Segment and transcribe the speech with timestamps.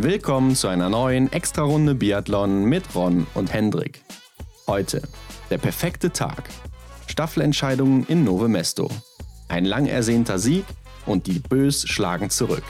[0.00, 4.04] Willkommen zu einer neuen Extra-Runde Biathlon mit Ron und Hendrik.
[4.68, 5.02] Heute
[5.50, 6.44] der perfekte Tag.
[7.08, 8.88] Staffelentscheidungen in Nove Mesto.
[9.48, 10.64] Ein lang ersehnter Sieg
[11.04, 12.62] und die Bös schlagen zurück.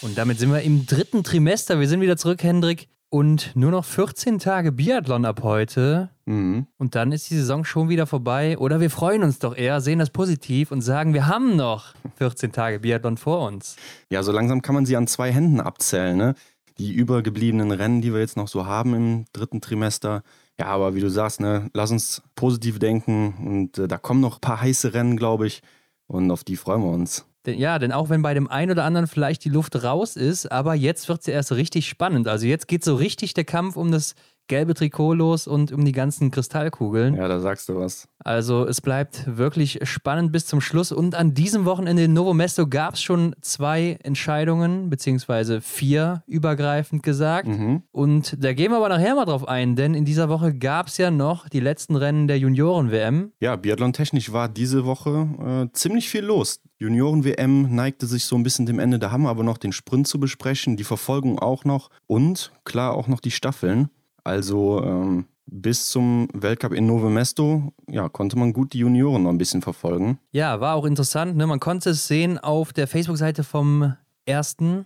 [0.00, 1.78] Und damit sind wir im dritten Trimester.
[1.78, 2.88] Wir sind wieder zurück, Hendrik.
[3.12, 6.10] Und nur noch 14 Tage Biathlon ab heute.
[6.26, 6.68] Mhm.
[6.78, 8.56] Und dann ist die Saison schon wieder vorbei.
[8.56, 12.52] Oder wir freuen uns doch eher, sehen das positiv und sagen, wir haben noch 14
[12.52, 13.74] Tage Biathlon vor uns.
[14.10, 16.16] Ja, so langsam kann man sie an zwei Händen abzählen.
[16.16, 16.34] Ne?
[16.78, 20.22] Die übergebliebenen Rennen, die wir jetzt noch so haben im dritten Trimester.
[20.60, 23.34] Ja, aber wie du sagst, ne, lass uns positiv denken.
[23.44, 25.62] Und äh, da kommen noch ein paar heiße Rennen, glaube ich.
[26.06, 27.24] Und auf die freuen wir uns.
[27.46, 30.50] Denn, ja, denn auch wenn bei dem einen oder anderen vielleicht die Luft raus ist,
[30.52, 32.28] aber jetzt wird es ja erst richtig spannend.
[32.28, 34.14] Also jetzt geht so richtig der Kampf um das
[34.50, 37.14] gelbe Trikot los und um die ganzen Kristallkugeln.
[37.14, 38.08] Ja, da sagst du was.
[38.18, 40.92] Also es bleibt wirklich spannend bis zum Schluss.
[40.92, 47.02] Und an diesem Wochenende in Novo Mesto gab es schon zwei Entscheidungen, beziehungsweise vier übergreifend
[47.04, 47.46] gesagt.
[47.46, 47.84] Mhm.
[47.92, 50.98] Und da gehen wir aber nachher mal drauf ein, denn in dieser Woche gab es
[50.98, 53.32] ja noch die letzten Rennen der Junioren-WM.
[53.40, 56.60] Ja, Biathlon-technisch war diese Woche äh, ziemlich viel los.
[56.78, 58.98] Junioren-WM neigte sich so ein bisschen dem Ende.
[58.98, 62.94] Da haben wir aber noch den Sprint zu besprechen, die Verfolgung auch noch und klar
[62.94, 63.90] auch noch die Staffeln.
[64.24, 69.30] Also ähm, bis zum Weltcup in Nove Mesto ja, konnte man gut die Junioren noch
[69.30, 70.18] ein bisschen verfolgen.
[70.32, 71.36] Ja, war auch interessant.
[71.36, 71.46] Ne?
[71.46, 73.94] Man konnte es sehen auf der Facebook-Seite vom
[74.26, 74.84] ersten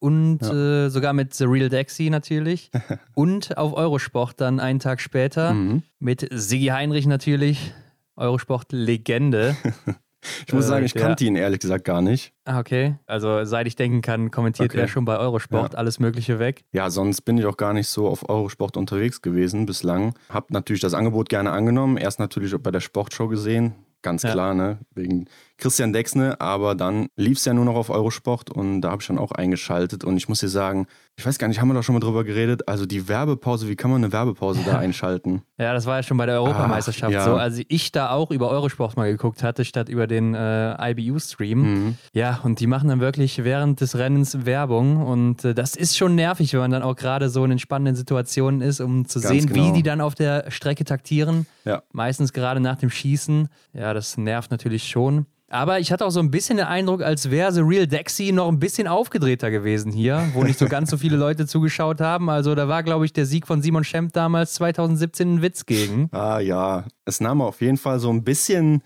[0.00, 0.86] und Ja.
[0.86, 2.70] äh, sogar mit The Real Dexy natürlich.
[3.14, 5.82] und auf Eurosport dann einen Tag später Mhm.
[5.98, 7.72] mit Sigi Heinrich natürlich.
[8.16, 9.56] Eurosport-Legende.
[10.46, 12.32] Ich muss Äh, sagen, ich der- kannte ihn ehrlich gesagt gar nicht.
[12.44, 12.96] Ah, okay.
[13.06, 14.80] Also seit ich denken kann, kommentiert Okay.
[14.80, 15.78] er schon bei Eurosport Ja.
[15.78, 16.62] alles Mögliche weg.
[16.72, 20.14] Ja, sonst bin ich auch gar nicht so auf Eurosport unterwegs gewesen bislang.
[20.28, 21.96] Hab natürlich das Angebot gerne angenommen.
[21.96, 23.74] Erst natürlich bei der Sportshow gesehen.
[24.02, 24.32] Ganz Ja.
[24.32, 24.78] klar, ne?
[24.94, 25.26] Wegen
[25.58, 26.40] Christian Dexne.
[26.40, 29.32] Aber dann lief es ja nur noch auf Eurosport und da habe ich dann auch
[29.32, 30.04] eingeschaltet.
[30.04, 32.22] Und ich muss dir sagen, ich weiß gar nicht, haben wir da schon mal drüber
[32.22, 32.68] geredet?
[32.68, 35.42] Also die Werbepause, wie kann man eine Werbepause da einschalten?
[35.58, 37.24] Ja, das war ja schon bei der Europameisterschaft Ah, ja.
[37.24, 37.34] so.
[37.34, 41.58] Als ich da auch über Eurosport mal geguckt hatte, statt über den äh, IBU-Stream.
[41.58, 41.94] Mhm.
[42.12, 45.04] Ja, und die machen dann wirklich während des Rennens Werbung.
[45.04, 47.96] Und äh, das ist schon nervig, wenn man dann auch gerade so in den spannenden
[47.96, 49.74] Situationen ist, um zu Ganz sehen, wie genau.
[49.74, 51.46] die dann auf der Strecke taktieren.
[51.64, 51.82] Ja.
[51.92, 53.48] Meistens gerade nach dem Schießen.
[53.72, 55.26] Ja, das nervt natürlich schon.
[55.50, 58.48] Aber ich hatte auch so ein bisschen den Eindruck, als wäre The Real Dexy noch
[58.48, 62.28] ein bisschen aufgedrehter gewesen hier, wo nicht so ganz so viele Leute zugeschaut haben.
[62.28, 66.08] Also da war, glaube ich, der Sieg von Simon Schemp damals 2017 ein Witz gegen.
[66.12, 68.82] Ah ja, es nahm auf jeden Fall so ein bisschen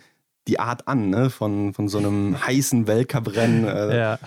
[0.48, 1.30] die Art an, ne?
[1.30, 3.64] Von, von so einem heißen Weltcuprennen.
[3.64, 4.18] Äh, Ja.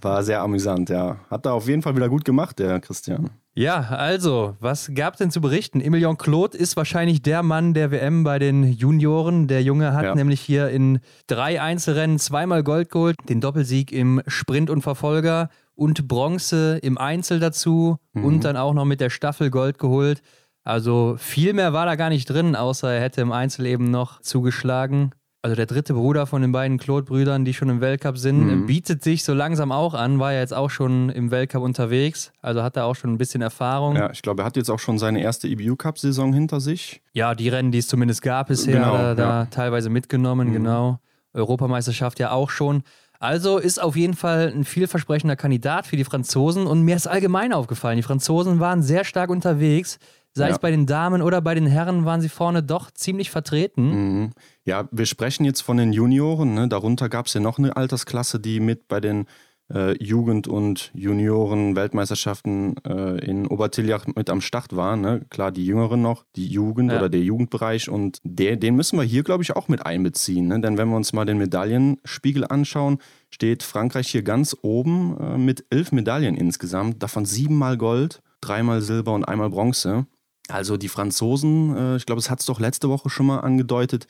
[0.00, 1.16] War sehr amüsant, ja.
[1.30, 3.30] Hat er auf jeden Fall wieder gut gemacht, der Christian.
[3.54, 5.80] Ja, also, was gab denn zu berichten?
[5.80, 9.48] Emilion Claude ist wahrscheinlich der Mann der WM bei den Junioren.
[9.48, 10.14] Der Junge hat Ja.
[10.14, 16.06] nämlich hier in drei Einzelrennen zweimal Gold geholt, den Doppelsieg im Sprint und Verfolger und
[16.06, 18.24] Bronze im Einzel dazu Mhm.
[18.24, 20.22] und dann auch noch mit der Staffel Gold geholt.
[20.62, 24.20] Also viel mehr war da gar nicht drin, außer er hätte im Einzel eben noch
[24.20, 25.10] zugeschlagen.
[25.42, 28.66] Also der dritte Bruder von den beiden Claude-Brüdern, die schon im Weltcup sind, Mhm.
[28.66, 32.62] bietet sich so langsam auch an, war ja jetzt auch schon im Weltcup unterwegs, also
[32.62, 33.96] hat er auch schon ein bisschen Erfahrung.
[33.96, 37.00] Ja, ich glaube, er hat jetzt auch schon seine erste EBU-Cup-Saison hinter sich.
[37.14, 39.44] Ja, die Rennen, die es zumindest gab bisher, Genau, er da ja.
[39.46, 40.52] teilweise mitgenommen, Mhm.
[40.52, 40.98] genau.
[41.32, 42.82] Europameisterschaft ja auch schon.
[43.18, 47.52] Also ist auf jeden Fall ein vielversprechender Kandidat für die Franzosen und mir ist allgemein
[47.52, 49.98] aufgefallen, die Franzosen waren sehr stark unterwegs.
[50.32, 50.52] Sei Ja.
[50.54, 53.90] es bei den Damen oder bei den Herren, waren sie vorne doch ziemlich vertreten.
[54.22, 54.30] Mhm.
[54.64, 56.54] Ja, wir sprechen jetzt von den Junioren.
[56.54, 56.68] Ne?
[56.68, 59.26] Darunter gab es ja noch eine Altersklasse, die mit bei den
[59.72, 64.96] äh, Jugend- und Junioren-Weltmeisterschaften äh, in Obertiljach mit am Start war.
[64.96, 65.24] Ne?
[65.30, 66.98] Klar, die Jüngeren noch, die Jugend Ja.
[66.98, 67.88] oder der Jugendbereich.
[67.88, 70.48] Und der, den müssen wir hier, glaube ich, auch mit einbeziehen.
[70.48, 70.60] Ne?
[70.60, 72.98] Denn wenn wir uns mal den Medaillenspiegel anschauen,
[73.30, 77.02] steht Frankreich hier ganz oben äh, mit elf Medaillen insgesamt.
[77.02, 80.06] Davon siebenmal Gold, dreimal Silber und einmal Bronze.
[80.50, 84.06] Also die Franzosen, äh, ich glaube, es hat es doch letzte Woche schon mal angedeutet,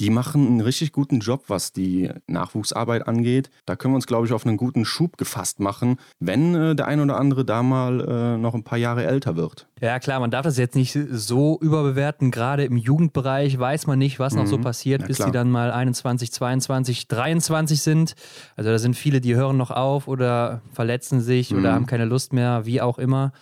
[0.00, 3.50] die machen einen richtig guten Job, was die Nachwuchsarbeit angeht.
[3.66, 6.86] Da können wir uns, glaube ich, auf einen guten Schub gefasst machen, wenn äh, der
[6.86, 9.66] ein oder andere da mal äh, noch ein paar Jahre älter wird.
[9.80, 12.30] Ja, klar, man darf das jetzt nicht so überbewerten.
[12.30, 14.62] Gerade im Jugendbereich weiß man nicht, was noch so Mhm.
[14.62, 18.14] passiert, Ja, bis die dann mal 21, 22, 23 sind.
[18.54, 21.74] Also da sind viele, die hören noch auf oder verletzen sich oder Mhm.
[21.74, 23.32] haben keine Lust mehr, wie auch immer.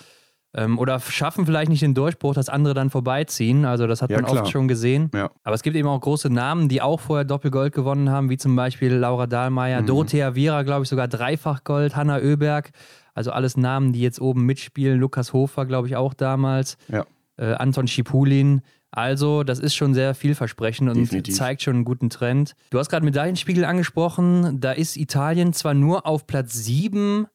[0.58, 3.66] Ähm, oder schaffen vielleicht nicht den Durchbruch, dass andere dann vorbeiziehen.
[3.66, 4.42] Also das hat Ja, man klar.
[4.42, 5.10] oft schon gesehen.
[5.14, 5.30] Ja.
[5.44, 8.56] Aber es gibt eben auch große Namen, die auch vorher Doppelgold gewonnen haben, wie zum
[8.56, 9.86] Beispiel Laura Dahlmeier, Mhm.
[9.86, 12.70] Dorothea Viera, glaube ich, sogar dreifach Gold, Hanna Oeberg.
[13.14, 14.98] Also alles Namen, die jetzt oben mitspielen.
[14.98, 16.78] Lukas Hofer, glaube ich, auch damals.
[16.88, 17.04] Ja.
[17.38, 18.62] äh, Anton Schipulin.
[18.90, 21.34] Also, das ist schon sehr vielversprechend und Definitiv.
[21.34, 22.54] zeigt schon einen guten Trend.
[22.70, 24.58] Du hast gerade Medaillenspiegel angesprochen.
[24.60, 27.26] Da ist Italien zwar nur auf Platz 7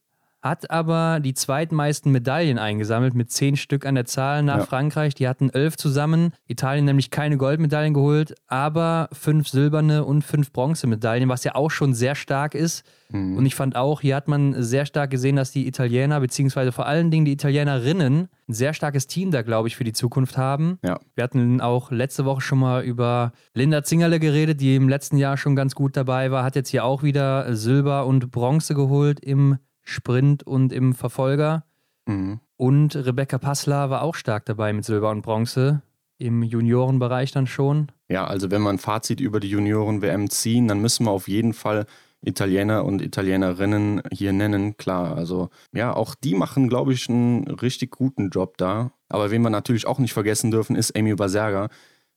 [0.41, 4.65] hat aber die zweitmeisten Medaillen eingesammelt mit zehn Stück an der Zahl nach Ja.
[4.65, 5.13] Frankreich.
[5.13, 6.33] Die hatten elf zusammen.
[6.47, 11.93] Italien nämlich keine Goldmedaillen geholt, aber fünf silberne und fünf Bronzemedaillen, was ja auch schon
[11.93, 12.83] sehr stark ist.
[13.09, 13.37] Mhm.
[13.37, 16.87] Und ich fand auch, hier hat man sehr stark gesehen, dass die Italiener, beziehungsweise vor
[16.87, 20.79] allen Dingen die Italienerinnen, ein sehr starkes Team da, glaube ich, für die Zukunft haben.
[20.83, 20.99] Ja.
[21.13, 25.37] Wir hatten auch letzte Woche schon mal über Linda Zingerle geredet, die im letzten Jahr
[25.37, 29.57] schon ganz gut dabei war, hat jetzt hier auch wieder Silber und Bronze geholt im
[29.83, 31.65] Sprint und im Verfolger.
[32.05, 32.39] Mhm.
[32.57, 35.81] Und Rebecca Passler war auch stark dabei mit Silber und Bronze.
[36.17, 37.91] Im Juniorenbereich dann schon.
[38.07, 41.53] Ja, also wenn wir ein Fazit über die Junioren-WM ziehen, dann müssen wir auf jeden
[41.53, 41.87] Fall
[42.23, 44.77] Italiener und Italienerinnen hier nennen.
[44.77, 48.91] Klar, also ja, auch die machen, glaube ich, einen richtig guten Job da.
[49.09, 51.69] Aber wen wir natürlich auch nicht vergessen dürfen, ist Amy Baserga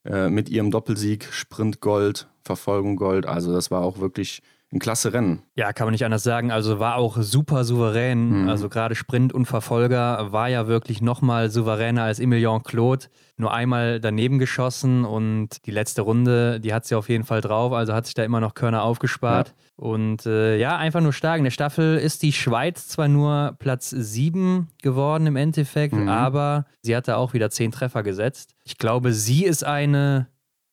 [0.03, 3.25] äh, mit ihrem Doppelsieg, Sprint Gold, Verfolgung Gold.
[3.25, 4.43] Also das war auch wirklich
[4.75, 5.41] ein klasse Rennen.
[5.55, 6.51] Ja, kann man nicht anders sagen.
[6.51, 8.43] Also war auch super souverän.
[8.43, 8.49] Mhm.
[8.49, 13.05] Also gerade Sprint und Verfolger war ja wirklich nochmal souveräner als Emilien Claude.
[13.37, 17.73] Nur einmal daneben geschossen und die letzte Runde, die hat sie auf jeden Fall drauf.
[17.73, 19.53] Also hat sich da immer noch Körner aufgespart.
[19.77, 21.37] Und äh, ja, einfach nur stark.
[21.39, 26.07] In der Staffel ist die Schweiz zwar nur Platz 7 geworden im Endeffekt, Mhm.
[26.09, 28.55] aber sie hatte auch wieder 10 Treffer gesetzt.
[28.63, 30.27] Ich glaube, sie ist eine,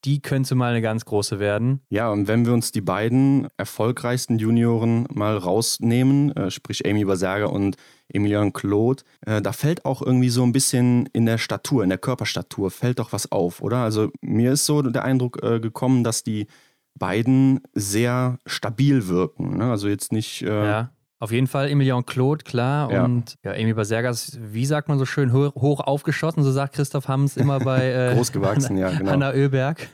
[0.04, 1.80] die könnte mal eine ganz große werden.
[1.88, 7.46] Ja, und wenn wir uns die beiden erfolgreichsten Junioren mal rausnehmen, äh, sprich Amy Baserga
[7.46, 7.76] und
[8.08, 11.98] Emilian Claude, äh, da fällt auch irgendwie so ein bisschen in der Statur, in der
[11.98, 13.78] Körperstatur, fällt doch was auf, oder?
[13.78, 16.46] Also mir ist so der Eindruck äh, gekommen, dass die
[16.94, 19.56] beiden sehr stabil wirken.
[19.56, 19.70] Ne?
[19.70, 20.42] Also jetzt nicht.
[20.42, 20.92] Äh, Ja.
[21.22, 22.90] Auf jeden Fall Emilien Claude, klar.
[22.90, 23.04] Ja.
[23.04, 27.06] Und ja, Amy Basergas, wie sagt man so schön, ho hoch aufgeschossen, so sagt Christoph
[27.06, 29.12] Hams immer bei äh, Groß gewachsen, ja, genau.
[29.12, 29.86] Hanna Oeberg.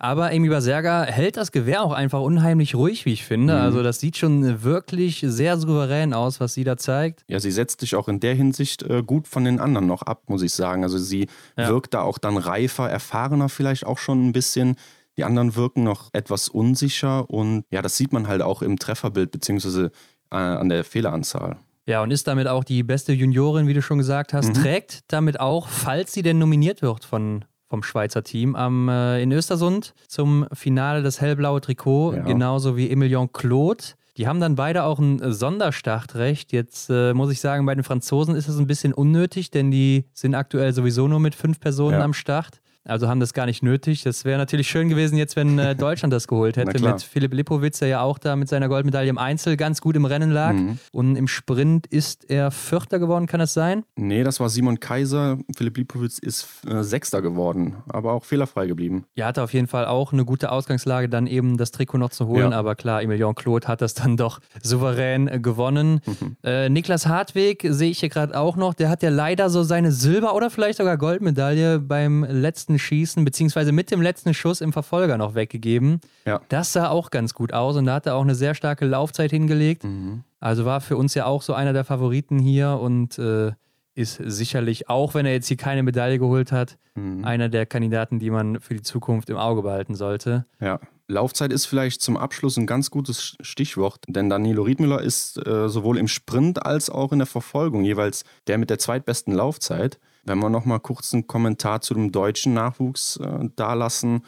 [0.00, 3.54] Aber Amy Baserga hält das Gewehr auch einfach unheimlich ruhig, wie ich finde.
[3.54, 3.60] Mhm.
[3.60, 7.22] Also das sieht schon wirklich sehr souverän aus, was sie da zeigt.
[7.28, 10.22] Ja, sie setzt sich auch in der Hinsicht äh, gut von den anderen noch ab,
[10.26, 10.82] muss ich sagen.
[10.82, 11.68] Also sie Ja.
[11.68, 14.74] wirkt da auch dann reifer, erfahrener vielleicht auch schon ein bisschen.
[15.16, 19.30] Die anderen wirken noch etwas unsicher und ja, das sieht man halt auch im Trefferbild
[19.32, 19.90] beziehungsweise
[20.36, 21.56] an der Fehleranzahl.
[21.86, 24.48] Ja, und ist damit auch die beste Juniorin, wie du schon gesagt hast.
[24.48, 24.54] Mhm.
[24.62, 29.32] Trägt damit auch, falls sie denn nominiert wird von, vom Schweizer Team am, äh, in
[29.32, 32.22] Östersund zum Finale das hellblaue Trikot, Ja.
[32.24, 33.84] genauso wie Emilien Claude.
[34.18, 36.52] Die haben dann beide auch ein äh, Sonderstartrecht.
[36.52, 40.04] Jetzt äh, muss ich sagen, bei den Franzosen ist es ein bisschen unnötig, denn die
[40.12, 42.04] sind aktuell sowieso nur mit fünf Personen Ja.
[42.04, 42.60] am Start.
[42.88, 44.02] Also haben das gar nicht nötig.
[44.02, 47.78] Das wäre natürlich schön gewesen, jetzt, wenn äh, Deutschland das geholt hätte, mit Philipp Lipowitz,
[47.78, 50.54] der ja auch da mit seiner Goldmedaille im Einzel ganz gut im Rennen lag.
[50.54, 50.78] Mhm.
[50.92, 53.84] Und im Sprint ist er Vierter geworden, kann das sein?
[53.96, 55.38] Nee, das war Simon Kaiser.
[55.56, 59.04] Philipp Lipowitz ist äh, Sechster geworden, aber auch fehlerfrei geblieben.
[59.14, 62.26] Er hatte auf jeden Fall auch eine gute Ausgangslage, dann eben das Trikot noch zu
[62.26, 62.52] holen.
[62.52, 62.58] Ja.
[62.58, 66.00] Aber klar, Emilien Claude hat das dann doch souverän äh, gewonnen.
[66.06, 66.36] Mhm.
[66.42, 68.74] Äh, Niklas Hartweg sehe ich hier gerade auch noch.
[68.74, 73.72] Der hat ja leider so seine Silber- oder vielleicht sogar Goldmedaille beim letzten Schießen, beziehungsweise
[73.72, 76.00] mit dem letzten Schuss im Verfolger noch weggegeben.
[76.26, 76.40] Ja.
[76.48, 79.30] Das sah auch ganz gut aus und da hat er auch eine sehr starke Laufzeit
[79.30, 79.84] hingelegt.
[79.84, 80.22] Mhm.
[80.40, 83.52] Also war für uns ja auch so einer der Favoriten hier und äh,
[83.94, 87.24] ist sicherlich, auch wenn er jetzt hier keine Medaille geholt hat, Mhm.
[87.24, 90.46] einer der Kandidaten, die man für die Zukunft im Auge behalten sollte.
[90.60, 95.68] Ja, Laufzeit ist vielleicht zum Abschluss ein ganz gutes Stichwort, denn Danilo Riedmüller ist äh,
[95.68, 99.98] sowohl im Sprint als auch in der Verfolgung jeweils der mit der zweitbesten Laufzeit.
[100.24, 104.22] Wenn wir nochmal kurz einen Kommentar zu dem deutschen Nachwuchs äh, dalassen,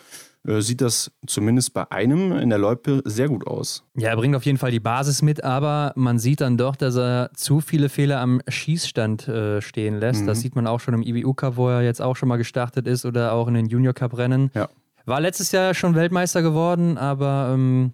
[0.46, 3.84] äh, sieht das zumindest bei einem in der Loipe sehr gut aus.
[3.96, 6.96] Ja, er bringt auf jeden Fall die Basis mit, aber man sieht dann doch, dass
[6.96, 10.22] er zu viele Fehler am Schießstand äh, stehen lässt.
[10.22, 10.26] Mhm.
[10.26, 12.86] Das sieht man auch schon im IBU Cup, wo er jetzt auch schon mal gestartet
[12.86, 14.50] ist oder auch in den Junior Cup Rennen.
[14.54, 14.68] Ja.
[15.04, 17.92] War letztes Jahr schon Weltmeister geworden, aber ähm,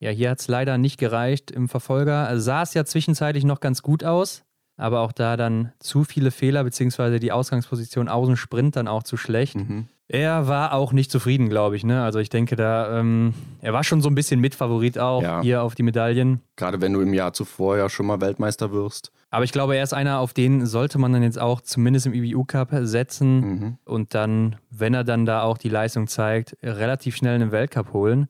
[0.00, 1.50] ja, hier hat es leider nicht gereicht.
[1.50, 4.44] Im Verfolger sah es ja zwischenzeitlich noch ganz gut aus,
[4.78, 9.02] aber auch da dann zu viele Fehler, beziehungsweise die Ausgangsposition aus dem Sprint dann auch
[9.02, 9.56] zu schlecht.
[9.56, 9.88] Mhm.
[10.10, 11.84] Er war auch nicht zufrieden, glaube ich.
[11.84, 12.02] Ne?
[12.02, 15.42] Also ich denke, da ähm, er war schon so ein bisschen Mitfavorit auch Ja.
[15.42, 16.40] hier auf die Medaillen.
[16.56, 19.12] Gerade wenn du im Jahr zuvor ja schon mal Weltmeister wirst.
[19.30, 22.14] Aber ich glaube, er ist einer, auf den sollte man dann jetzt auch zumindest im
[22.14, 23.78] IBU Cup setzen Mhm.
[23.84, 28.28] und dann, wenn er dann da auch die Leistung zeigt, relativ schnell einen Weltcup holen.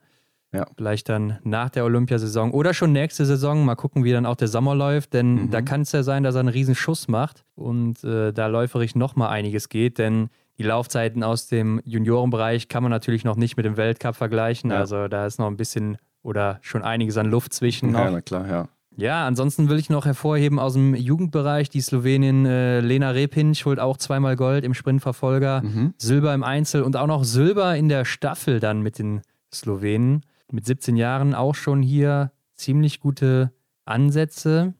[0.52, 0.66] Ja.
[0.76, 3.64] Vielleicht dann nach der Olympiasaison oder schon nächste Saison.
[3.66, 5.50] Mal gucken, wie dann auch der Sommer läuft, denn Mhm.
[5.50, 8.94] da kann es ja sein, dass er einen riesen Schuss macht und äh, da läuferisch
[8.94, 13.66] nochmal einiges geht, denn die Laufzeiten aus dem Juniorenbereich kann man natürlich noch nicht mit
[13.66, 14.70] dem Weltcup vergleichen.
[14.70, 14.78] Ja.
[14.78, 18.10] Also da ist noch ein bisschen oder schon einiges an Luft zwischen Ja, noch.
[18.12, 18.68] na klar, ja.
[18.96, 23.78] Ja, ansonsten will ich noch hervorheben aus dem Jugendbereich die Slowenin äh, Lena Repinch holt
[23.78, 25.94] auch zweimal Gold im Sprintverfolger, Mhm.
[25.98, 29.20] Silber im Einzel und auch noch Silber in der Staffel dann mit den
[29.54, 30.22] Slowenen.
[30.50, 33.52] Mit 17 Jahren auch schon hier ziemlich gute
[33.84, 34.74] Ansätze.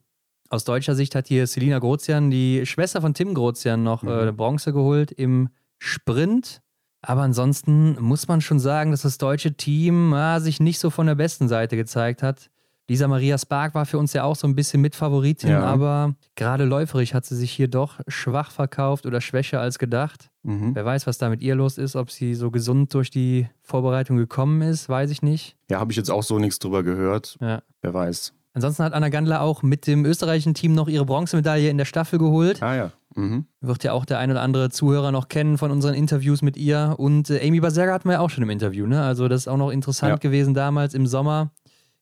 [0.51, 4.09] Aus deutscher Sicht hat hier Selina Grozian, die Schwester von Tim Grozian, noch Mhm.
[4.29, 6.63] äh, Bronze geholt im Sprint.
[7.03, 11.07] Aber ansonsten muss man schon sagen, dass das deutsche Team ah, sich nicht so von
[11.07, 12.51] der besten Seite gezeigt hat.
[12.89, 15.61] Lisa Maria Spark war für uns ja auch so ein bisschen Mitfavoritin, Ja.
[15.63, 20.31] aber gerade läuferig hat sie sich hier doch schwach verkauft oder schwächer als gedacht.
[20.43, 20.75] Mhm.
[20.75, 24.17] Wer weiß, was da mit ihr los ist, ob sie so gesund durch die Vorbereitung
[24.17, 25.57] gekommen ist, weiß ich nicht.
[25.71, 27.37] Ja, habe ich jetzt auch so nichts drüber gehört.
[27.43, 27.63] Ja.
[27.83, 28.33] Wer weiß.
[28.55, 32.19] Ansonsten hat Anna Gandler auch mit dem österreichischen Team noch ihre Bronzemedaille in der Staffel
[32.19, 32.63] geholt.
[32.63, 32.93] Ah ja.
[33.15, 33.45] Mhm.
[33.61, 36.95] Wird ja auch der ein oder andere Zuhörer noch kennen von unseren Interviews mit ihr.
[36.97, 39.03] Und äh, Amy Baserga hatten wir ja auch schon im Interview, ne?
[39.03, 40.17] Also das ist auch noch interessant Ja.
[40.17, 41.51] gewesen damals im Sommer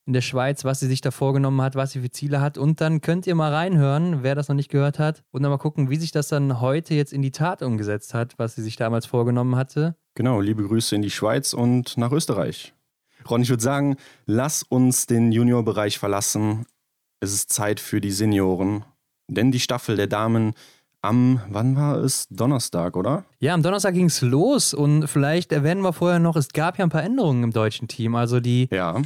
[0.06, 2.58] in der Schweiz, was sie sich da vorgenommen hat, was sie für Ziele hat.
[2.58, 5.58] Und dann könnt ihr mal reinhören, wer das noch nicht gehört hat, und dann mal
[5.58, 8.76] gucken, wie sich das dann heute jetzt in die Tat umgesetzt hat, was sie sich
[8.76, 9.96] damals vorgenommen hatte.
[10.14, 12.72] Genau, liebe Grüße in die Schweiz und nach Österreich.
[13.28, 13.96] Ron, ich würde sagen,
[14.26, 16.66] lass uns den Juniorbereich verlassen.
[17.20, 18.84] Es ist Zeit für die Senioren.
[19.28, 20.54] Denn die Staffel der Damen
[21.02, 22.28] am, wann war es?
[22.30, 23.24] Donnerstag, oder?
[23.40, 26.84] Ja, am Donnerstag ging es los und vielleicht erwähnen wir vorher noch, es gab ja
[26.84, 28.14] ein paar Änderungen im deutschen Team.
[28.14, 29.02] Also die Ja.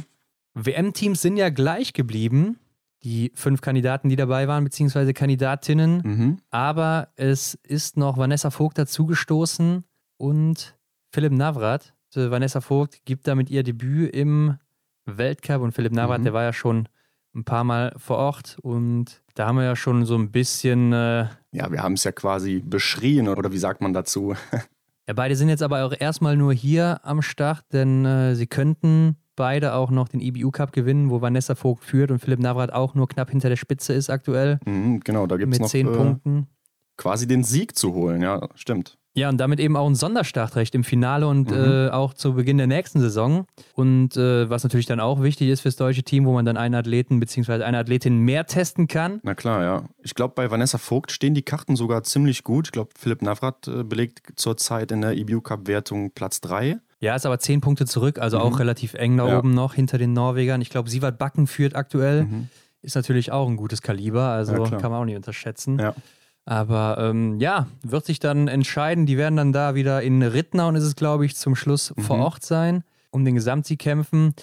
[0.53, 2.57] WM-Teams sind ja gleich geblieben,
[3.03, 6.01] die fünf Kandidaten, die dabei waren, beziehungsweise Kandidatinnen.
[6.03, 6.37] Mhm.
[6.51, 9.83] Aber es ist noch Vanessa Vogt dazugestoßen
[10.17, 10.75] und
[11.11, 11.93] Philipp Navrat.
[12.13, 14.57] Vanessa Vogt gibt damit ihr Debüt im
[15.05, 16.23] Weltcup und Philipp Navrat, Mhm.
[16.25, 16.87] der war ja schon
[17.33, 21.27] ein paar Mal vor Ort und da haben wir ja schon so ein bisschen, äh,
[21.53, 24.35] Ja, wir haben es ja quasi beschrien, oder wie sagt man dazu?
[25.07, 29.15] ja, beide sind jetzt aber auch erstmal nur hier am Start, denn äh, sie könnten
[29.41, 32.93] beide auch noch den IBU Cup gewinnen, wo Vanessa Vogt führt und Philipp Navrat auch
[32.93, 35.87] nur knapp hinter der Spitze ist aktuell Mhm, genau, da gibt es mit noch zehn
[35.87, 36.47] äh, Punkten.
[36.97, 38.21] quasi den Sieg zu holen.
[38.21, 38.97] Ja, stimmt.
[39.13, 41.57] Ja, und damit eben auch ein Sonderstartrecht im Finale und Mhm.
[41.57, 43.45] äh, auch zu Beginn der nächsten Saison.
[43.75, 46.75] Und äh, was natürlich dann auch wichtig ist fürs deutsche Team, wo man dann einen
[46.75, 47.63] Athleten bzw.
[47.63, 49.19] eine Athletin mehr testen kann.
[49.23, 49.83] Na klar, ja.
[50.01, 52.67] Ich glaube, bei Vanessa Vogt stehen die Karten sogar ziemlich gut.
[52.67, 56.77] Ich glaube, Philipp Navrat äh, belegt zurzeit in der EBU Cup-Wertung Platz 3.
[57.01, 58.43] Ja, ist aber zehn Punkte zurück, also Mhm.
[58.43, 59.37] auch relativ eng da Ja.
[59.39, 60.61] oben noch hinter den Norwegern.
[60.61, 62.23] Ich glaube, Sivat Backen führt aktuell.
[62.23, 62.47] Mhm.
[62.83, 65.77] Ist natürlich auch ein gutes Kaliber, also Ja, kann man auch nicht unterschätzen.
[65.79, 65.93] Ja.
[66.45, 69.05] Aber ähm, ja, wird sich dann entscheiden.
[69.05, 72.23] Die werden dann da wieder in Rittnauen, ist es, glaube ich, zum Schluss vor Mhm.
[72.23, 74.33] Ort sein, um den Gesamtsieg kämpfen.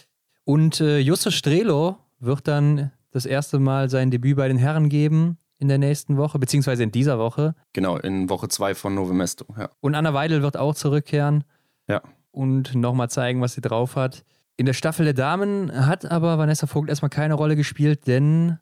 [0.45, 5.39] Und äh, Justus Strelo wird dann das erste Mal sein Debüt bei den Herren geben
[5.59, 7.55] in der nächsten Woche, beziehungsweise in dieser Woche.
[7.73, 9.47] Genau, in Woche 2 von Novemesto.
[9.59, 9.71] Ja.
[9.81, 11.43] Und Anna Weidel wird auch zurückkehren
[11.89, 12.01] Ja.
[12.31, 14.25] Und nochmal zeigen, was sie drauf hat.
[14.57, 18.59] In der Staffel der Damen hat aber Vanessa Vogt erstmal keine Rolle gespielt, denn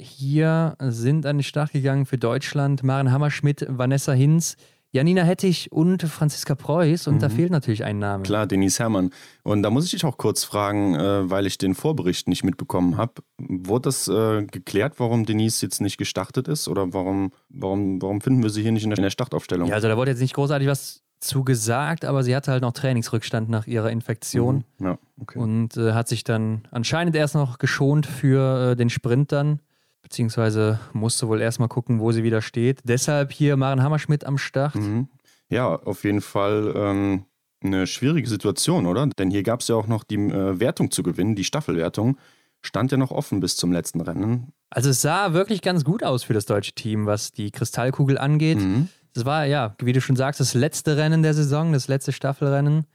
[0.00, 4.56] hier sind an den Start gegangen für Deutschland Maren Hammerschmidt, Vanessa Hinz,
[4.92, 7.06] Janina Hettich und Franziska Preuß.
[7.06, 7.32] Und da Mhm.
[7.32, 8.22] fehlt natürlich ein Name.
[8.24, 9.10] Klar, Denise Herrmann.
[9.44, 12.96] Und da muss ich dich auch kurz fragen, äh, weil ich den Vorbericht nicht mitbekommen
[12.96, 13.14] habe.
[13.38, 16.66] Wurde das äh, geklärt, warum Denise jetzt nicht gestartet ist?
[16.66, 19.68] Oder warum, warum, warum finden wir sie hier nicht in der, in der Startaufstellung?
[19.68, 22.72] Ja, also da wurde jetzt nicht großartig was zu gesagt, aber sie hatte halt noch
[22.72, 24.64] Trainingsrückstand nach ihrer Infektion.
[24.78, 24.86] Mhm.
[24.86, 25.38] Ja, okay.
[25.38, 29.60] und äh, hat sich dann anscheinend erst noch geschont für äh, den Sprint dann,
[30.02, 32.80] beziehungsweise musste wohl erstmal gucken, wo sie wieder steht.
[32.84, 34.74] Deshalb hier Maren Hammerschmidt am Start.
[34.74, 35.08] Mhm.
[35.50, 37.24] Ja, auf jeden Fall ähm,
[37.62, 39.06] eine schwierige Situation, oder?
[39.06, 42.16] Denn hier gab es ja auch noch die äh, Wertung zu gewinnen, die Staffelwertung.
[42.62, 44.52] Stand ja noch offen bis zum letzten Rennen.
[44.68, 48.58] Also es sah wirklich ganz gut aus für das deutsche Team, was die Kristallkugel angeht.
[48.58, 48.88] Mhm.
[49.12, 52.86] Das war ja, wie du schon sagst, das letzte Rennen der Saison, das letzte Staffelrennen.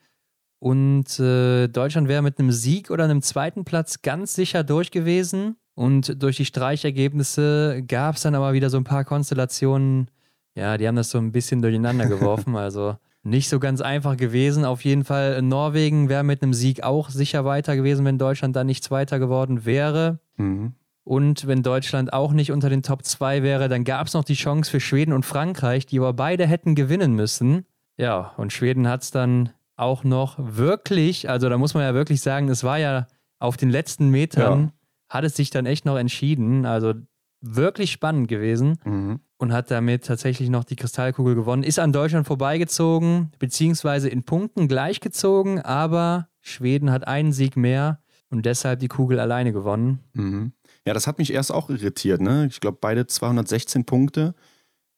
[0.60, 5.57] Und äh, Deutschland wäre mit einem Sieg oder einem zweiten Platz ganz sicher durch gewesen.
[5.75, 10.10] Und durch die Streichergebnisse gab es dann aber wieder so ein paar Konstellationen.
[10.55, 12.55] Ja, die haben das so ein bisschen durcheinander geworfen.
[12.55, 14.65] Also nicht so ganz einfach gewesen.
[14.65, 18.67] Auf jeden Fall Norwegen wäre mit einem Sieg auch sicher weiter gewesen, wenn Deutschland dann
[18.67, 20.19] nicht Zweiter geworden wäre.
[20.38, 20.74] Mhm.
[21.05, 24.33] Und wenn Deutschland auch nicht unter den Top 2 wäre, dann gab es noch die
[24.33, 27.65] Chance für Schweden und Frankreich, die aber beide hätten gewinnen müssen.
[27.95, 32.21] Ja, und Schweden hat es dann auch noch wirklich, also da muss man ja wirklich
[32.21, 33.07] sagen, es war ja
[33.39, 34.71] auf den letzten Metern, Ja.
[35.09, 36.65] hat es sich dann echt noch entschieden.
[36.65, 36.93] Also
[37.41, 39.19] wirklich spannend gewesen Mhm.
[39.38, 41.62] und hat damit tatsächlich noch die Kristallkugel gewonnen.
[41.62, 48.00] Ist an Deutschland vorbeigezogen, beziehungsweise in Punkten gleichgezogen, aber Schweden hat einen Sieg mehr
[48.31, 50.00] und deshalb die Kugel alleine gewonnen.
[50.13, 50.53] Mhm.
[50.86, 52.22] Ja, das hat mich erst auch irritiert.
[52.22, 52.48] Ne?
[52.50, 54.36] Ich glaube, beide 216 Punkte.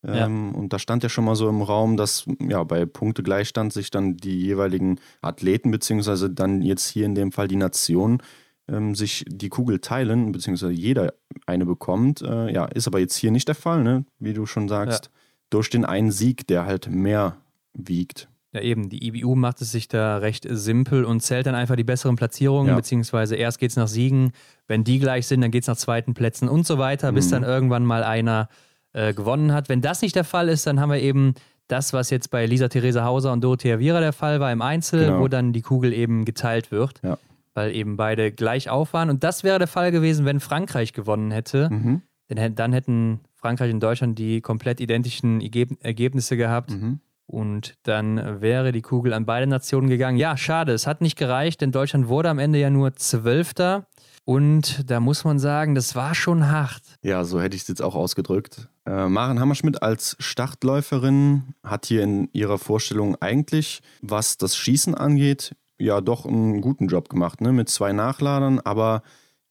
[0.06, 0.26] Ja.
[0.26, 3.90] Ähm, Und da stand ja schon mal so im Raum, dass ja bei Punktegleichstand sich
[3.90, 8.22] dann die jeweiligen Athleten, beziehungsweise dann jetzt hier in dem Fall die Nation,
[8.68, 11.14] ähm, sich die Kugel teilen, beziehungsweise jeder
[11.46, 12.22] eine bekommt.
[12.22, 14.06] Äh, ja, ist aber jetzt hier nicht der Fall, ne?
[14.20, 15.06] wie du schon sagst.
[15.06, 15.12] Ja.
[15.50, 17.38] Durch den einen Sieg, der halt mehr
[17.74, 18.30] wiegt.
[18.58, 18.90] Ja, eben.
[18.90, 22.70] Die IBU macht es sich da recht simpel und zählt dann einfach die besseren Platzierungen,
[22.70, 22.76] ja.
[22.76, 24.32] beziehungsweise erst geht es nach Siegen.
[24.68, 27.16] Wenn die gleich sind, dann geht es nach zweiten Plätzen und so weiter, mhm.
[27.16, 28.50] bis dann irgendwann mal einer
[28.94, 29.70] äh, gewonnen hat.
[29.70, 31.36] Wenn das nicht der Fall ist, dann haben wir eben
[31.68, 35.06] das, was jetzt bei Lisa Theresa Hauser und Dorothea Viera der Fall war im Einzel,
[35.06, 35.20] genau.
[35.20, 37.00] wo dann die Kugel eben geteilt wird.
[37.04, 37.18] Ja.
[37.54, 39.10] Weil eben beide gleich auf waren.
[39.10, 41.70] Und das wäre der Fall gewesen, wenn Frankreich gewonnen hätte.
[41.70, 42.02] Mhm.
[42.30, 46.72] Denn dann hätten Frankreich und Deutschland die komplett identischen Ergebnisse gehabt.
[46.72, 47.00] Mhm.
[47.28, 50.18] Und dann wäre die Kugel an beide Nationen gegangen.
[50.18, 53.86] Ja, schade, es hat nicht gereicht, denn Deutschland wurde am Ende ja nur Zwölfter.
[54.24, 56.84] Und da muss man sagen, das war schon hart.
[57.02, 58.70] Ja, so hätte ich es jetzt auch ausgedrückt.
[58.86, 65.56] Äh, Maren Hammerschmidt als Startläuferin hat hier in ihrer Vorstellung eigentlich, was das Schießen angeht,
[65.80, 67.54] ja doch einen guten Job gemacht, ne?
[67.54, 68.60] mit zwei Nachladern.
[68.60, 69.02] Aber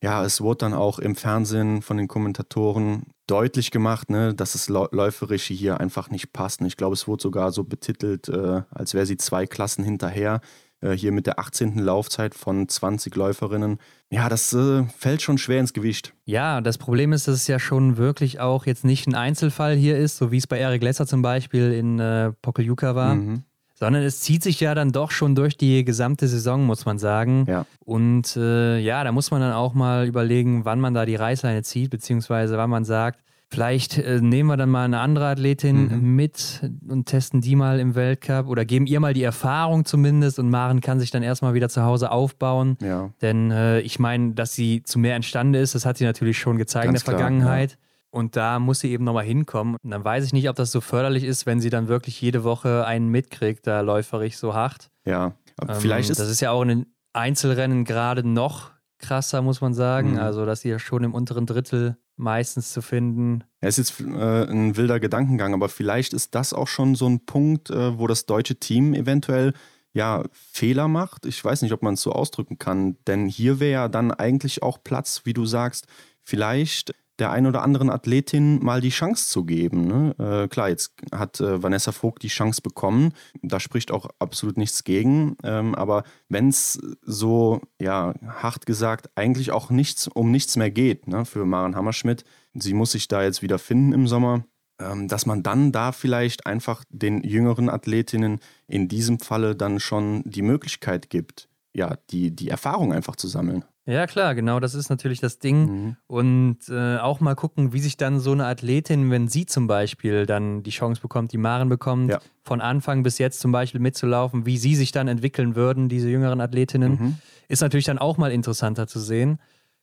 [0.02, 4.68] ja, es wurde dann auch im Fernsehen von den Kommentatoren deutlich gemacht, ne, dass das
[4.68, 6.60] Läuferische hier einfach nicht passt.
[6.60, 10.40] Und ich glaube, es wurde sogar so betitelt, äh, als wäre sie zwei Klassen hinterher.
[10.80, 11.78] Äh, hier mit der 18.
[11.78, 13.78] Laufzeit von 20 Läuferinnen.
[14.10, 16.12] Ja, das äh, fällt schon schwer ins Gewicht.
[16.26, 19.96] Ja, das Problem ist, dass es ja schon wirklich auch jetzt nicht ein Einzelfall hier
[19.96, 23.14] ist, so wie es bei Eric Lesser zum Beispiel in äh, Pokeljuka war.
[23.14, 23.44] Mhm
[23.78, 27.44] sondern es zieht sich ja dann doch schon durch die gesamte Saison, muss man sagen.
[27.46, 27.66] Ja.
[27.80, 31.62] Und äh, ja, da muss man dann auch mal überlegen, wann man da die Reißleine
[31.62, 36.16] zieht, beziehungsweise wann man sagt, vielleicht äh, nehmen wir dann mal eine andere Athletin mhm.
[36.16, 40.50] mit und testen die mal im Weltcup oder geben ihr mal die Erfahrung zumindest und
[40.50, 42.76] Maren kann sich dann erstmal wieder zu Hause aufbauen.
[42.80, 43.10] Ja.
[43.20, 46.56] Denn äh, ich meine, dass sie zu mehr entstanden ist, das hat sie natürlich schon
[46.56, 47.72] gezeigt Ganz in der klar, Vergangenheit.
[47.72, 47.76] Ja.
[48.16, 49.76] Und da muss sie eben nochmal hinkommen.
[49.82, 52.44] Und dann weiß ich nicht, ob das so förderlich ist, wenn sie dann wirklich jede
[52.44, 54.90] Woche einen mitkriegt, da läuferig so hart.
[55.04, 56.18] Ja, aber ähm, vielleicht ist.
[56.18, 60.12] Das ist ja auch in den Einzelrennen gerade noch krasser, muss man sagen.
[60.12, 60.18] Mhm.
[60.18, 63.44] Also, dass sie ja schon im unteren Drittel meistens zu finden.
[63.60, 67.26] Es ist jetzt äh, ein wilder Gedankengang, aber vielleicht ist das auch schon so ein
[67.26, 69.52] Punkt, äh, wo das deutsche Team eventuell
[69.92, 71.26] ja, Fehler macht.
[71.26, 74.62] Ich weiß nicht, ob man es so ausdrücken kann, denn hier wäre ja dann eigentlich
[74.62, 75.86] auch Platz, wie du sagst,
[76.22, 79.86] vielleicht der ein oder anderen Athletin mal die Chance zu geben.
[79.86, 80.14] Ne?
[80.18, 83.12] Äh, klar, jetzt hat äh, Vanessa Vogt die Chance bekommen.
[83.42, 85.36] Da spricht auch absolut nichts gegen.
[85.42, 91.08] Ähm, aber wenn es so, ja, hart gesagt, eigentlich auch nichts um nichts mehr geht
[91.08, 92.24] ne, für Maren Hammerschmidt,
[92.54, 94.44] sie muss sich da jetzt wieder finden im Sommer,
[94.78, 100.22] ähm, dass man dann da vielleicht einfach den jüngeren Athletinnen in diesem Falle dann schon
[100.26, 103.64] die Möglichkeit gibt, ja, die, die Erfahrung einfach zu sammeln.
[103.86, 105.66] Ja, klar, genau, das ist natürlich das Ding.
[105.66, 105.96] Mhm.
[106.08, 110.26] Und äh, auch mal gucken, wie sich dann so eine Athletin, wenn sie zum Beispiel
[110.26, 112.18] dann die Chance bekommt, die Maren bekommt, ja.
[112.42, 116.40] von Anfang bis jetzt zum Beispiel mitzulaufen, wie sie sich dann entwickeln würden, diese jüngeren
[116.40, 117.18] Athletinnen, mhm.
[117.46, 119.38] ist natürlich dann auch mal interessanter zu sehen.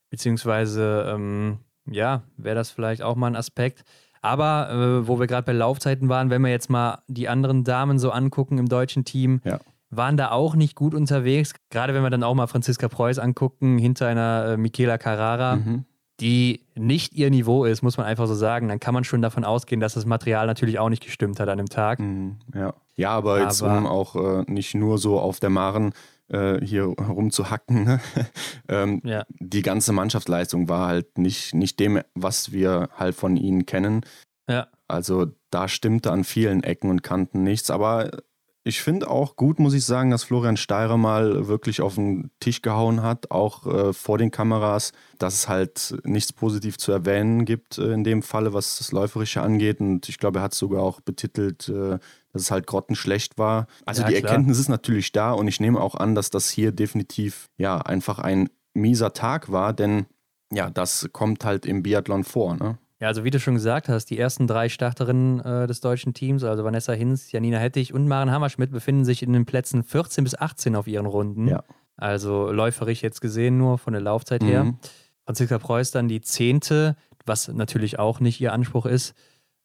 [0.10, 3.86] Beziehungsweise, ähm, ja, wäre das vielleicht auch mal ein Aspekt.
[4.22, 8.00] Aber äh, wo wir gerade bei Laufzeiten waren, wenn wir jetzt mal die anderen Damen
[8.00, 9.60] so angucken im deutschen Team, ja
[9.96, 11.54] waren da auch nicht gut unterwegs.
[11.70, 15.86] Gerade wenn wir dann auch mal Franziska Preuß angucken, hinter einer äh, Michaela Carrara, mhm.
[16.20, 19.44] die nicht ihr Niveau ist, muss man einfach so sagen, dann kann man schon davon
[19.44, 22.00] ausgehen, dass das Material natürlich auch nicht gestimmt hat an dem Tag.
[22.00, 22.74] Mhm, ja.
[22.96, 25.94] ja, aber, aber jetzt um auch äh, nicht nur so auf der Maren
[26.30, 27.84] äh, hier rumzuhacken.
[27.84, 28.00] Ne?
[28.70, 29.24] ähm, ja.
[29.40, 34.02] Die ganze Mannschaftsleistung war halt nicht, nicht dem, was wir halt von ihnen kennen.
[34.50, 34.68] Ja.
[34.88, 38.12] Also da stimmte an vielen Ecken und Kanten nichts, aber
[38.66, 42.62] ich finde auch gut, muss ich sagen, dass Florian Steirer mal wirklich auf den Tisch
[42.62, 47.78] gehauen hat, auch äh, vor den Kameras, dass es halt nichts positiv zu erwähnen gibt
[47.78, 49.82] äh, in dem Falle, was das Läuferische angeht.
[49.82, 52.00] Und ich glaube, er hat es sogar auch betitelt, äh,
[52.32, 53.68] dass es halt grottenschlecht war.
[53.86, 54.32] Also ja, die klar.
[54.32, 58.20] Erkenntnis ist natürlich da und ich nehme auch an, dass das hier definitiv ja einfach
[58.20, 60.06] ein mieser Tag war, denn
[60.54, 62.56] ja, das kommt halt im Biathlon vor.
[62.56, 62.78] Ne?
[63.04, 66.46] Ja, also wie du schon gesagt hast, die ersten drei Starterinnen äh, des deutschen Teams,
[66.46, 70.36] also Vanessa Hinz, Janina Hettich und Maren Hammerschmidt, befinden sich in den Plätzen 14 bis
[70.36, 71.50] 18 auf ihren Runden.
[71.50, 71.66] Ja.
[71.98, 74.48] Also läuferisch jetzt gesehen nur von der Laufzeit mhm.
[74.48, 74.74] her.
[75.26, 79.16] Franziska Preuß dann die zehnte, was natürlich auch nicht ihr Anspruch ist.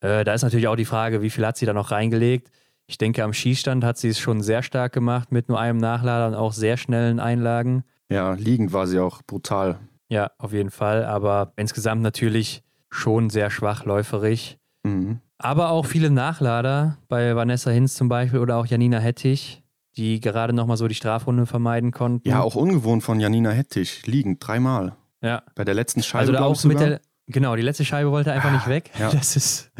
[0.01, 2.51] Äh, da ist natürlich auch die Frage, wie viel hat sie da noch reingelegt?
[2.89, 6.27] Ich denke, am Schießstand hat sie es schon sehr stark gemacht mit nur einem Nachlader
[6.27, 7.85] und auch sehr schnellen Einlagen.
[8.11, 9.79] Ja, liegend war sie auch brutal.
[10.09, 11.05] Ja, auf jeden Fall.
[11.05, 14.59] Aber insgesamt natürlich schon sehr schwach läuferig.
[14.85, 15.21] Mhm.
[15.39, 19.63] Aber auch viele Nachlader, bei Vanessa Hinz zum Beispiel oder auch Janina Hettich,
[19.97, 22.29] die gerade nochmal so die Strafrunde vermeiden konnten.
[22.29, 24.97] Ja, auch ungewohnt von Janina Hettich, liegend, dreimal.
[25.23, 25.43] Ja.
[25.55, 26.33] Bei der letzten Scheibe.
[26.33, 28.91] Also auch mit der, genau, die letzte Scheibe wollte einfach nicht weg.
[28.99, 29.11] Ja.
[29.13, 29.71] Das ist,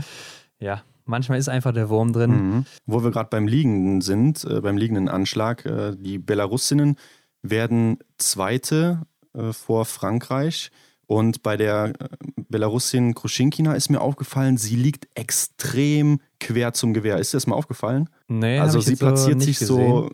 [0.59, 2.31] ja, manchmal ist einfach der Wurm drin.
[2.31, 2.67] Mhm.
[2.87, 6.97] Wo wir gerade beim Liegenden sind, äh, beim liegenden Anschlag, äh, die Belarusinnen
[7.43, 9.03] werden Zweite
[9.35, 10.71] äh, vor Frankreich.
[11.11, 12.09] Und bei der äh,
[12.51, 17.17] Belarusin Kruschinkina ist mir aufgefallen, sie liegt extrem quer zum Gewehr.
[17.17, 18.11] Ist dir das mal aufgefallen?
[18.29, 20.11] Nee, also sie platziert so sich so,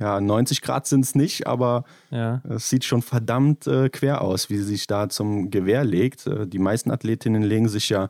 [0.00, 2.42] ja, 90 Grad sind es nicht, aber Ja.
[2.48, 6.26] es sieht schon verdammt äh, quer aus, wie sie sich da zum Gewehr legt.
[6.28, 8.08] Äh, die meisten Athletinnen legen sich ja,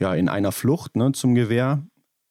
[0.00, 1.82] ja in einer Flucht ne, zum Gewehr.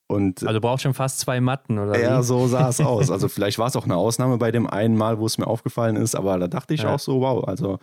[0.08, 1.98] Und Also braucht schon fast zwei Matten, oder?
[1.98, 2.24] ja, wie?
[2.24, 3.08] so sah es aus.
[3.10, 5.94] Also vielleicht war es auch eine Ausnahme bei dem einen Mal, wo es mir aufgefallen
[5.96, 6.94] ist, aber da dachte ich Ja.
[6.94, 7.78] auch so, wow, also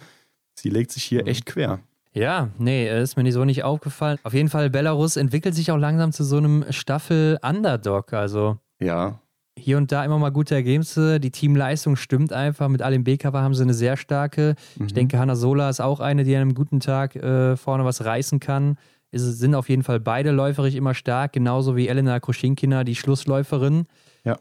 [0.55, 1.27] sie legt sich hier Mhm.
[1.27, 1.79] echt quer.
[2.13, 4.17] Ja, nee, äh, ist mir nicht so nicht aufgefallen.
[4.23, 8.13] Auf jeden Fall, Belarus entwickelt sich auch langsam zu so einem Staffel-Underdog.
[8.13, 9.19] Also Ja,
[9.57, 11.19] hier und da immer mal gute Ergebnisse.
[11.19, 12.67] Die Teamleistung stimmt einfach.
[12.67, 14.55] Mit Alim Bekava haben sie eine sehr starke.
[14.77, 14.85] Mhm.
[14.87, 18.03] Ich denke, Hanna Sola ist auch eine, die an einem guten Tag äh, vorne was
[18.03, 18.77] reißen kann.
[19.11, 23.85] Es sind auf jeden Fall beide läuferisch immer stark, genauso wie Elena Kruschinkina, die Schlussläuferin.
[24.23, 24.37] Ja.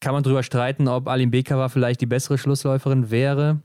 [0.00, 3.60] Kann man drüber streiten, ob Alim Bekava vielleicht die bessere Schlussläuferin wäre.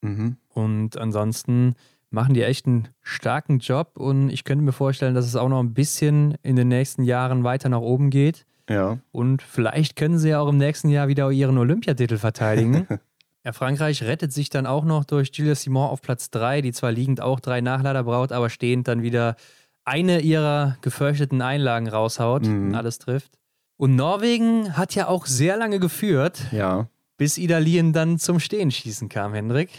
[0.00, 0.36] Mhm.
[0.58, 1.74] Und ansonsten
[2.10, 5.60] machen die echt einen starken Job und ich könnte mir vorstellen, dass es auch noch
[5.60, 8.44] ein bisschen in den nächsten Jahren weiter nach oben geht.
[8.68, 8.98] ja.
[9.12, 12.86] Und vielleicht können sie ja auch im nächsten Jahr wieder ihren Olympiatitel verteidigen.
[13.44, 16.92] ja, Frankreich rettet sich dann auch noch durch Julia Simon auf Platz 3, die zwar
[16.92, 19.36] liegend auch drei Nachlader braucht, aber stehend dann wieder
[19.84, 22.68] eine ihrer gefürchteten Einlagen raushaut Mhm.
[22.68, 23.38] und alles trifft.
[23.76, 29.34] Und Norwegen hat ja auch sehr lange geführt, Ja, bis Idalien dann zum Stehenschießen kam,
[29.34, 29.70] Hendrik.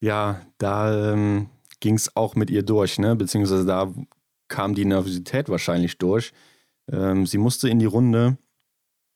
[0.00, 1.48] Ja, da ähm,
[1.80, 3.16] ging es auch mit ihr durch, ne?
[3.16, 3.92] beziehungsweise da
[4.48, 6.32] kam die Nervosität wahrscheinlich durch.
[6.90, 8.36] Ähm, sie musste in die Runde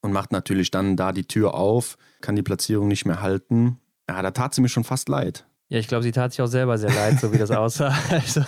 [0.03, 3.79] und macht natürlich dann da die Tür auf, kann die Platzierung nicht mehr halten.
[4.09, 5.47] Ja, da tat sie mir schon fast leid.
[5.69, 7.95] Ja, ich glaube, sie tat sich auch selber sehr leid, so wie das aussah.
[8.11, 8.43] Also,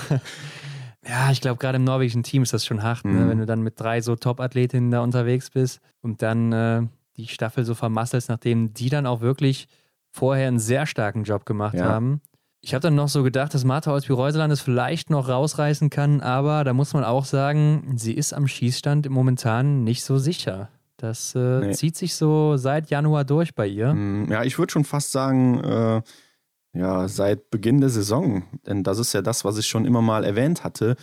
[1.09, 3.13] ja, ich glaube, gerade im norwegischen Team ist das schon hart, ne?
[3.25, 3.29] Mhm.
[3.31, 6.83] wenn du dann mit drei so Top-Athletinnen da unterwegs bist und dann äh,
[7.17, 9.67] die Staffel so vermasselst, nachdem die dann auch wirklich
[10.11, 11.87] vorher einen sehr starken Job gemacht Ja.
[11.87, 12.21] haben.
[12.67, 16.21] Ich habe dann noch so gedacht, dass Martha aus Reuseland es vielleicht noch rausreißen kann,
[16.21, 20.69] aber da muss man auch sagen, sie ist am Schießstand momentan nicht so sicher.
[20.97, 21.73] Das äh, Nee.
[21.75, 23.95] zieht sich so seit Januar durch bei ihr.
[23.95, 26.03] Mm, Ja, ich würde schon fast sagen, äh,
[26.73, 28.43] ja, seit Beginn der Saison.
[28.67, 30.97] Denn das ist ja das, was ich schon immer mal erwähnt hatte.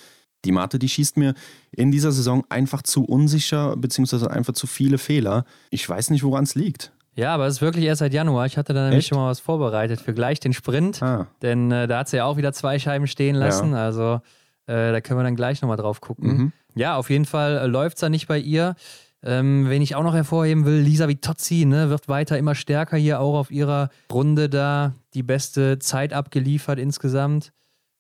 [0.44, 1.34] Die Mate, die schießt mir
[1.72, 5.46] in dieser Saison einfach zu unsicher, beziehungsweise einfach zu viele Fehler.
[5.70, 6.92] Ich weiß nicht, woran es liegt.
[7.16, 8.46] Ja, aber es ist wirklich erst seit Januar.
[8.46, 9.10] Ich hatte da nämlich Echt?
[9.10, 12.26] schon mal was vorbereitet für gleich den Sprint, Ah, denn äh, da hat sie ja
[12.26, 13.74] auch wieder zwei Scheiben stehen lassen.
[13.76, 14.22] Also
[14.66, 16.28] äh, da können wir dann gleich nochmal drauf gucken.
[16.38, 16.52] mhm.
[16.76, 18.76] Ja, auf jeden Fall äh, läuft es da nicht bei ihr.
[19.26, 23.20] Ähm, wen ich auch noch hervorheben will, Lisa Vitozzi, ne, wird weiter immer stärker hier
[23.22, 27.54] auch auf ihrer Runde da die beste Zeit abgeliefert insgesamt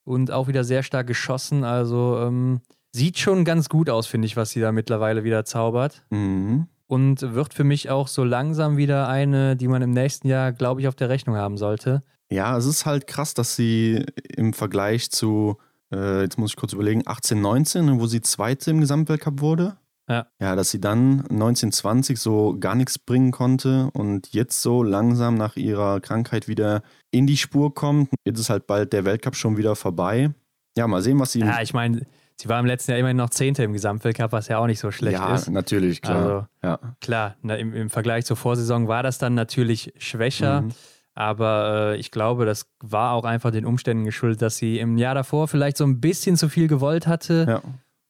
[0.03, 1.63] und auch wieder sehr stark geschossen.
[1.63, 2.59] Also ähm,
[2.91, 6.67] sieht schon ganz gut aus, finde ich, was sie da mittlerweile wieder zaubert Mhm.
[6.87, 10.81] Und wird für mich auch so langsam wieder eine, die man im nächsten Jahr, glaube
[10.81, 12.03] ich, auf der Rechnung haben sollte.
[12.29, 15.57] Ja, es ist halt krass, dass sie im Vergleich zu,
[15.93, 19.77] äh, jetzt muss ich kurz überlegen, 18, 19, wo sie Zweite im Gesamtweltcup wurde.
[20.09, 20.27] Ja.
[20.39, 25.55] Ja, dass sie dann 1920 so gar nichts bringen konnte und jetzt so langsam nach
[25.55, 28.09] ihrer Krankheit wieder in die Spur kommt.
[28.25, 30.31] Jetzt ist halt bald der Weltcup schon wieder vorbei.
[30.77, 31.39] Ja, mal sehen, was sie.
[31.39, 32.05] Ja, ich meine,
[32.43, 34.91] sie war im letzten Jahr immerhin noch Zehnte im Gesamtweltcup, was ja auch nicht so
[34.91, 35.49] schlecht ja, ist.
[35.49, 36.17] natürlich, klar.
[36.17, 36.79] Also, ja.
[36.99, 40.63] klar, na, im, im Vergleich zur Vorsaison war das dann natürlich schwächer.
[40.63, 40.71] Mhm.
[41.15, 45.15] Aber äh, ich glaube, das war auch einfach den Umständen geschuldet, dass sie im Jahr
[45.15, 47.61] davor vielleicht so ein bisschen zu viel gewollt hatte ja.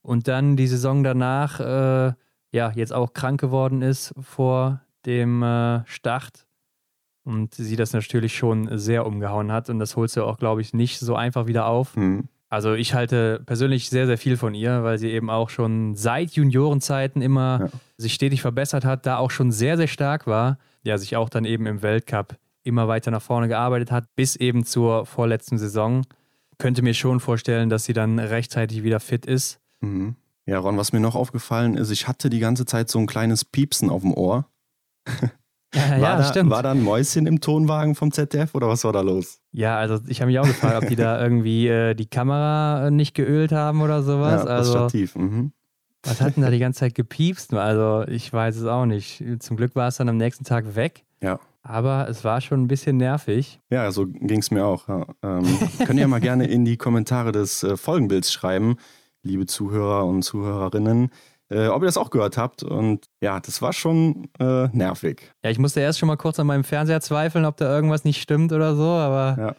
[0.01, 2.13] und dann die Saison danach äh,
[2.51, 6.47] ja jetzt auch krank geworden ist vor dem äh, Start
[7.23, 10.73] und sie das natürlich schon sehr umgehauen hat und das holst du auch, glaube ich,
[10.73, 11.95] nicht so einfach wieder auf.
[11.95, 12.29] Mhm.
[12.53, 16.33] Also ich halte persönlich sehr, sehr viel von ihr, weil sie eben auch schon seit
[16.33, 17.69] Juniorenzeiten immer Ja.
[17.97, 20.59] sich stetig verbessert hat, da auch schon sehr, sehr stark war.
[20.83, 24.65] Ja, sich auch dann eben im Weltcup immer weiter nach vorne gearbeitet hat, bis eben
[24.65, 26.05] zur vorletzten Saison.
[26.59, 29.59] Könnte mir schon vorstellen, dass sie dann rechtzeitig wieder fit ist.
[29.81, 30.15] Mhm.
[30.45, 33.45] Ja, Ron, was mir noch aufgefallen ist, ich hatte die ganze Zeit so ein kleines
[33.45, 34.45] Piepsen auf dem Ohr.
[35.73, 36.49] Ja, war, da, stimmt.
[36.49, 39.39] war da ein Mäuschen im Tonwagen vom ZDF oder was war da los?
[39.51, 42.91] ja, also ich habe mich auch gefragt, ob die da irgendwie äh, die Kamera äh,
[42.91, 44.43] nicht geölt haben oder sowas.
[44.43, 45.15] ja, das also Stativ.
[45.15, 45.51] Mhm.
[46.03, 47.53] Was hat denn da die ganze Zeit gepiepst?
[47.53, 49.23] Also, ich weiß es auch nicht.
[49.39, 51.05] Zum Glück war es dann am nächsten Tag weg.
[51.21, 51.39] Ja.
[51.61, 53.61] Aber es war schon ein bisschen nervig.
[53.69, 54.89] Ja, so ging es mir auch.
[54.89, 55.05] Ja.
[55.23, 55.45] Ähm,
[55.85, 58.75] könnt ihr ja mal gerne in die Kommentare des äh, Folgenbilds schreiben,
[59.21, 61.09] liebe Zuhörer und Zuhörerinnen,
[61.53, 62.63] äh, ob ihr das auch gehört habt.
[62.63, 65.31] Und ja, das war schon äh, nervig.
[65.43, 68.21] Ja, ich musste erst schon mal kurz an meinem Fernseher zweifeln, ob da irgendwas nicht
[68.21, 68.83] stimmt oder so.
[68.83, 69.55] Aber Ja.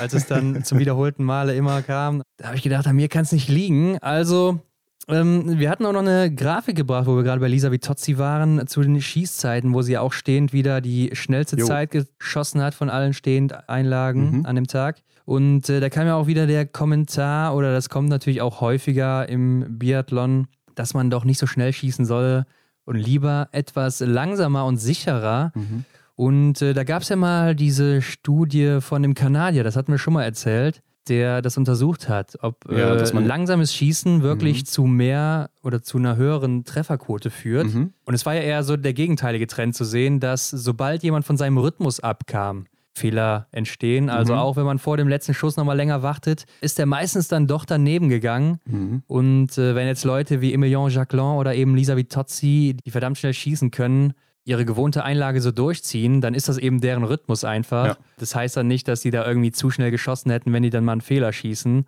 [0.00, 3.22] als es dann zum wiederholten Male immer kam, da habe ich gedacht, an mir kann
[3.22, 3.98] es nicht liegen.
[4.00, 4.60] Also
[5.08, 8.66] Ähm, wir hatten auch noch eine Grafik gebracht, wo wir gerade bei Lisa Vitozzi waren,
[8.66, 11.64] zu den Schießzeiten, wo sie auch stehend wieder die schnellste jo.
[11.64, 14.46] Zeit geschossen hat von allen Stehend-Einlagen mhm.
[14.46, 14.96] an dem Tag.
[15.24, 19.28] Und äh, da kam ja auch wieder der Kommentar, oder das kommt natürlich auch häufiger
[19.28, 22.44] im Biathlon, dass man doch nicht so schnell schießen soll
[22.84, 25.52] und lieber etwas langsamer und sicherer.
[25.54, 25.84] Mhm.
[26.14, 29.98] Und äh, da gab es ja mal diese Studie von dem Kanadier, das hatten wir
[29.98, 34.64] schon mal erzählt, der das untersucht hat, ob ja, äh, langsames Schießen wirklich mhm.
[34.64, 37.72] zu mehr oder zu einer höheren Trefferquote führt.
[37.72, 37.92] Mhm.
[38.04, 41.36] Und es war ja eher so der gegenteilige Trend zu sehen, dass sobald jemand von
[41.36, 44.08] seinem Rhythmus abkam, Fehler entstehen.
[44.10, 44.38] Also mhm.
[44.38, 47.64] auch wenn man vor dem letzten Schuss nochmal länger wartet, ist er meistens dann doch
[47.64, 48.58] daneben gegangen.
[48.64, 49.02] Mhm.
[49.06, 53.34] Und äh, wenn jetzt Leute wie Emilien Jacquelin oder eben Lisa Vitozzi, die verdammt schnell
[53.34, 57.86] schießen können, ihre gewohnte Einlage so durchziehen, dann ist das eben deren Rhythmus einfach.
[57.86, 57.96] Ja.
[58.18, 60.84] Das heißt dann nicht, dass sie da irgendwie zu schnell geschossen hätten, wenn die dann
[60.84, 61.86] mal einen Fehler schießen,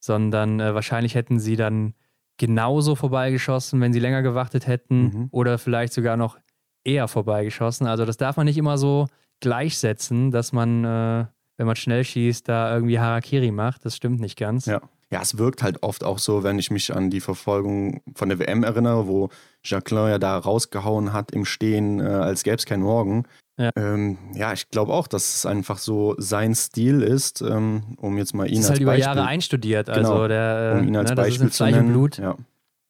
[0.00, 1.94] sondern äh, wahrscheinlich hätten sie dann
[2.38, 5.28] genauso vorbeigeschossen, wenn sie länger gewartet hätten mhm.
[5.30, 6.38] oder vielleicht sogar noch
[6.84, 7.86] eher vorbeigeschossen.
[7.86, 9.06] Also das darf man nicht immer so
[9.42, 11.26] gleichsetzen, dass man, äh,
[11.58, 13.84] wenn man schnell schießt, da irgendwie Harakiri macht.
[13.84, 14.64] Das stimmt nicht ganz.
[14.64, 14.80] Ja
[15.12, 18.38] ja, es wirkt halt oft auch so, wenn ich mich an die Verfolgung von der
[18.38, 19.28] WM erinnere, wo
[19.62, 23.24] Jacqueline ja da rausgehauen hat im Stehen, äh, als gäbe es keinen Morgen.
[23.58, 28.16] Ja, ähm, ja ich glaube auch, dass es einfach so sein Stil ist, ähm, um
[28.16, 30.96] jetzt mal ihn das ist halt über Beispiel, Jahre einstudiert, also genau, der, um ihn
[30.96, 31.88] als ne, Beispiel zu nennen.
[31.88, 32.16] Blut.
[32.16, 32.36] Ja.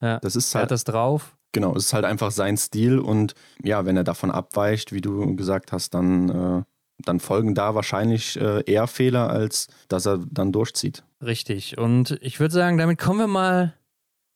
[0.01, 0.19] ja.
[0.19, 1.35] Das ist halt, er hat das drauf.
[1.53, 5.35] Genau, es ist halt einfach sein Stil und ja, wenn er davon abweicht, wie du
[5.35, 6.63] gesagt hast, dann äh,
[7.05, 11.03] dann folgen da wahrscheinlich äh, eher Fehler, als dass er dann durchzieht.
[11.21, 11.77] Richtig.
[11.77, 13.73] Und ich würde sagen, damit kommen wir mal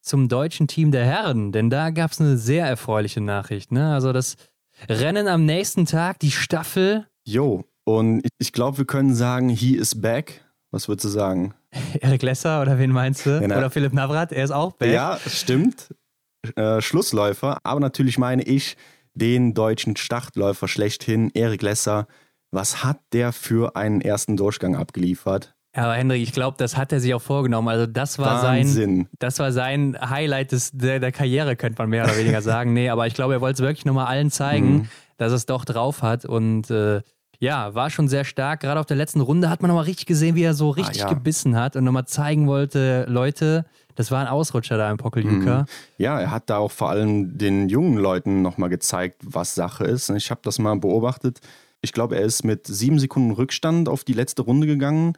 [0.02, 3.72] zum deutschen Team der Herren, denn da gab es eine sehr erfreuliche Nachricht.
[3.72, 3.94] Ne?
[3.94, 4.36] Also das
[4.88, 7.08] Rennen am nächsten Tag, die Staffel.
[7.26, 10.46] Jo, und ich glaube, wir können sagen, he is back.
[10.72, 11.54] Was würdest du sagen?
[12.02, 13.40] Erik Lesser oder wen meinst du?
[13.40, 13.58] Genau.
[13.58, 14.94] Oder Philipp Navrat, er ist auch back.
[14.94, 15.94] Ja, stimmt.
[16.56, 18.78] Äh, Schlussläufer, aber natürlich meine ich
[19.14, 22.08] den deutschen Startläufer schlechthin, Erik Lesser,
[22.52, 25.56] was hat der für einen ersten Durchgang abgeliefert?
[25.76, 27.68] Ja, aber Henrik, ich glaube, das hat er sich auch vorgenommen.
[27.68, 28.96] Also das war Wahnsinn.
[28.96, 32.74] sein, das war sein Highlight des, der, der Karriere, könnte man mehr oder weniger sagen.
[32.74, 34.90] Nee, aber ich glaube, er wollte es wirklich nochmal allen zeigen, mhm.
[35.18, 36.26] dass es doch drauf hat.
[36.26, 37.02] Und äh,
[37.40, 38.62] ja, war schon sehr stark.
[38.62, 41.04] Gerade auf der letzten Runde hat man nochmal richtig gesehen, wie er so ah, richtig
[41.04, 41.14] ah, ja.
[41.14, 43.66] gebissen hat und nochmal zeigen wollte, Leute,
[43.98, 45.62] das war ein Ausrutscher da im Pokeljuka.
[45.64, 45.66] Mhm.
[45.98, 50.10] Ja, er hat da auch vor allem den jungen Leuten nochmal gezeigt, was Sache ist.
[50.12, 51.42] Ich habe das mal beobachtet
[51.82, 55.14] ich glaube, er ist mit sieben Sekunden Rückstand auf die letzte Runde gegangen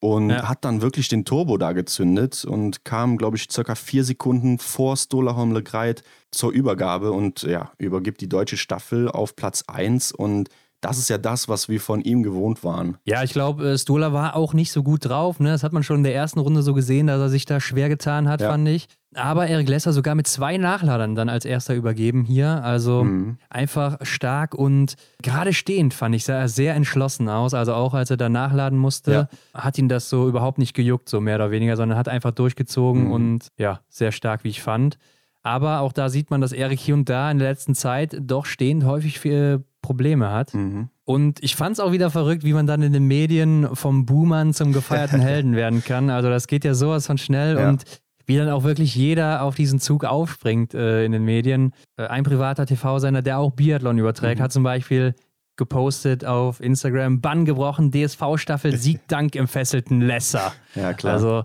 [0.00, 0.48] und ja.
[0.48, 4.96] hat dann wirklich den Turbo da gezündet und kam, glaube ich, circa vier Sekunden vor
[4.96, 10.48] Stolaholm Legreit zur Übergabe und ja, übergibt die deutsche Staffel auf Platz 1 und
[10.84, 12.98] das ist ja das, was wir von ihm gewohnt waren.
[13.04, 15.40] Ja, ich glaube, äh, Stola war auch nicht so gut drauf.
[15.40, 15.48] Ne?
[15.48, 17.88] Das hat man schon in der ersten Runde so gesehen, dass er sich da schwer
[17.88, 18.50] getan hat, ja.
[18.50, 18.86] fand ich.
[19.14, 22.62] Aber Eric Lesser sogar mit zwei Nachladern dann als erster übergeben hier.
[22.62, 23.38] Also mhm.
[23.48, 27.54] einfach stark und gerade stehend fand ich, sah er sehr entschlossen aus.
[27.54, 29.28] Also auch als er da nachladen musste, ja.
[29.54, 33.04] hat ihn das so überhaupt nicht gejuckt, so mehr oder weniger, sondern hat einfach durchgezogen
[33.04, 33.12] mhm.
[33.12, 34.98] und ja, sehr stark, wie ich fand.
[35.42, 38.46] Aber auch da sieht man, dass Erik hier und da in der letzten Zeit doch
[38.46, 40.54] stehend häufig viele Probleme hat.
[40.54, 40.88] Mhm.
[41.04, 44.54] Und ich fand es auch wieder verrückt, wie man dann in den Medien vom Boomern
[44.54, 46.08] zum gefeierten Helden werden kann.
[46.08, 47.68] Also das geht ja sowas von schnell ja.
[47.68, 47.84] und
[48.26, 51.74] wie dann auch wirklich jeder auf diesen Zug aufspringt äh, in den Medien.
[51.98, 54.44] Äh, ein privater TV-Sender, der auch Biathlon überträgt, mhm.
[54.44, 55.14] hat zum Beispiel
[55.56, 60.52] gepostet auf Instagram, Bann gebrochen, DSV-Staffel, Siegdank im fesselten Lesser.
[60.74, 61.12] Ja, klar.
[61.12, 61.44] Also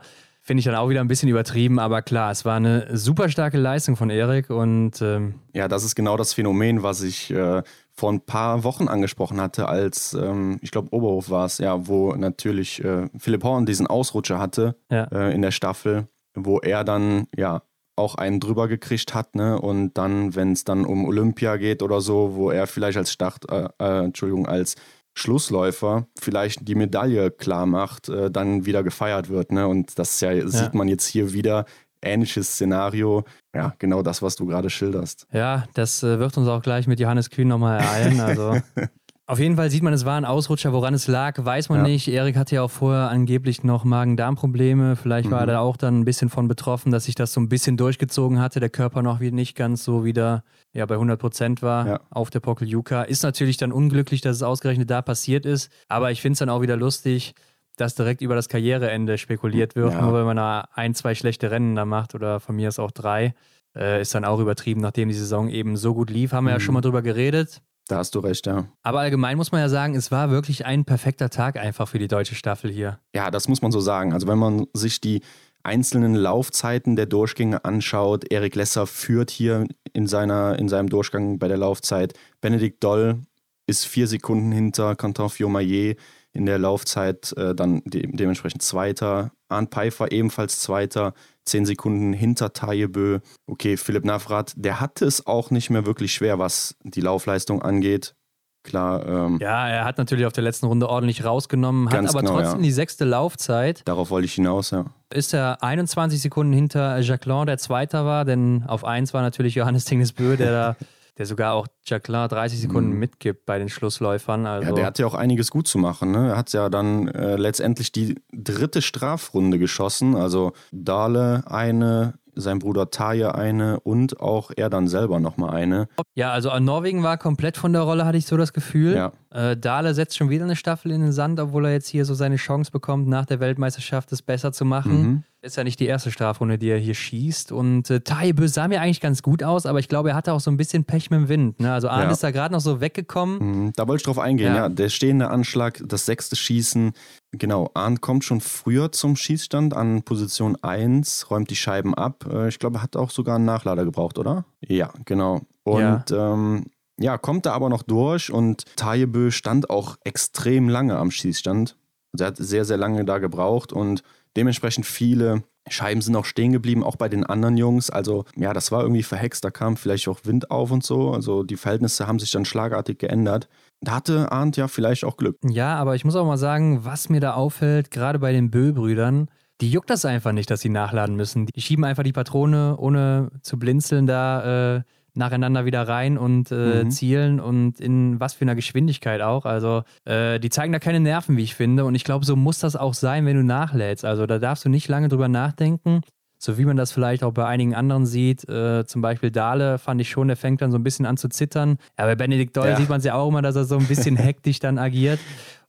[0.49, 3.59] Finde ich dann auch wieder ein bisschen übertrieben, aber klar, es war eine super starke
[3.59, 4.99] Leistung von Erik und.
[4.99, 7.61] Ähm ja, das ist genau das Phänomen, was ich äh,
[7.99, 12.13] vor ein paar Wochen angesprochen hatte, als, ähm, ich glaube, Oberhof war es, ja, wo
[12.13, 15.03] natürlich äh, Philipp Horn diesen Ausrutscher hatte ja.
[15.11, 17.61] äh, in der Staffel, wo er dann, ja,
[17.97, 19.59] auch einen drüber gekriegt hat, ne?
[19.59, 23.51] Und dann, wenn es dann um Olympia geht oder so, wo er vielleicht als Start,
[23.51, 24.77] äh, äh Entschuldigung, als
[25.15, 29.51] Schlussläufer vielleicht die Medaille klar macht, äh, dann wieder gefeiert wird.
[29.51, 29.67] Ne?
[29.67, 30.47] Und das ja, ja.
[30.47, 31.65] sieht man jetzt hier wieder.
[32.01, 33.23] Ähnliches Szenario.
[33.53, 35.27] Ja, genau das, was du gerade schilderst.
[35.33, 38.19] Ja, das äh, wird uns auch gleich mit Johannes Kühn nochmal ereilen.
[38.19, 38.55] Also
[39.29, 40.73] Auf jeden Fall sieht man, es war ein Ausrutscher.
[40.73, 41.83] Woran es lag, weiß man ja.
[41.83, 42.07] nicht.
[42.07, 44.95] Erik hatte ja auch vorher angeblich noch Magen-Darm-Probleme.
[44.95, 45.33] Vielleicht mhm.
[45.33, 47.77] war er da auch dann ein bisschen von betroffen, dass sich das so ein bisschen
[47.77, 48.59] durchgezogen hatte.
[48.59, 51.99] Der Körper noch nicht ganz so wieder ja, bei 100 Prozent war ja.
[52.09, 53.03] auf der Pokeljuka.
[53.03, 55.71] Ist natürlich dann unglücklich, dass es ausgerechnet da passiert ist.
[55.89, 57.35] Aber ich finde es dann auch wieder lustig,
[57.79, 59.93] dass direkt über das Karriereende spekuliert wird.
[59.93, 60.01] Ja.
[60.01, 62.91] Nur wenn man da ein, zwei schlechte Rennen da macht oder von mir ist auch
[62.91, 63.33] drei.
[63.75, 66.31] Äh, ist dann auch übertrieben, nachdem die Saison eben so gut lief.
[66.31, 66.55] Haben wir mhm.
[66.55, 67.61] ja schon mal drüber geredet.
[67.87, 68.67] Da hast du recht, ja.
[68.83, 72.07] Aber allgemein muss man ja sagen, es war wirklich ein perfekter Tag einfach für die
[72.07, 72.99] deutsche Staffel hier.
[73.15, 74.13] Ja, das muss man so sagen.
[74.13, 75.21] Also wenn man sich die
[75.63, 81.47] einzelnen Laufzeiten der Durchgänge anschaut, Erik Lesser führt hier in, seiner, in seinem Durchgang bei
[81.47, 82.13] der Laufzeit.
[82.41, 83.21] Benedikt Doll
[83.65, 85.95] ist vier Sekunden hinter Quentin Fiomayer
[86.33, 89.31] in der Laufzeit, äh, dann de dementsprechend Zweiter.
[89.47, 91.13] Arndt Pfeiffer ebenfalls Zweiter,
[91.45, 93.19] zehn Sekunden hinter Tajebö.
[93.47, 98.15] Okay, Philipp Navrat, der hatte es auch nicht mehr wirklich schwer, was die Laufleistung angeht.
[98.63, 99.07] Klar.
[99.07, 102.59] Ähm, ja, er hat natürlich auf der letzten Runde ordentlich rausgenommen, hat aber genau, trotzdem
[102.59, 102.63] ja.
[102.63, 103.81] die sechste Laufzeit.
[103.85, 104.85] Darauf wollte ich hinaus, ja.
[105.13, 109.85] Ist er 21 Sekunden hinter Jacqueline, der Zweiter war, denn auf 1 war natürlich Johannes
[109.85, 110.75] Tingesbö, der da
[111.19, 112.99] der sogar auch Jacqueline 30 Sekunden mhm.
[112.99, 114.45] mitgibt bei den Schlussläufern.
[114.45, 116.11] Also ja, der hat ja auch einiges gut zu machen.
[116.11, 116.29] Ne?
[116.29, 120.15] Er hat ja dann äh, letztendlich die dritte Strafrunde geschossen.
[120.15, 125.89] Also Dahle eine, sein Bruder Taje eine und auch er dann selber nochmal eine.
[126.15, 128.95] Ja, also Norwegen war komplett von der Rolle, hatte ich so das Gefühl.
[128.95, 129.11] Ja.
[129.31, 132.13] Äh, Dahle setzt schon wieder eine Staffel in den Sand, obwohl er jetzt hier so
[132.13, 135.01] seine Chance bekommt, nach der Weltmeisterschaft es besser zu machen.
[135.01, 135.23] Mhm.
[135.41, 137.53] Ist ja nicht die erste Strafrunde, die er hier schießt.
[137.53, 140.41] Und äh, Taibö sah mir eigentlich ganz gut aus, aber ich glaube, er hatte auch
[140.41, 141.61] so ein bisschen Pech mit dem Wind.
[141.61, 141.71] Ne?
[141.71, 142.11] Also Arndt ja.
[142.11, 143.37] ist da gerade noch so weggekommen.
[143.39, 144.63] Mhm, da wollte ich drauf eingehen, ja.
[144.63, 144.69] ja.
[144.69, 146.91] Der stehende Anschlag, das sechste Schießen.
[147.31, 152.25] Genau, Arndt kommt schon früher zum Schießstand an Position 1, räumt die Scheiben ab.
[152.29, 154.43] Äh, ich glaube, er hat auch sogar einen Nachlader gebraucht, oder?
[154.59, 155.41] Ja, genau.
[155.63, 156.33] Und ja.
[156.33, 156.65] Ähm,
[156.99, 161.77] ja, kommt da aber noch durch und Tajebö stand auch extrem lange am Schießstand.
[162.11, 164.03] Also er hat sehr, sehr lange da gebraucht und
[164.35, 167.89] dementsprechend viele Scheiben sind auch stehen geblieben, auch bei den anderen Jungs.
[167.89, 171.11] Also ja, das war irgendwie verhext, da kam vielleicht auch Wind auf und so.
[171.11, 173.47] Also die Verhältnisse haben sich dann schlagartig geändert.
[173.81, 175.37] Da hatte Arndt ja vielleicht auch Glück.
[175.47, 179.29] Ja, aber ich muss auch mal sagen, was mir da auffällt, gerade bei den Bö-Brüdern,
[179.61, 181.45] die juckt das einfach nicht, dass sie nachladen müssen.
[181.45, 184.81] Die schieben einfach die Patrone, ohne zu blinzeln, da äh,
[185.15, 186.91] nacheinander wieder rein und äh, mhm.
[186.91, 189.45] zielen und in was für einer Geschwindigkeit auch.
[189.45, 191.85] Also äh, die zeigen da keine Nerven, wie ich finde.
[191.85, 194.05] Und ich glaube, so muss das auch sein, wenn du nachlädst.
[194.05, 196.01] Also da darfst du nicht lange drüber nachdenken.
[196.41, 199.99] So wie man das vielleicht auch bei einigen anderen sieht, äh, zum Beispiel Dale fand
[199.99, 201.77] ich schon, der fängt dann so ein bisschen an zu zittern.
[201.97, 202.77] Ja, bei Benedikt Doll ja.
[202.77, 205.19] sieht man es ja auch immer, dass er so ein bisschen hektisch dann agiert.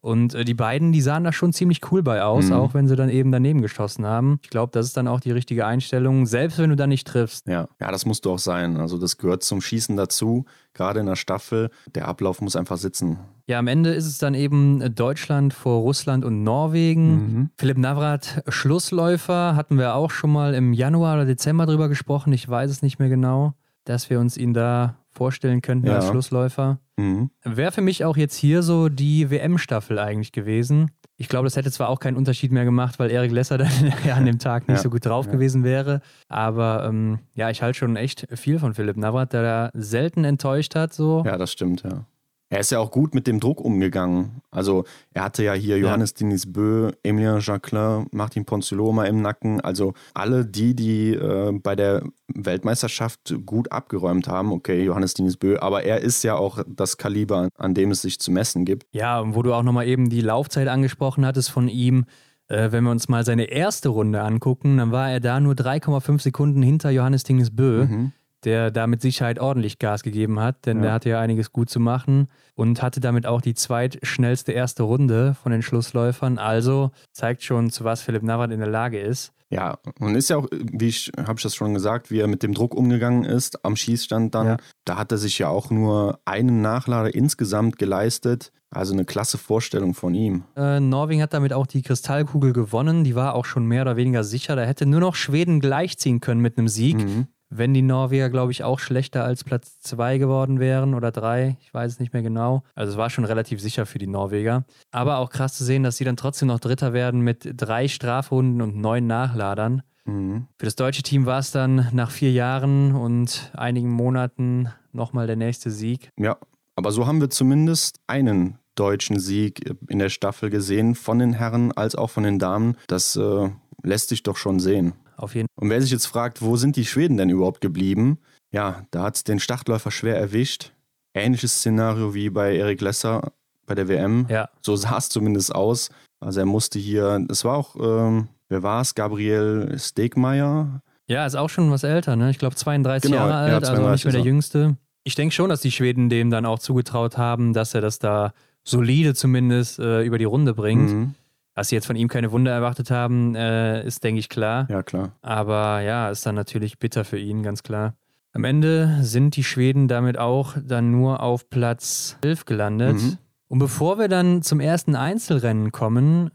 [0.01, 2.55] Und äh, die beiden, die sahen da schon ziemlich cool bei aus, mhm.
[2.55, 4.41] auch wenn sie dann eben daneben geschossen haben.
[4.43, 7.47] Ich glaube, das ist dann auch die richtige Einstellung, selbst wenn du da nicht triffst.
[7.47, 8.79] Ja, ja, das musst du auch sein.
[8.79, 11.71] Also das gehört zum Schießen dazu, gerade in der Staffel.
[11.95, 13.19] Der Ablauf muss einfach sitzen.
[13.47, 17.11] Ja, am Ende ist es dann eben Deutschland vor Russland und Norwegen.
[17.11, 17.51] Mhm.
[17.59, 22.33] Philipp Navrat, Schlussläufer, hatten wir auch schon mal im Januar oder Dezember drüber gesprochen.
[22.33, 23.53] Ich weiß es nicht mehr genau,
[23.85, 25.97] dass wir uns ihn da vorstellen könnten ja.
[25.97, 26.79] als Schlussläufer.
[27.01, 27.31] Mhm.
[27.45, 30.91] Wäre für mich auch jetzt hier so die WM-Staffel eigentlich gewesen.
[31.17, 33.71] Ich glaube, das hätte zwar auch keinen Unterschied mehr gemacht, weil Erik Lesser dann
[34.07, 34.83] ja an dem Tag nicht ja.
[34.83, 35.33] so gut drauf ja.
[35.33, 36.01] gewesen wäre.
[36.29, 40.75] Aber ähm, ja, ich halte schon echt viel von Philipp Navrat, der da selten enttäuscht
[40.75, 40.93] hat.
[40.93, 41.23] So.
[41.27, 42.07] Ja, das stimmt, ja.
[42.53, 44.43] Er ist ja auch gut mit dem Druck umgegangen.
[44.51, 44.85] Also
[45.15, 46.19] er hatte ja hier Johannes ja.
[46.19, 49.61] Denis Bö, Emilien Jacquelin, Martin Ponziloma im Nacken.
[49.61, 54.51] Also alle die, die äh, bei der Weltmeisterschaft gut abgeräumt haben.
[54.51, 58.19] Okay, Johannes Denis Bö, aber er ist ja auch das Kaliber, an dem es sich
[58.19, 58.85] zu messen gibt.
[58.91, 62.05] Ja, wo du auch nochmal eben die Laufzeit angesprochen hattest von ihm.
[62.49, 66.21] Äh, wenn wir uns mal seine erste Runde angucken, dann war er da nur 3,5
[66.21, 67.85] Sekunden hinter Johannes Denis Bö.
[67.85, 68.13] Mhm
[68.45, 70.83] der da mit Sicherheit ordentlich Gas gegeben hat, denn ja.
[70.83, 75.35] der hatte ja einiges gut zu machen und hatte damit auch die zweitschnellste erste Runde
[75.43, 76.39] von den Schlussläufern.
[76.39, 79.33] Also zeigt schon, zu was Philipp Navrat in der Lage ist.
[79.53, 82.45] Ja, und ist ja auch, wie ich, habe ich das schon gesagt, wie er mit
[82.45, 84.47] dem Druck umgegangen ist am Schießstand dann.
[84.47, 84.57] Ja.
[84.85, 88.53] Da hat er sich ja auch nur einen Nachlader insgesamt geleistet.
[88.73, 90.45] Also eine klasse Vorstellung von ihm.
[90.57, 93.03] Äh, Norwegen hat damit auch die Kristallkugel gewonnen.
[93.03, 94.55] Die war auch schon mehr oder weniger sicher.
[94.55, 96.99] Da hätte nur noch Schweden gleichziehen können mit einem Sieg.
[96.99, 101.57] Mhm wenn die Norweger, glaube ich, auch schlechter als Platz 2 geworden wären oder 3.
[101.61, 102.63] Ich weiß es nicht mehr genau.
[102.75, 104.65] Also es war schon relativ sicher für die Norweger.
[104.93, 108.63] Aber auch krass zu sehen, dass sie dann trotzdem noch Dritter werden mit drei Strafrunden
[108.63, 109.83] und neun Nachladern.
[110.05, 110.47] Mhm.
[110.59, 115.37] Für das deutsche Team war es dann nach vier Jahren und einigen Monaten nochmal der
[115.37, 116.11] nächste Sieg.
[116.17, 116.39] Ja,
[116.77, 121.73] aber so haben wir zumindest einen deutschen Sieg in der Staffel gesehen, von den Herren
[121.73, 122.77] als auch von den Damen.
[122.87, 123.51] Das äh,
[123.83, 126.85] lässt sich doch schon sehen auf jeden Und wer sich jetzt fragt, wo sind die
[126.85, 128.19] Schweden denn überhaupt geblieben?
[128.53, 130.73] Ja, da hat es den Startläufer schwer erwischt.
[131.15, 133.33] Ähnliches Szenario wie bei Erik Lesser
[133.67, 134.27] bei der WM.
[134.29, 134.49] Ja.
[134.63, 135.91] So sah es zumindest aus.
[136.21, 138.95] Also er musste hier, es war auch, ähm, wer war es?
[138.95, 140.83] Gabriel Stegmeier.
[141.07, 142.31] Ja, ist auch schon was älter, ne?
[142.31, 144.77] Ich glaube 32 genau, Jahre alt, ja, 32 also nicht mehr der Jüngste.
[145.03, 148.33] Ich denke schon, dass die Schweden dem dann auch zugetraut haben, dass er das da
[148.65, 150.91] solide zumindest äh, über die Runde bringt.
[150.91, 151.15] Mhm.
[151.55, 154.67] Dass sie jetzt von ihm keine Wunder erwartet haben, äh, ist, denke ich, klar.
[154.71, 155.17] Ja, klar.
[155.21, 157.95] Aber ja, ist dann natürlich bitter für ihn, ganz klar.
[158.33, 162.97] Am Ende sind die Schweden damit auch dann nur auf Platz 11 gelandet.
[162.97, 163.19] Mhm.
[163.49, 166.31] Und bevor wir dann zum ersten Einzelrennen kommen,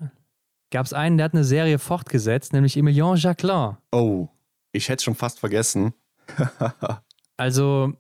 [0.70, 3.78] gab es einen, der hat eine Serie fortgesetzt, nämlich Emilien Jacquelin.
[3.94, 4.28] Oh,
[4.74, 5.94] ich hätte es schon fast vergessen.
[7.38, 7.94] also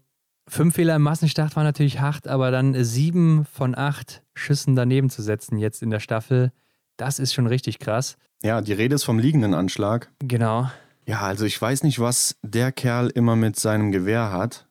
[0.48, 5.22] fünf Fehler im Massenstart war natürlich hart, aber dann sieben von acht Schüssen daneben zu
[5.22, 6.52] setzen jetzt in der Staffel,
[6.98, 8.18] das ist schon richtig krass.
[8.44, 10.12] Ja, die Rede ist vom liegenden Anschlag.
[10.20, 10.70] Genau.
[11.08, 14.68] Ja, also ich weiß nicht, was der Kerl immer mit seinem Gewehr hat.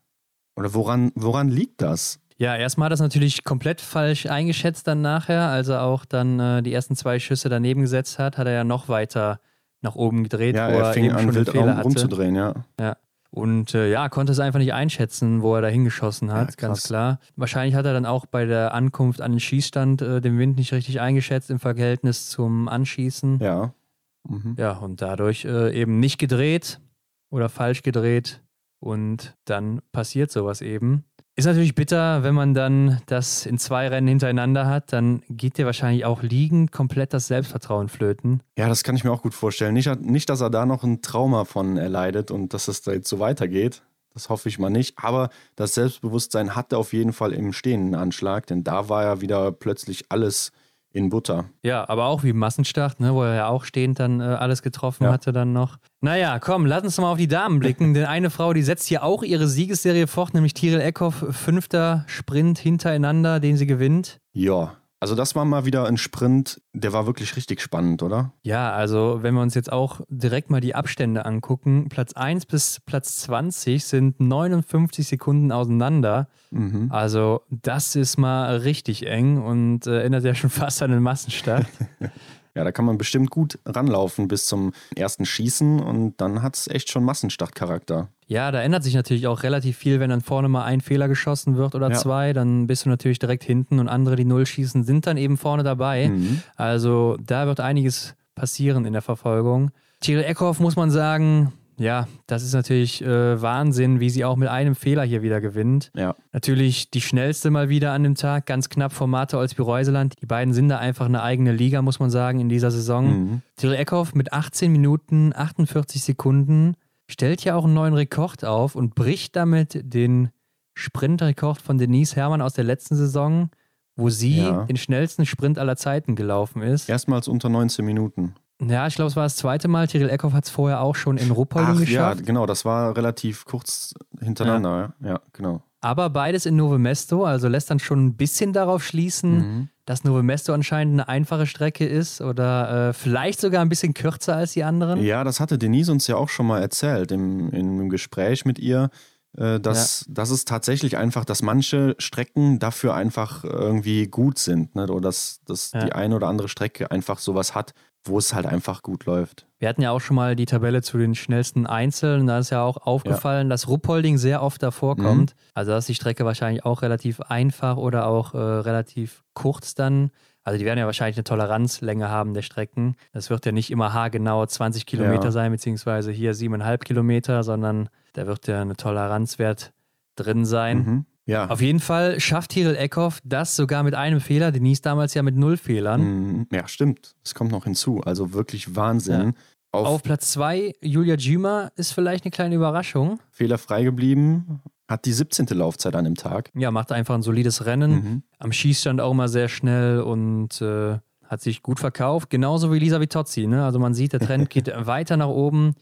[0.57, 2.21] Oder woran, woran liegt das?
[2.37, 5.49] Ja, erstmal hat er das natürlich komplett falsch eingeschätzt dann nachher.
[5.49, 8.65] Als er auch dann äh, die ersten zwei Schüsse daneben gesetzt hat, hat er ja
[8.65, 9.41] noch weiter
[9.83, 10.57] nach oben gedreht.
[10.57, 12.55] Ja, er fing an, wild rumzudrehen, ja.
[12.81, 12.97] Ja.
[13.35, 16.85] Und äh, ja, konnte es einfach nicht einschätzen, wo er da hingeschossen hat, ja, ganz
[16.85, 17.19] klar.
[17.35, 20.73] Wahrscheinlich hat er dann auch bei der Ankunft an den Schießstand äh, den Wind nicht
[20.73, 23.41] richtig eingeschätzt im Verhältnis zum Anschießen.
[23.41, 23.75] Ja.
[24.23, 24.55] Mhm.
[24.57, 26.81] Ja, und dadurch äh, eben nicht gedreht
[27.29, 28.41] oder falsch gedreht.
[28.79, 31.03] Und dann passiert sowas eben.
[31.37, 35.67] Ist natürlich bitter, wenn man dann das in zwei Rennen hintereinander hat, dann geht dir
[35.67, 38.41] wahrscheinlich auch liegend komplett das Selbstvertrauen flöten.
[38.57, 39.75] Ja, das kann ich mir auch gut vorstellen.
[39.75, 43.09] Nicht, nicht dass er da noch ein Trauma von erleidet und dass es da jetzt
[43.09, 43.83] so weitergeht.
[44.13, 44.97] Das hoffe ich mal nicht.
[44.99, 49.51] Aber das Selbstbewusstsein hatte auf jeden Fall im stehenden Anschlag, denn da war ja wieder
[49.51, 50.53] plötzlich alles
[50.95, 51.47] in Butter.
[51.63, 55.05] Ja, aber auch wie Massenstart, ne, wo er ja auch stehend dann äh, alles getroffen
[55.05, 55.13] ja.
[55.13, 55.79] hatte dann noch.
[56.01, 59.03] Naja, komm, lass uns mal auf die Damen blicken, denn eine Frau, die setzt hier
[59.03, 64.21] auch ihre Siegesserie fort, nämlich Tiril Eckhoff, fünfter Sprint hintereinander, den sie gewinnt.
[64.33, 68.33] Ja, also das war mal wieder ein Sprint, der war wirklich richtig spannend, oder?
[68.41, 72.81] Ja, also wenn wir uns jetzt auch direkt mal die Abstände angucken, Platz 1 bis
[72.87, 76.29] Platz 20 sind 59 Sekunden auseinander.
[76.51, 76.91] Mhm.
[76.91, 81.67] Also das ist mal richtig eng und äh, erinnert ja schon fast an den Massenstart.
[82.57, 86.69] Ja, da kann man bestimmt gut ranlaufen bis zum ersten Schießen und dann hat es
[86.69, 88.11] echt schon Massenstartcharakter.
[88.27, 91.57] Ja, da ändert sich natürlich auch relativ viel, wenn dann vorne mal ein Fehler geschossen
[91.57, 91.95] wird oder ja.
[91.95, 95.37] zwei, dann bist du natürlich direkt hinten und andere, die Null schießen, sind dann eben
[95.37, 96.09] vorne dabei.
[96.09, 96.43] Mhm.
[96.57, 99.71] Also da wird einiges passieren in der Verfolgung.
[100.01, 104.49] Thierry Eckhoff muss man sagen, ja, das ist natürlich äh, Wahnsinn, wie sie auch mit
[104.49, 105.91] einem Fehler hier wieder gewinnt.
[105.95, 106.15] Ja.
[106.33, 110.15] Natürlich die schnellste mal wieder an dem Tag, ganz knapp vor Martha Olsby-Reuseland.
[110.21, 113.07] Die beiden sind da einfach eine eigene Liga, muss man sagen, in dieser Saison.
[113.07, 113.43] Mhm.
[113.57, 116.75] Tyrell Eckhoff mit 18 Minuten, 48 Sekunden
[117.11, 120.31] stellt ja auch einen neuen Rekord auf und bricht damit den
[120.75, 123.51] Sprintrekord von Denise Herrmann aus der letzten Saison,
[123.97, 124.65] wo sie ja.
[124.65, 126.89] den schnellsten Sprint aller Zeiten gelaufen ist.
[126.89, 128.35] Erstmals unter 19 Minuten.
[128.61, 129.89] Ja, ich glaube, es war das zweite Mal.
[129.89, 132.21] Tyrell Eckhoff hat es vorher auch schon in Ruppolding geschafft.
[132.21, 134.95] Ja, genau, das war relativ kurz hintereinander.
[135.01, 135.63] Ja, ja genau.
[135.81, 139.69] Aber beides in Nove Mesto, also lässt dann schon ein bisschen darauf schließen, mhm.
[139.85, 144.37] Dass Nove Mesto anscheinend eine einfache Strecke ist oder äh, vielleicht sogar ein bisschen kürzer
[144.37, 145.03] als die anderen.
[145.03, 148.91] Ja, das hatte Denise uns ja auch schon mal erzählt im, im Gespräch mit ihr,
[149.37, 150.15] äh, dass, ja.
[150.15, 154.85] dass es tatsächlich einfach, dass manche Strecken dafür einfach irgendwie gut sind ne?
[154.85, 155.85] oder dass, dass ja.
[155.85, 157.75] die eine oder andere Strecke einfach sowas hat,
[158.05, 159.47] wo es halt einfach gut läuft.
[159.59, 162.27] Wir hatten ja auch schon mal die Tabelle zu den schnellsten Einzelnen.
[162.27, 163.51] Da ist ja auch aufgefallen, ja.
[163.51, 165.35] dass Ruppolding sehr oft davor kommt.
[165.35, 165.41] Mhm.
[165.55, 170.11] Also da ist die Strecke wahrscheinlich auch relativ einfach oder auch äh, relativ kurz dann.
[170.43, 172.97] Also die werden ja wahrscheinlich eine Toleranzlänge haben der Strecken.
[173.13, 175.31] Das wird ja nicht immer haargenau 20 Kilometer ja.
[175.31, 179.73] sein, beziehungsweise hier 7,5 Kilometer, sondern da wird ja eine Toleranzwert
[180.17, 180.77] drin sein.
[180.79, 181.07] Mhm.
[181.27, 181.49] Ja.
[181.49, 184.53] Auf jeden Fall schafft Tyrell Eckhoff das sogar mit einem Fehler.
[184.53, 186.03] Denise damals ja mit null Fehlern.
[186.03, 186.47] Mhm.
[186.53, 187.15] Ja, stimmt.
[187.23, 188.01] Das kommt noch hinzu.
[188.03, 189.29] Also wirklich Wahnsinn.
[189.29, 189.33] Ja.
[189.73, 193.19] Auf, Auf, Platz 2, Julia Juma ist vielleicht eine kleine Überraschung.
[193.33, 195.47] Fehlerfrei geblieben, hat die 17.
[195.47, 196.51] Laufzeit an dem Tag.
[196.55, 197.91] Ja, macht einfach ein solides Rennen.
[197.93, 198.23] Mhm.
[198.39, 202.31] Am Schießstand auch immer sehr schnell und äh, hat sich gut verkauft.
[202.31, 203.49] Genauso wie Lisa Vitozzi.
[203.49, 203.65] Ne?
[203.65, 205.75] Also man sieht, der Trend geht weiter nach oben.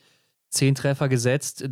[0.49, 1.68] Zehn Treffer gesetzt.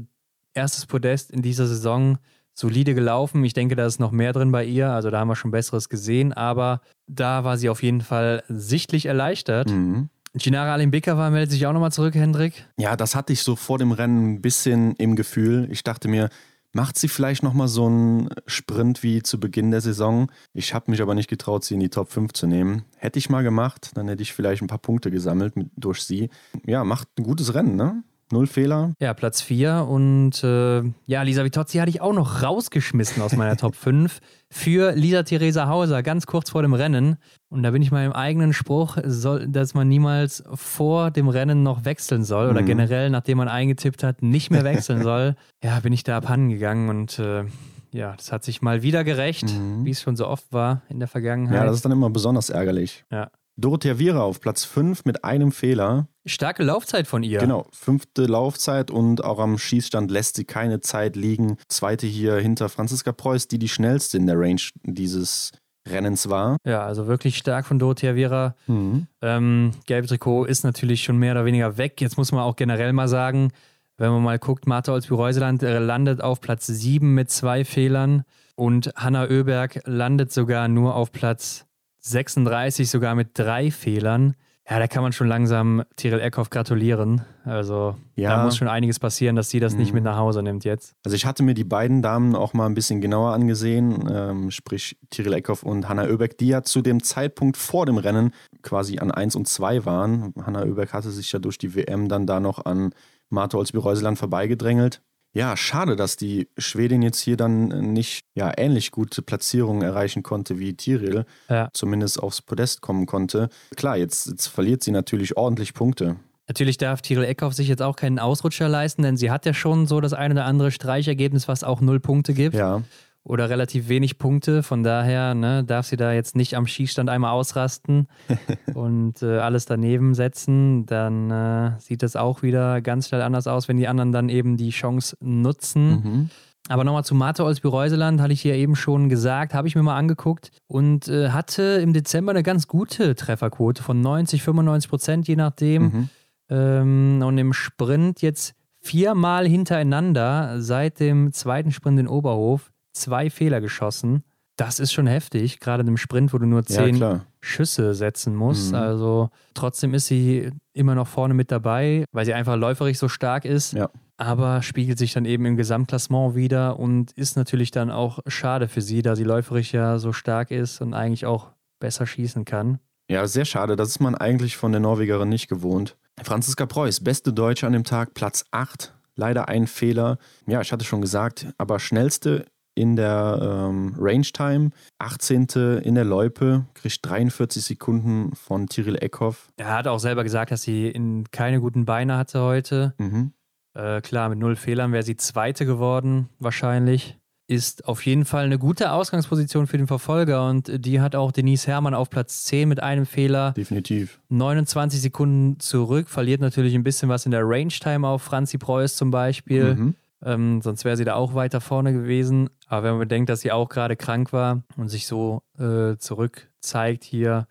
[0.52, 2.18] Erstes Podest in dieser Saison
[2.60, 3.42] solide gelaufen.
[3.44, 4.90] Ich denke, da ist noch mehr drin bei ihr.
[4.90, 6.32] Also da haben wir schon Besseres gesehen.
[6.32, 9.70] Aber da war sie auf jeden Fall sichtlich erleichtert.
[9.70, 10.10] Mhm.
[10.34, 12.66] Ginara Alimbekava meldet sich auch nochmal zurück, Hendrik.
[12.78, 15.66] Ja, das hatte ich so vor dem Rennen ein bisschen im Gefühl.
[15.72, 16.28] Ich dachte mir,
[16.72, 20.30] macht sie vielleicht nochmal so einen Sprint wie zu Beginn der Saison.
[20.52, 22.84] Ich habe mich aber nicht getraut, sie in die Top 5 zu nehmen.
[22.96, 26.30] Hätte ich mal gemacht, dann hätte ich vielleicht ein paar Punkte gesammelt mit, durch sie.
[26.64, 28.04] Ja, macht ein gutes Rennen, ne?
[28.32, 28.94] Null Fehler.
[29.00, 29.86] Ja, Platz 4.
[29.88, 34.20] Und äh, ja, Lisa Vitozzi hatte ich auch noch rausgeschmissen aus meiner Top 5
[34.50, 37.16] für Lisa Theresa Hauser, ganz kurz vor dem Rennen.
[37.48, 41.84] Und da bin ich meinem eigenen Spruch, soll, dass man niemals vor dem Rennen noch
[41.84, 42.66] wechseln soll oder mhm.
[42.66, 45.34] generell, nachdem man eingetippt hat, nicht mehr wechseln soll.
[45.62, 47.44] Ja, bin ich da abhanden gegangen und äh,
[47.92, 49.84] ja, das hat sich mal wieder gerecht, mhm.
[49.84, 51.56] wie es schon so oft war in der Vergangenheit.
[51.56, 53.04] Ja, das ist dann immer besonders ärgerlich.
[53.10, 53.30] Ja.
[53.60, 56.08] Dorothea Viera auf Platz 5 mit einem Fehler.
[56.24, 57.40] Starke Laufzeit von ihr.
[57.40, 61.56] Genau, fünfte Laufzeit und auch am Schießstand lässt sie keine Zeit liegen.
[61.68, 65.52] Zweite hier hinter Franziska Preuß, die die schnellste in der Range dieses
[65.88, 66.56] Rennens war.
[66.64, 68.54] Ja, also wirklich stark von Dorothea Viera.
[68.66, 69.06] Mhm.
[69.22, 72.00] Ähm, gelbe Trikot ist natürlich schon mehr oder weniger weg.
[72.00, 73.52] Jetzt muss man auch generell mal sagen,
[73.96, 78.24] wenn man mal guckt, Martha Olsby-Reuseland äh, landet auf Platz 7 mit zwei Fehlern
[78.56, 81.66] und Hanna Oeberg landet sogar nur auf Platz
[82.00, 84.34] 36, sogar mit drei Fehlern.
[84.68, 87.22] Ja, da kann man schon langsam Tiril Eckhoff gratulieren.
[87.44, 88.36] Also Ja.
[88.36, 89.94] da muss schon einiges passieren, dass sie das nicht Mhm.
[89.96, 90.94] mit nach Hause nimmt jetzt.
[91.04, 94.96] Also ich hatte mir die beiden Damen auch mal ein bisschen genauer angesehen, ähm, sprich
[95.10, 98.32] Tiril Eckhoff und Hanna Oeberg, die ja zu dem Zeitpunkt vor dem Rennen
[98.62, 100.32] quasi an 1 und 2 waren.
[100.46, 102.94] Hanna Oeberg hatte sich ja durch die WM dann da noch an
[103.28, 105.02] Martha Olsby-Reuseland vorbeigedrängelt.
[105.32, 110.58] Ja, schade, dass die Schwedin jetzt hier dann nicht ja, ähnlich gute Platzierungen erreichen konnte
[110.58, 111.68] wie Tiril, Ja.
[111.72, 113.48] zumindest aufs Podest kommen konnte.
[113.76, 116.16] Klar, jetzt, jetzt verliert sie natürlich ordentlich Punkte.
[116.48, 119.86] Natürlich darf Tiril Eckhoff sich jetzt auch keinen Ausrutscher leisten, denn sie hat ja schon
[119.86, 122.56] so das eine oder andere Streichergebnis, was auch null Punkte gibt.
[122.56, 122.82] Ja,
[123.24, 124.62] oder relativ wenig Punkte.
[124.62, 128.08] Von daher ne, darf sie da jetzt nicht am Schießstand einmal ausrasten
[128.74, 130.86] und äh, alles daneben setzen.
[130.86, 134.56] Dann äh, sieht das auch wieder ganz schnell anders aus, wenn die anderen dann eben
[134.56, 135.90] die Chance nutzen.
[135.90, 136.30] mhm.
[136.68, 139.96] Aber nochmal zu Martha Olsby-Reuseland, hatte ich ja eben schon gesagt, habe ich mir mal
[139.96, 145.36] angeguckt und äh, hatte im Dezember eine ganz gute Trefferquote von 90, 95 Prozent, je
[145.36, 145.82] nachdem.
[145.82, 146.08] Mhm.
[146.48, 153.60] Ähm, und im Sprint jetzt viermal hintereinander seit dem zweiten Sprint in Oberhof zwei Fehler
[153.60, 154.24] geschossen.
[154.56, 157.24] Das ist schon heftig, gerade im Sprint, wo du nur ja zehn klar.
[157.40, 158.72] Schüsse setzen musst.
[158.72, 158.78] Mhm.
[158.78, 163.46] Also trotzdem ist sie immer noch vorne mit dabei, weil sie einfach läuferig so stark
[163.46, 163.72] ist.
[163.72, 163.88] Ja.
[164.18, 168.82] Aber spiegelt sich dann eben im Gesamtklassement wieder und ist natürlich dann auch schade für
[168.82, 172.80] sie, da sie läuferig ja so stark ist und eigentlich auch besser schießen kann.
[173.10, 173.76] Ja, sehr schade.
[173.76, 175.96] Das ist man eigentlich von der Norwegerin nicht gewohnt.
[176.22, 178.94] Franziska Preuß, beste Deutsche an dem Tag, Platz 8.
[179.16, 180.18] Leider ein Fehler.
[180.46, 182.44] Ja, ich hatte schon gesagt, aber schnellste
[182.80, 185.46] in der ähm, Range Time, 18.
[185.82, 189.50] in der Loipe, kriegt 43 Sekunden von Tiril Eckhoff.
[189.56, 192.94] Er hat auch selber gesagt, dass sie in keine guten Beine hatte heute.
[192.98, 193.32] Mhm.
[193.74, 197.16] Äh, klar, mit null Fehlern wäre sie Zweite geworden, wahrscheinlich.
[197.46, 201.66] Ist auf jeden Fall eine gute Ausgangsposition für den Verfolger und die hat auch Denise
[201.66, 203.52] Herrmann auf Platz 10 mit einem Fehler.
[203.52, 204.20] Definitiv.
[204.28, 209.10] 29 Sekunden zurück, verliert natürlich ein bisschen was in der Range-Time auf Franzi Preuß zum
[209.10, 209.74] Beispiel.
[209.74, 209.94] Mhm.
[210.22, 212.50] Ähm, sonst wäre sie da auch weiter vorne gewesen.
[212.66, 216.50] Aber wenn man bedenkt, dass sie auch gerade krank war und sich so äh, zurück
[216.60, 217.46] zeigt hier,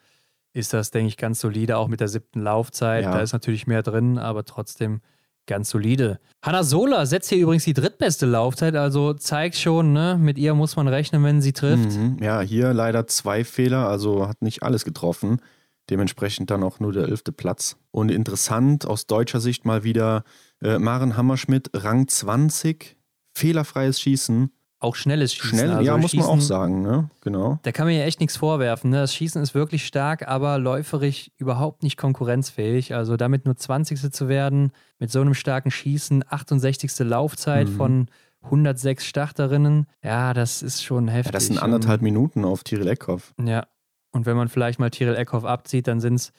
[0.54, 3.04] ist das, denke ich, ganz solide, auch mit der siebten Laufzeit.
[3.04, 3.12] Ja.
[3.12, 5.02] Da ist natürlich mehr drin, aber trotzdem
[5.50, 6.20] ganz solide.
[6.44, 10.76] Hanna Sola setzt hier übrigens die drittbeste Laufzeit, also zeigt schon, ne, mit ihr muss
[10.76, 11.98] man rechnen, wenn sie trifft.
[11.98, 12.18] Mhm.
[12.22, 15.42] Ja, hier leider zwei Fehler, also hat nicht alles getroffen.
[15.90, 17.78] Dementsprechend dann auch nur der elfte Platz.
[17.90, 20.24] Und interessant aus deutscher Sicht mal wieder
[20.62, 22.98] äh, Maren Hammerschmidt, Rang 20,
[23.34, 24.52] fehlerfreies Schießen.
[24.82, 25.50] Auch schnelles Schießen.
[25.60, 27.10] Schnell, also ja, muss man auch Schießen- sagen, ne?
[27.22, 27.60] Genau.
[27.64, 28.92] Da kann man ja echt nichts vorwerfen.
[28.92, 28.98] Ne?
[29.02, 32.96] Das Schießen ist wirklich stark, aber läuferig überhaupt nicht konkurrenzfähig.
[32.96, 34.10] Also damit nur 20.
[34.14, 37.00] zu werden, mit so einem starken Schießen, 68.
[37.00, 37.76] Laufzeit Mhm.
[37.76, 38.08] von
[38.42, 41.26] 106 Starterinnen, ja, das ist schon heftig.
[41.26, 43.34] Ja, das sind anderthalb Minuten auf Tiril Eckhoff.
[43.44, 43.68] Ja,
[44.12, 46.32] und wenn man vielleicht mal Tiril Eckhoff abzieht, dann sind es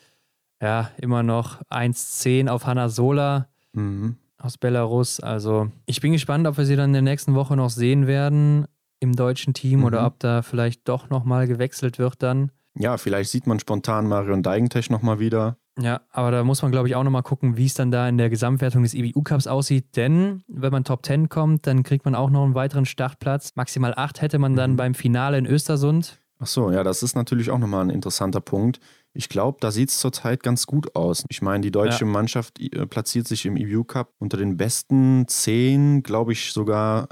[0.62, 4.16] ja immer noch 1,10 auf Hanna Sola Mhm.
[4.38, 5.20] aus Belarus.
[5.20, 8.66] Also ich bin gespannt, ob wir sie dann in der nächsten Woche noch sehen werden
[9.00, 9.84] im deutschen Team Mhm.
[9.84, 12.50] oder ob da vielleicht doch nochmal gewechselt wird dann.
[12.74, 15.56] Ja, vielleicht sieht man spontan Marion Deigentech nochmal wieder.
[15.78, 18.16] Ja, aber da muss man, glaube ich, auch nochmal gucken, wie es dann da in
[18.18, 19.96] der Gesamtwertung des IBU-Cups aussieht.
[19.96, 23.52] Denn wenn man Top 10 kommt, dann kriegt man auch noch einen weiteren Startplatz.
[23.56, 24.76] Maximal 8 hätte man dann Mhm.
[24.76, 26.20] beim Finale in Östersund.
[26.38, 28.80] Ach so, ja, das ist natürlich auch nochmal ein interessanter Punkt.
[29.12, 31.24] Ich glaube, da sieht es zurzeit ganz gut aus.
[31.28, 36.02] Ich meine, die deutsche Mannschaft äh, platziert sich im EBU Cup unter den besten zehn,
[36.02, 37.08] glaube ich, sogar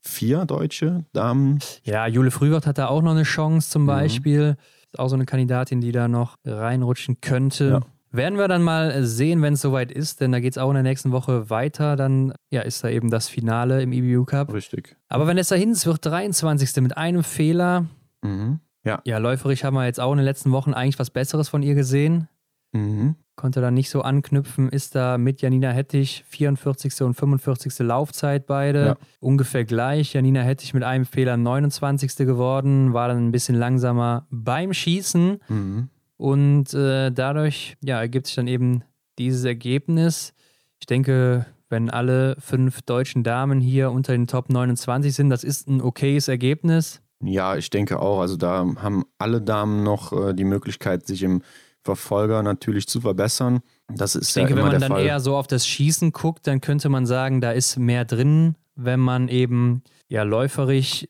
[0.00, 1.58] vier deutsche Damen.
[1.82, 3.86] Ja, Jule Frühwirt hat da auch noch eine Chance zum Mhm.
[3.86, 4.56] Beispiel.
[4.92, 7.64] Ist auch so eine Kandidatin, die da noch reinrutschen könnte.
[7.68, 7.80] Ja.
[8.10, 10.74] Werden wir dann mal sehen, wenn es soweit ist, denn da geht es auch in
[10.74, 11.96] der nächsten Woche weiter.
[11.96, 14.52] Dann ja, ist da eben das Finale im EBU Cup.
[14.52, 14.96] Richtig.
[15.08, 16.80] Aber Vanessa Hinz wird 23.
[16.82, 17.86] mit einem Fehler.
[18.22, 18.60] Mhm.
[19.04, 21.74] Ja, läuferig haben wir jetzt auch in den letzten Wochen eigentlich was Besseres von ihr
[21.74, 22.28] gesehen.
[22.72, 23.16] Mhm.
[23.36, 27.02] Konnte da nicht so anknüpfen, ist da mit Janina Hettich 44.
[27.02, 27.78] und 45.
[27.80, 28.84] Laufzeit beide.
[28.86, 28.96] Ja.
[29.20, 30.12] Ungefähr gleich.
[30.12, 32.16] Janina Hettich mit einem Fehler 29.
[32.18, 35.38] geworden, war dann ein bisschen langsamer beim Schießen.
[35.48, 35.88] Mhm.
[36.16, 38.84] Und äh, dadurch ja, ergibt sich dann eben
[39.18, 40.32] dieses Ergebnis.
[40.78, 45.68] Ich denke, wenn alle fünf deutschen Damen hier unter den Top 29 sind, das ist
[45.68, 47.02] ein okayes Ergebnis.
[47.24, 48.20] Ja, ich denke auch.
[48.20, 51.42] Also da haben alle Damen noch äh, die Möglichkeit, sich im
[51.82, 53.60] Verfolger natürlich zu verbessern.
[53.88, 55.04] Das ist Ich denke, ja wenn man dann Fall.
[55.04, 59.00] eher so auf das Schießen guckt, dann könnte man sagen, da ist mehr drin, wenn
[59.00, 61.08] man eben ja läuferig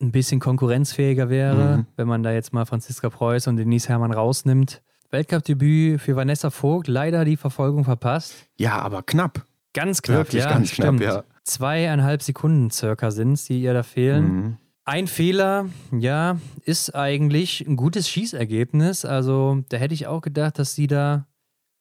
[0.00, 1.86] ein bisschen konkurrenzfähiger wäre, Mhm.
[1.96, 4.80] wenn man da jetzt mal Franziska Preuß und Denise Herrmann rausnimmt.
[5.10, 8.34] Weltcup-Debüt für Vanessa Vogt, leider die Verfolgung verpasst.
[8.58, 9.44] Ja, aber knapp.
[9.74, 11.00] Ganz knapp, Wirklich ja, ganz stimmt.
[11.00, 11.24] knapp, ja.
[11.44, 14.24] Zweieinhalb Sekunden circa sind es, die ihr da fehlen.
[14.24, 14.56] Mhm.
[14.88, 19.04] Ein Fehler, ja, ist eigentlich ein gutes Schießergebnis.
[19.04, 21.26] Also da hätte ich auch gedacht, dass sie da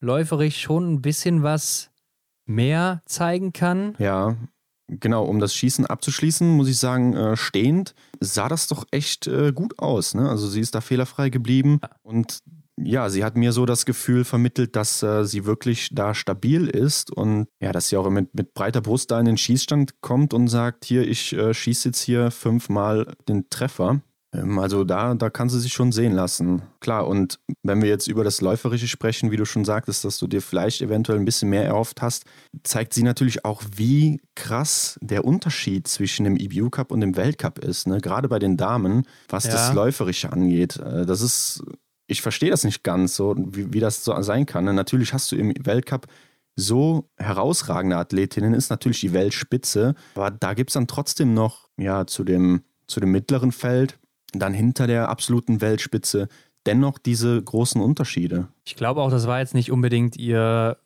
[0.01, 1.89] läuferisch schon ein bisschen was
[2.45, 3.95] mehr zeigen kann.
[3.97, 4.35] Ja,
[4.87, 5.23] genau.
[5.23, 9.79] Um das Schießen abzuschließen, muss ich sagen, äh, stehend sah das doch echt äh, gut
[9.79, 10.13] aus.
[10.13, 10.29] Ne?
[10.29, 12.43] Also sie ist da fehlerfrei geblieben und
[12.79, 17.11] ja, sie hat mir so das Gefühl vermittelt, dass äh, sie wirklich da stabil ist
[17.11, 20.47] und ja, dass sie auch mit, mit breiter Brust da in den Schießstand kommt und
[20.47, 24.01] sagt, hier, ich äh, schieße jetzt hier fünfmal den Treffer.
[24.33, 26.61] Ähm, also da, da kann sie sich schon sehen lassen.
[26.79, 30.27] Klar, und wenn wir jetzt über das Läuferische sprechen, wie du schon sagtest, dass du
[30.27, 32.25] dir vielleicht eventuell ein bisschen mehr erhofft hast,
[32.63, 37.57] zeigt sie natürlich auch, wie krass der Unterschied zwischen dem EBU Cup und dem Weltcup
[37.59, 37.87] ist.
[37.87, 37.99] Ne?
[38.01, 39.53] Gerade bei den Damen, was Ja.
[39.53, 40.77] das Läuferische angeht.
[40.77, 41.63] Äh, Das ist,
[42.07, 44.65] ich verstehe das nicht ganz so, wie, wie das so sein kann.
[44.65, 44.73] Ne?
[44.73, 46.07] Natürlich hast du im Weltcup
[46.55, 52.07] so herausragende Athletinnen, ist natürlich die Weltspitze, aber da gibt es dann trotzdem noch, ja,
[52.07, 53.99] zu dem, zu dem mittleren Feld,
[54.33, 56.27] dann hinter der absoluten Weltspitze,
[56.65, 58.47] dennoch diese großen Unterschiede.
[58.65, 60.77] Ich glaube auch, das war jetzt nicht unbedingt ihr,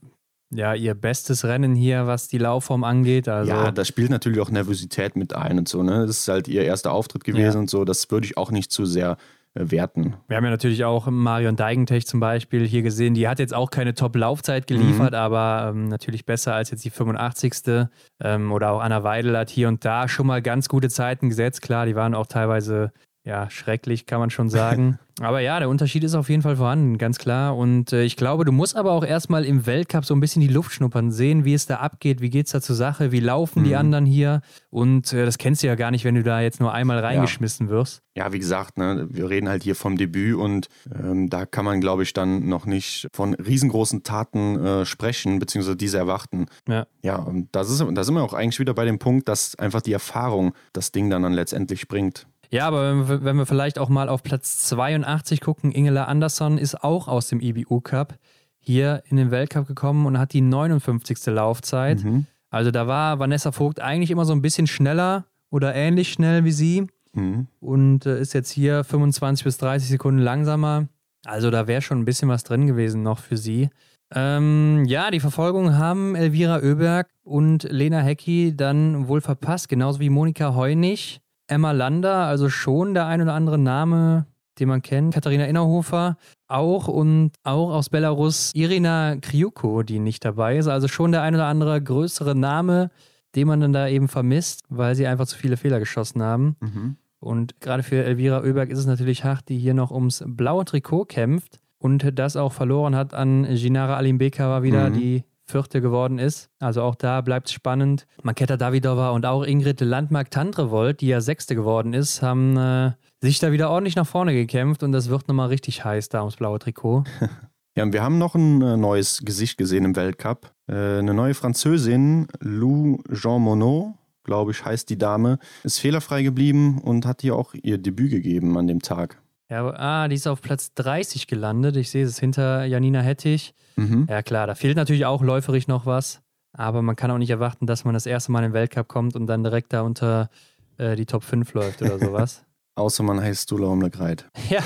[0.54, 3.30] ja, ihr bestes Rennen hier, was die Laufform angeht.
[3.30, 6.06] Also, ja, da spielt natürlich auch Nervosität mit ein und so, ne?
[6.06, 7.60] Das ist halt ihr erster Auftritt gewesen Ja.
[7.60, 9.18] und so, das würde ich auch nicht zu sehr
[9.54, 10.16] werten.
[10.28, 13.14] Wir haben ja natürlich auch Marion Deigentech zum Beispiel hier gesehen.
[13.14, 14.76] Die hat jetzt auch keine Top-Laufzeit Mhm.
[14.76, 17.88] geliefert, aber ähm, natürlich besser als jetzt die 85.
[18.24, 21.62] Ähm, oder auch Anna Weidel hat hier und da schon mal ganz gute Zeiten gesetzt.
[21.62, 22.92] Klar, die waren auch teilweise
[23.24, 24.98] ja schrecklich, kann man schon sagen.
[25.22, 27.56] aber ja, der Unterschied ist auf jeden Fall vorhanden, ganz klar.
[27.56, 30.48] Und äh, ich glaube, du musst aber auch erstmal im Weltcup so ein bisschen die
[30.48, 33.64] Luft schnuppern, sehen, wie es da abgeht, wie geht es da zur Sache, wie laufen
[33.64, 33.76] die Mhm.
[33.76, 34.42] anderen hier.
[34.70, 37.70] Und äh, das kennst du ja gar nicht, wenn du da jetzt nur einmal reingeschmissen
[37.70, 38.02] wirst.
[38.16, 41.80] Ja, wie gesagt, ne, wir reden halt hier vom Debüt und ähm, da kann man,
[41.80, 46.48] glaube ich, dann noch nicht von riesengroßen Taten äh, sprechen, beziehungsweise diese erwarten.
[46.68, 46.88] Ja.
[47.04, 49.82] Ja, und das ist, da sind wir auch eigentlich wieder bei dem Punkt, dass einfach
[49.82, 52.28] die Erfahrung das Ding dann, dann letztendlich bringt.
[52.52, 56.58] Ja, aber wenn wir, wenn wir vielleicht auch mal auf Platz 82 gucken, Ingela Andersson
[56.58, 58.16] ist auch aus dem IBU Cup
[58.60, 61.26] hier in den Weltcup gekommen und hat die 59.
[61.28, 62.04] Laufzeit.
[62.04, 62.26] Mhm.
[62.50, 66.52] Also da war Vanessa Vogt eigentlich immer so ein bisschen schneller oder ähnlich schnell wie
[66.52, 67.48] sie Mhm.
[67.60, 70.88] und äh, ist jetzt hier 25 bis 30 Sekunden langsamer.
[71.26, 73.70] Also da wäre schon ein bisschen was drin gewesen noch für sie.
[74.14, 80.10] Ähm, ja, die Verfolgung haben Elvira Oeberg und Lena Hecki dann wohl verpasst, genauso wie
[80.10, 81.20] Monika Heunig,
[81.52, 84.26] Emma Lander, also schon der ein oder andere Name,
[84.60, 85.14] den man kennt.
[85.14, 90.68] Katharina Innerhofer auch und auch aus Belarus Irina Kriuko, die nicht dabei ist.
[90.68, 92.90] Also schon der ein oder andere größere Name,
[93.36, 96.56] den man dann da eben vermisst, weil sie einfach zu viele Fehler geschossen haben.
[96.62, 96.96] Mhm.
[97.20, 101.06] Und gerade für Elvira Oeberg ist es natürlich hart, die hier noch ums blaue Trikot
[101.06, 104.94] kämpft und das auch verloren hat an Ginara Alimbekova wieder, Mhm.
[104.94, 106.50] die vierte geworden ist.
[106.60, 108.08] Also auch da bleibt es spannend.
[108.24, 113.52] Maketa Davidova und auch Ingrid Landmark-Tantrevold, die ja sechste geworden ist, haben äh, sich da
[113.52, 117.04] wieder ordentlich nach vorne gekämpft und das wird nochmal richtig heiß da ums blaue Trikot.
[117.74, 120.52] Ja, und wir haben noch ein äh, neues Gesicht gesehen im Weltcup.
[120.68, 123.94] Äh, eine neue Französin, Lou Jean Monod,
[124.26, 128.58] glaube ich, heißt die Dame, ist fehlerfrei geblieben und hat hier auch ihr Debüt gegeben
[128.58, 129.22] an dem Tag.
[129.50, 131.78] Ja, aber- ah, die ist auf Platz 30 gelandet.
[131.78, 133.54] Ich sehe es hinter Janina Hettich.
[133.76, 134.08] Mhm.
[134.10, 136.22] Ja, klar, da fehlt natürlich auch läuferisch noch was.
[136.54, 139.16] Aber man kann auch nicht erwarten, dass man das erste Mal in den Weltcup kommt
[139.16, 140.30] und dann direkt da unter
[140.78, 142.44] äh, die Top 5 läuft oder sowas.
[142.76, 144.30] Außer man heißt Stula Omlegreit.
[144.50, 144.62] ja,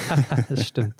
[0.49, 0.95] das stimmt.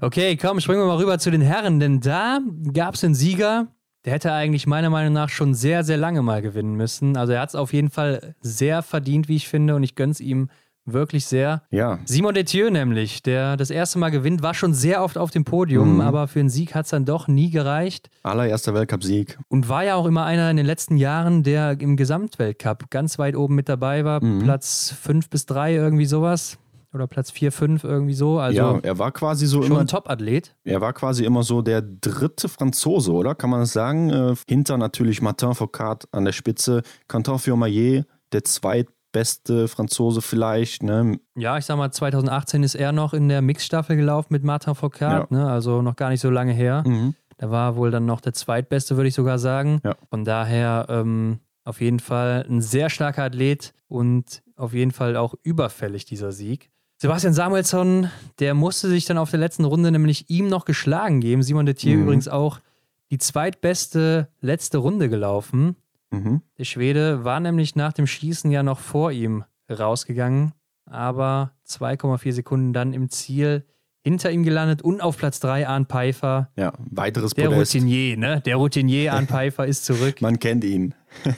[0.00, 2.40] Okay, komm, springen wir mal rüber zu den Herren, denn da
[2.72, 3.68] gab es einen Sieger,
[4.04, 7.16] der hätte eigentlich meiner Meinung nach schon sehr, sehr lange mal gewinnen müssen.
[7.16, 10.20] Also er hat es auf jeden Fall sehr verdient, wie ich finde, und ich gönn's
[10.20, 10.48] ihm
[10.86, 11.62] wirklich sehr.
[11.70, 15.44] Ja, Simon Detieu nämlich, der das erste Mal gewinnt, war schon sehr oft auf dem
[15.44, 16.00] Podium, Mhm.
[16.00, 18.10] aber für einen Sieg hat es dann doch nie gereicht.
[18.22, 19.38] allererster Weltcup-Sieg.
[19.48, 23.36] Und war ja auch immer einer in den letzten Jahren, der im Gesamtweltcup ganz weit
[23.36, 24.22] oben mit dabei war.
[24.24, 24.40] Mhm.
[24.42, 26.58] Platz 5 bis 3, irgendwie sowas.
[26.92, 28.38] Oder Platz 4, 5, irgendwie so.
[28.38, 30.54] Also ja, er war quasi so schon immer, ein Top-Athlet.
[30.62, 33.34] er war quasi immer so der dritte Franzose, oder?
[33.34, 34.10] Kann man das sagen?
[34.10, 38.44] Äh, hinter natürlich Martin Foucault an der Spitze, Quentin Fillon-Maillet, der
[39.14, 41.18] zweitbeste Franzose vielleicht, ne?
[41.36, 45.00] Ja, ich sag mal, 2018 ist er noch in der Mixstaffel gelaufen mit Martin Foucault,
[45.00, 45.26] Ja.
[45.30, 45.46] ne?
[45.48, 46.82] also noch gar nicht so lange her.
[46.86, 47.14] Mhm.
[47.36, 49.80] Da war wohl dann noch der zweitbeste, würde ich sogar sagen.
[49.84, 49.94] Ja.
[50.10, 55.34] Von daher ähm, auf jeden Fall ein sehr starker Athlet und auf jeden Fall auch
[55.42, 56.70] überfällig dieser Sieg.
[56.98, 58.08] Sebastian Samuelsson,
[58.38, 61.42] der musste sich dann auf der letzten Runde nämlich ihm noch geschlagen geben.
[61.42, 62.02] Simon Detier Mhm.
[62.04, 62.60] übrigens auch
[63.10, 65.76] die zweitbeste letzte Runde gelaufen.
[66.14, 66.42] Mhm.
[66.58, 70.52] Der Schwede war nämlich nach dem Schießen ja noch vor ihm rausgegangen,
[70.86, 73.64] aber 2,4 Sekunden dann im Ziel
[74.00, 76.50] hinter ihm gelandet und auf Platz 3 Arne Pfeiffer.
[76.56, 77.74] Ja, weiteres Der Podest.
[77.74, 78.40] Routinier, ne?
[78.42, 80.16] Der Routinier Arne Pfeiffer ist zurück.
[80.20, 80.94] Man kennt ihn.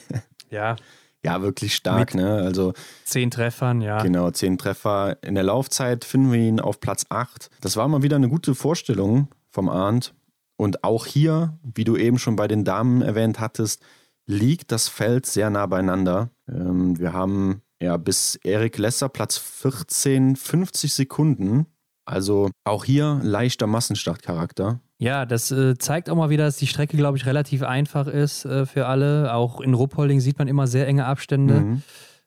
[0.49, 0.77] Ja,
[1.25, 2.37] Ja, wirklich stark, ne?
[2.37, 2.73] Also
[3.05, 4.01] zehn Treffern, ja.
[4.01, 5.17] genau, zehn Treffer.
[5.25, 7.51] In der Laufzeit finden wir ihn auf Platz 8.
[7.61, 10.15] Das war mal wieder eine gute Vorstellung vom Arndt.
[10.57, 13.83] Und auch hier, wie du eben schon bei den Damen erwähnt hattest,
[14.27, 16.31] liegt das Feld sehr nah beieinander.
[16.49, 21.67] Ähm, wir haben ja bis Erik Lesser Platz 14, 50 Sekunden.
[22.05, 24.81] Also auch hier leichter Massenstartcharakter.
[24.99, 28.45] Ja, das äh, zeigt auch mal wieder, dass die Strecke, glaube ich, relativ einfach ist
[28.45, 29.35] äh, für alle.
[29.35, 31.83] Auch in Ruppolding sieht man immer sehr enge Abstände Mhm.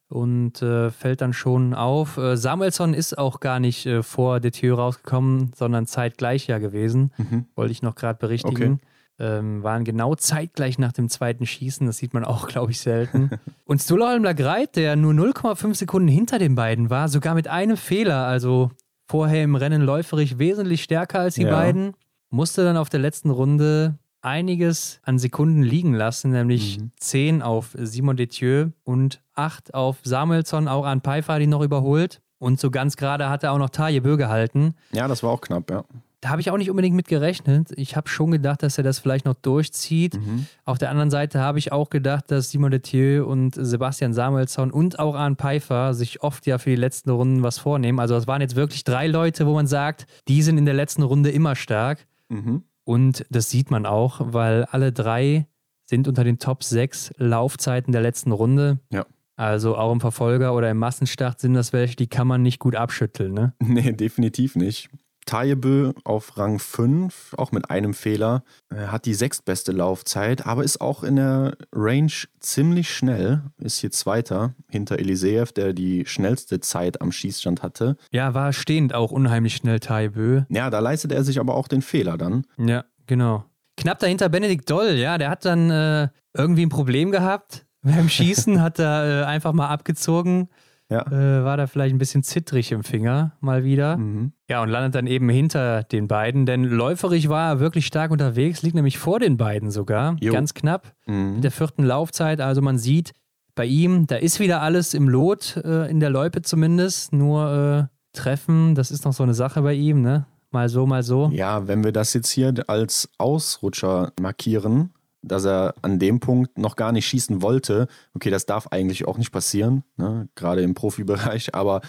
[0.09, 2.17] und äh, fällt dann schon auf.
[2.17, 7.11] Äh, Samuelsson ist auch gar nicht äh, vor der Tür rausgekommen, sondern zeitgleich ja gewesen.
[7.17, 7.45] Mhm.
[7.55, 8.81] Wollte ich noch gerade berichtigen.
[9.21, 11.85] Ähm, waren genau zeitgleich nach dem zweiten Schießen.
[11.85, 13.29] Das sieht man auch, glaube ich, selten.
[13.65, 17.75] Und Stula Holmler Greit, der nur 0,5 Sekunden hinter den beiden war, sogar mit einem
[17.75, 18.71] Fehler, also
[19.09, 21.51] vorher im Rennen läuferig wesentlich stärker als die Ja.
[21.51, 21.93] beiden,
[22.29, 26.91] musste dann auf der letzten Runde einiges an Sekunden liegen lassen, nämlich Mhm.
[26.97, 32.21] 10 auf Simon Detieu und 8 auf Samuelsson, auch an Pfeiffer ihn noch überholt.
[32.37, 34.75] Und so ganz gerade hat er auch noch Taje Bö gehalten.
[34.91, 35.83] Ja, das war auch knapp, ja.
[36.21, 37.71] Da habe ich auch nicht unbedingt mit gerechnet.
[37.77, 40.15] Ich habe schon gedacht, dass er das vielleicht noch durchzieht.
[40.15, 40.47] Mhm.
[40.65, 44.99] Auf der anderen Seite habe ich auch gedacht, dass Simon Detieu und Sebastian Samuelsson und
[44.99, 47.99] auch Arne Pfeiffer sich oft ja für die letzten Runden was vornehmen.
[47.99, 51.03] Also es waren jetzt wirklich drei Leute, wo man sagt, die sind in der letzten
[51.03, 52.05] Runde immer stark.
[52.27, 52.63] Mhm.
[52.83, 55.47] Und das sieht man auch, weil alle drei
[55.85, 58.79] sind unter den Top 6 Laufzeiten der letzten Runde.
[58.91, 59.05] Ja.
[59.35, 62.75] Also auch im Verfolger oder im Massenstart sind das welche, die kann man nicht gut
[62.75, 63.33] abschütteln.
[63.33, 63.53] Ne?
[63.63, 64.89] Nee, definitiv nicht.
[65.29, 70.81] Tajebö auf Rang 5, auch mit einem Fehler, äh, hat die sechstbeste Laufzeit, aber ist
[70.81, 77.03] auch in der Range ziemlich schnell, ist hier Zweiter hinter Eliseev, der die schnellste Zeit
[77.03, 77.95] am Schießstand hatte.
[78.11, 80.45] Ja, war stehend auch unheimlich schnell Taibö.
[80.49, 82.47] Ja, da leistet er sich aber auch den Fehler dann.
[82.57, 83.45] Ja, genau.
[83.77, 88.61] Knapp dahinter Benedikt Doll, ja, der hat dann äh, irgendwie ein Problem gehabt beim Schießen,
[88.63, 90.49] hat er äh, einfach mal abgezogen,
[90.89, 91.05] Ja.
[91.11, 93.97] äh, war da vielleicht ein bisschen zittrig im Finger mal wieder.
[93.97, 94.31] Mhm.
[94.49, 98.63] Ja, und landet dann eben hinter den beiden, denn läuferig war er wirklich stark unterwegs,
[98.63, 100.33] liegt nämlich vor den beiden sogar, Jo.
[100.33, 101.35] ganz knapp Mhm.
[101.35, 102.41] mit der vierten Laufzeit.
[102.41, 103.13] Also man sieht
[103.55, 108.17] bei ihm, da ist wieder alles im Lot, äh, in der Loipe zumindest, nur äh,
[108.17, 110.25] Treffen, das ist noch so eine Sache bei ihm, ne?
[110.51, 111.29] Mal so, mal so.
[111.31, 114.91] Ja, wenn wir das jetzt hier als Ausrutscher markieren,
[115.21, 119.17] dass er an dem Punkt noch gar nicht schießen wollte, okay, das darf eigentlich auch
[119.17, 120.29] nicht passieren, ne?
[120.35, 121.81] gerade im Profibereich, aber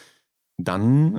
[0.59, 1.17] dann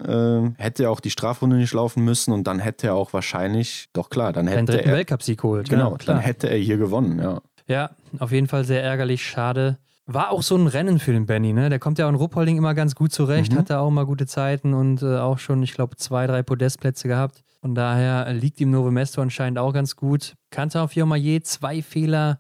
[0.58, 3.88] äh, hätte er auch die Strafrunde nicht laufen müssen und dann hätte er auch wahrscheinlich,
[3.94, 5.70] doch klar, dann Einen hätte dritten er, Weltcupsieg holt.
[5.70, 6.16] genau, ja, klar.
[6.18, 7.42] dann hätte er hier gewonnen, ja.
[7.68, 9.78] Ja, auf jeden Fall sehr ärgerlich, schade.
[10.06, 11.70] War auch so ein Rennen für den Benny, ne?
[11.70, 13.58] Der kommt ja auch in Ruppolding immer ganz gut zurecht, Mhm.
[13.58, 17.08] hat da auch mal gute Zeiten und äh, auch schon, ich glaube, zwei, drei Podestplätze
[17.08, 17.44] gehabt.
[17.62, 20.36] Von daher liegt ihm Novo Mesto anscheinend auch ganz gut.
[20.50, 22.40] Kannte auf Jomayer zwei Fehler,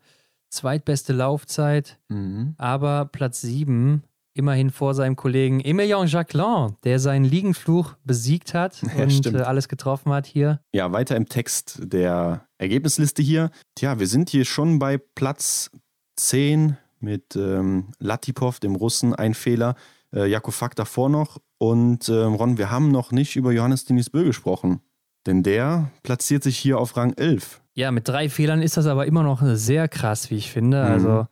[0.49, 2.55] zweitbeste Laufzeit, Mhm.
[2.57, 4.03] aber Platz sieben
[4.33, 9.37] immerhin vor seinem Kollegen Emilien Jacquelin, der seinen Liegenfluch besiegt hat Ja, und stimmt.
[9.37, 10.61] äh, alles getroffen hat hier.
[10.73, 13.51] Ja, weiter im Text der Ergebnisliste hier.
[13.75, 15.69] Tja, wir sind hier schon bei Platz
[16.15, 19.75] 10 mit ähm, Latipov, dem Russen, ein Fehler.
[20.13, 21.37] Äh, Jakofak davor noch.
[21.57, 24.81] Und ähm, Ron, wir haben noch nicht über Johannes Denis Bö gesprochen.
[25.25, 27.61] Denn der platziert sich hier auf Rang 11.
[27.75, 30.83] Ja, mit drei Fehlern ist das aber immer noch sehr krass, wie ich finde.
[30.83, 30.91] Mhm.
[30.91, 31.27] Also,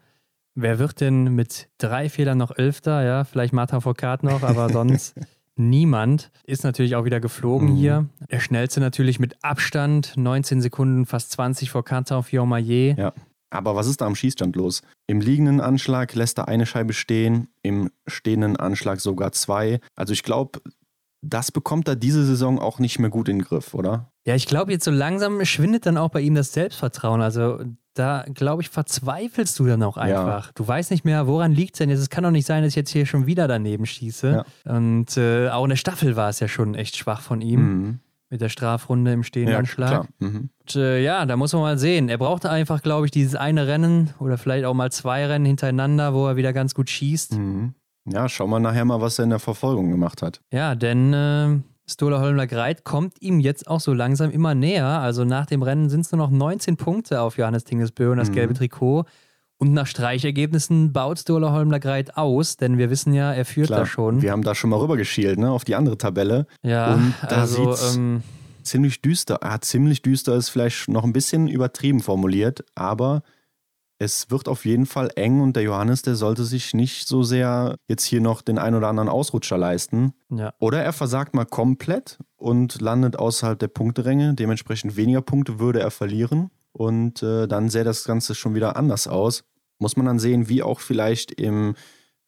[0.55, 3.03] wer wird denn mit drei Fehlern noch Elfter?
[3.03, 5.15] Ja, vielleicht Martin Foucault noch, aber sonst
[5.55, 6.31] niemand.
[6.45, 7.75] Ist natürlich auch wieder geflogen Mhm.
[7.75, 8.05] hier.
[8.31, 12.97] Der schnellste natürlich mit Abstand, 19 Sekunden, fast 20 vor Quentin Fiormaillet.
[12.97, 13.13] Ja.
[13.51, 14.83] Aber was ist da am Schießstand los?
[15.07, 19.79] Im liegenden Anschlag lässt er eine Scheibe stehen, im stehenden Anschlag sogar zwei.
[19.95, 20.61] Also ich glaube,
[21.21, 24.11] das bekommt er diese Saison auch nicht mehr gut in den Griff, oder?
[24.25, 27.21] Ja, ich glaube, jetzt so langsam schwindet dann auch bei ihm das Selbstvertrauen.
[27.21, 27.59] Also
[27.93, 30.03] da, glaube ich, verzweifelst du dann auch Ja.
[30.03, 30.51] einfach.
[30.53, 31.99] Du weißt nicht mehr, woran liegt es denn jetzt?
[31.99, 34.43] Es kann doch nicht sein, dass ich jetzt hier schon wieder daneben schieße.
[34.65, 37.99] Und äh, auch in der Staffel war es ja schon echt schwach von ihm Mhm.
[38.29, 39.89] mit der Strafrunde im stehenden Anschlag.
[39.89, 40.07] klar.
[40.19, 40.49] Mhm.
[40.61, 42.07] Und, äh, ja, da muss man mal sehen.
[42.09, 46.13] Er brauchte einfach, glaube ich, dieses eine Rennen oder vielleicht auch mal zwei Rennen hintereinander,
[46.13, 47.33] wo er wieder ganz gut schießt.
[47.37, 47.73] Mhm.
[48.11, 50.41] Ja, schauen wir nachher mal, was er in der Verfolgung gemacht hat.
[50.51, 54.85] Ja, denn äh, Stola Holmler Greit kommt ihm jetzt auch so langsam immer näher.
[54.87, 58.29] Also nach dem Rennen sind es nur noch 19 Punkte auf Johannes Tingesbö und das
[58.29, 58.33] Mhm.
[58.33, 59.05] gelbe Trikot.
[59.61, 63.79] Und nach Streichergebnissen baut Stola Holmler Greit aus, denn wir wissen ja, er führt Klar,
[63.81, 64.21] da schon.
[64.21, 66.45] wir haben da schon mal rüber geschielt, ne, auf die andere Tabelle.
[66.63, 68.23] ja, und da also sieht's- ähm,
[68.63, 69.39] Ziemlich düster.
[69.41, 73.23] Ah, ziemlich düster ist vielleicht noch ein bisschen übertrieben formuliert, aber
[74.01, 77.75] es wird auf jeden Fall eng und der Johannes, der sollte sich nicht so sehr
[77.89, 80.13] jetzt hier noch den ein oder anderen Ausrutscher leisten.
[80.29, 80.53] Ja.
[80.59, 84.33] Oder er versagt mal komplett und landet außerhalb der Punkteränge.
[84.35, 86.49] Dementsprechend weniger Punkte würde er verlieren.
[86.71, 89.43] Und äh, dann sähe das Ganze schon wieder anders aus.
[89.79, 91.75] Muss man dann sehen, wie auch vielleicht im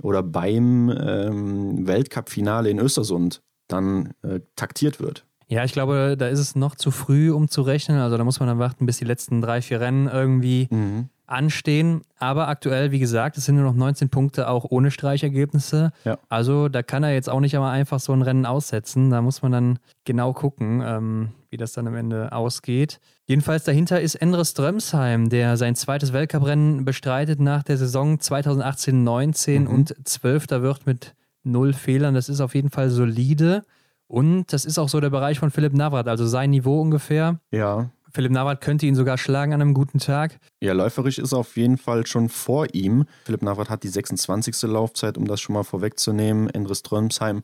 [0.02, 5.26] oder beim ähm, Weltcup-Finale in Östersund dann äh, taktiert wird.
[5.48, 8.00] Ja, ich glaube, da ist es noch zu früh, um zu rechnen.
[8.00, 11.10] Also da muss man dann warten, bis die letzten drei, vier Rennen irgendwie Mhm.
[11.32, 12.02] Anstehen.
[12.20, 15.92] Aber aktuell, wie gesagt, es sind nur noch 19 Punkte, auch ohne Streichergebnisse.
[16.06, 16.18] Ja.
[16.30, 19.10] Also da kann er jetzt auch nicht einmal einfach so ein Rennen aussetzen.
[19.10, 23.00] Da muss man dann genau gucken, ähm, wie das dann am Ende ausgeht.
[23.26, 29.68] Jedenfalls dahinter ist Endre Strömsheim, der sein zweites Weltcuprennen bestreitet nach der Saison 2018-19 Mhm.
[29.68, 31.14] und Zwölfter wird mit
[31.44, 32.14] null Fehlern.
[32.14, 33.64] Das ist auf jeden Fall solide.
[34.08, 37.40] Und das ist auch so der Bereich von Philipp Navrat, also sein Niveau ungefähr.
[37.52, 37.90] Ja.
[38.14, 40.38] Philipp Navrat könnte ihn sogar schlagen an einem guten Tag.
[40.62, 43.06] Ja, läuferisch ist er auf jeden Fall schon vor ihm.
[43.26, 44.64] Philipp Navrat hat die 26.
[44.64, 46.50] Laufzeit, um das schon mal vorwegzunehmen.
[46.50, 47.42] Endres Trömsheim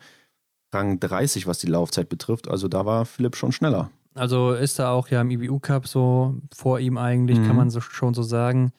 [0.74, 2.48] Rang 30, was die Laufzeit betrifft.
[2.50, 3.90] Also da war Philipp schon schneller.
[4.14, 7.48] Also ist er auch ja im IBU Cup so vor ihm eigentlich, Mhm.
[7.48, 8.72] kann man so, schon so sagen.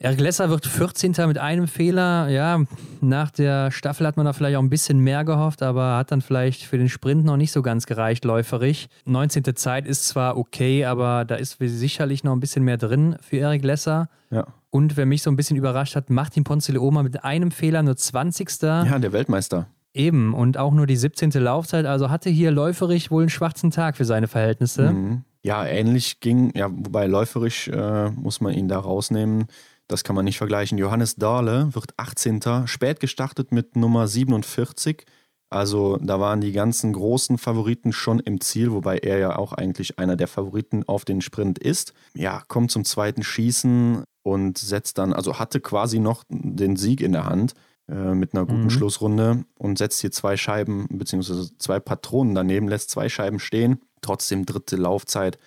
[0.00, 1.14] Eric Lesser wird 14.
[1.26, 2.28] mit einem Fehler.
[2.28, 2.64] Ja,
[3.00, 6.20] nach der Staffel hat man da vielleicht auch ein bisschen mehr gehofft, aber hat dann
[6.20, 8.88] vielleicht für den Sprint noch nicht so ganz gereicht, läuferig.
[9.04, 9.44] 19.
[9.54, 13.64] Zeit ist zwar okay, aber da ist sicherlich noch ein bisschen mehr drin für Eric
[13.64, 14.08] Lesser.
[14.30, 14.46] Ja.
[14.70, 18.50] Und wer mich so ein bisschen überrascht hat, Martin Ponzeleoma mit einem Fehler, nur 20.
[18.62, 19.68] Ja, der Weltmeister.
[19.94, 21.30] Eben, und auch nur die 17.
[21.30, 24.90] Laufzeit, also hatte hier läuferig wohl einen schwarzen Tag für seine Verhältnisse.
[24.90, 25.22] Mhm.
[25.44, 29.46] Ja, ähnlich ging, ja, wobei läuferisch äh, muss man ihn da rausnehmen.
[29.88, 30.78] Das kann man nicht vergleichen.
[30.78, 32.66] Johannes Dahle wird 18.
[32.66, 35.04] Spät gestartet mit Nummer 47.
[35.50, 39.98] Also da waren die ganzen großen Favoriten schon im Ziel, wobei er ja auch eigentlich
[39.98, 41.92] einer der Favoriten auf den Sprint ist.
[42.14, 47.12] Ja, kommt zum zweiten Schießen und setzt dann, also hatte quasi noch den Sieg in
[47.12, 47.54] der Hand
[47.88, 48.70] äh, mit einer guten Mhm.
[48.70, 53.80] Schlussrunde und setzt hier zwei Scheiben beziehungsweise zwei Patronen daneben, lässt zwei Scheiben stehen.
[54.00, 55.38] Trotzdem dritte Laufzeit.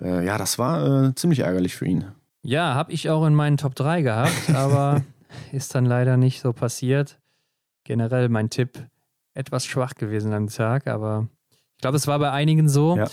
[0.00, 2.06] Äh, ja, das war äh, ziemlich ärgerlich für ihn.
[2.42, 5.02] Ja, habe ich auch in meinen Top 3 gehabt, aber
[5.52, 7.18] ist dann leider nicht so passiert.
[7.84, 8.86] Generell mein Tipp
[9.34, 12.96] etwas schwach gewesen am Tag, aber ich glaube, es war bei einigen so.
[12.96, 13.08] Ja.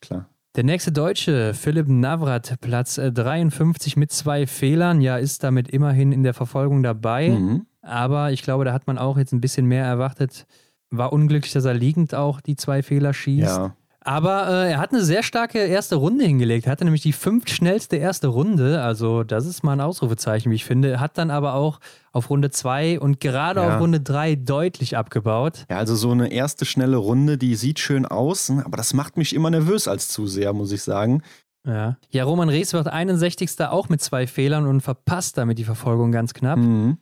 [0.00, 0.28] Klar.
[0.56, 6.10] Der nächste Deutsche, Philipp Navrat, Platz äh, 53 mit zwei Fehlern, ja, ist damit immerhin
[6.10, 7.30] in der Verfolgung dabei.
[7.30, 7.66] Mhm.
[7.82, 10.46] Aber ich glaube, da hat man auch jetzt ein bisschen mehr erwartet.
[10.90, 13.56] War unglücklich, dass er liegend auch die zwei Fehler schießt.
[13.56, 16.66] Ja, Aber äh, er hat eine sehr starke erste Runde hingelegt.
[16.66, 18.80] Er hatte nämlich die fünftschnellste erste Runde.
[18.80, 21.00] Also, das ist mal ein Ausrufezeichen, wie ich finde.
[21.00, 21.80] Hat dann aber auch
[22.12, 23.74] auf Runde 2 und gerade Ja.
[23.74, 25.66] auf Runde 3 deutlich abgebaut.
[25.68, 29.34] ja, also so eine erste schnelle Runde, die sieht schön aus, aber das macht mich
[29.34, 31.22] immer nervös als Zuseher, muss ich sagen.
[31.66, 31.98] Ja.
[32.10, 33.50] ja, Roman Rees wird 61.
[33.68, 36.58] auch mit zwei Fehlern und verpasst damit die Verfolgung ganz knapp.
[36.58, 36.98] Mhm.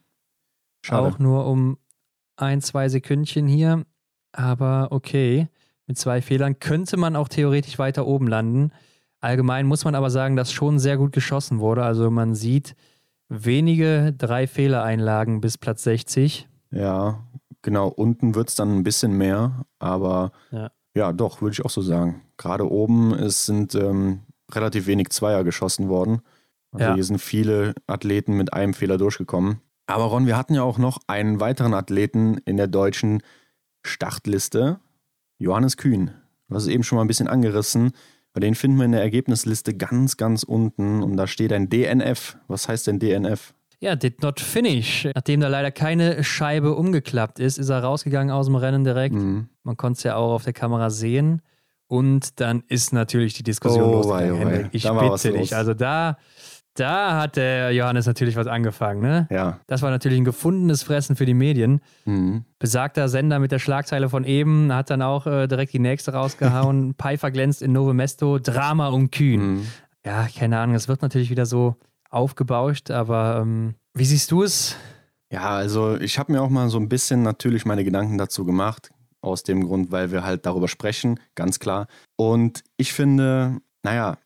[0.84, 1.06] Schade.
[1.06, 1.78] Auch nur um
[2.36, 3.84] ein, zwei Sekündchen hier.
[4.32, 5.48] Aber okay,
[5.86, 8.72] mit zwei Fehlern könnte man auch theoretisch weiter oben landen.
[9.20, 11.82] Allgemein muss man aber sagen, dass schon sehr gut geschossen wurde.
[11.84, 12.74] Also man sieht
[13.28, 16.48] wenige drei Fehlereinlagen bis Platz 60.
[16.70, 17.24] Ja,
[17.62, 17.88] genau.
[17.88, 20.70] Unten wird es dann ein bisschen mehr, aber Ja.
[20.94, 22.22] ja, doch, würde ich auch so sagen.
[22.36, 24.20] Gerade oben es sind ähm,
[24.52, 26.20] relativ wenig Zweier geschossen worden.
[26.72, 26.94] Also Ja.
[26.94, 29.60] hier sind viele Athleten mit einem Fehler durchgekommen.
[29.86, 33.22] Aber Ron, wir hatten ja auch noch einen weiteren Athleten in der deutschen
[33.84, 34.80] Startliste,
[35.38, 36.10] Johannes Kühn.
[36.48, 37.92] Du hast es eben schon mal ein bisschen angerissen.
[38.32, 42.36] Bei den finden wir in der Ergebnisliste ganz, ganz unten und da steht ein DNF.
[42.48, 43.54] Was heißt denn DNF?
[43.80, 45.06] Ja, did not finish.
[45.14, 49.14] Nachdem da leider keine Scheibe umgeklappt ist, ist er rausgegangen aus dem Rennen direkt.
[49.14, 49.48] Mhm.
[49.62, 51.42] Man konnte es ja auch auf der Kamera sehen.
[51.88, 54.32] Und dann ist natürlich die Diskussion Oh, losgegangen.
[54.32, 54.38] oh.
[54.38, 54.68] Henrik.
[54.72, 55.54] Ich was bitte dich.
[55.54, 56.16] Also da,
[56.78, 59.00] da hat der Johannes natürlich was angefangen.
[59.00, 59.26] Ne?
[59.30, 59.60] Ja.
[59.66, 61.80] Das war natürlich ein gefundenes Fressen für die Medien.
[62.04, 62.44] Mhm.
[62.58, 66.94] Besagter Sender mit der Schlagzeile von eben hat dann auch äh, direkt die nächste rausgehauen.
[66.98, 69.40] Pfeiffer glänzt in Novo Mesto, Drama um Kühn.
[69.40, 69.66] Mhm.
[70.04, 71.76] Ja, keine Ahnung, es wird natürlich wieder so
[72.10, 74.76] aufgebauscht, aber ähm, wie siehst du es?
[75.32, 78.90] Ja, also ich habe mir auch mal so ein bisschen natürlich meine Gedanken dazu gemacht.
[79.22, 81.88] Aus dem Grund, weil wir halt darüber sprechen, ganz klar.
[82.14, 84.18] Und ich finde, naja,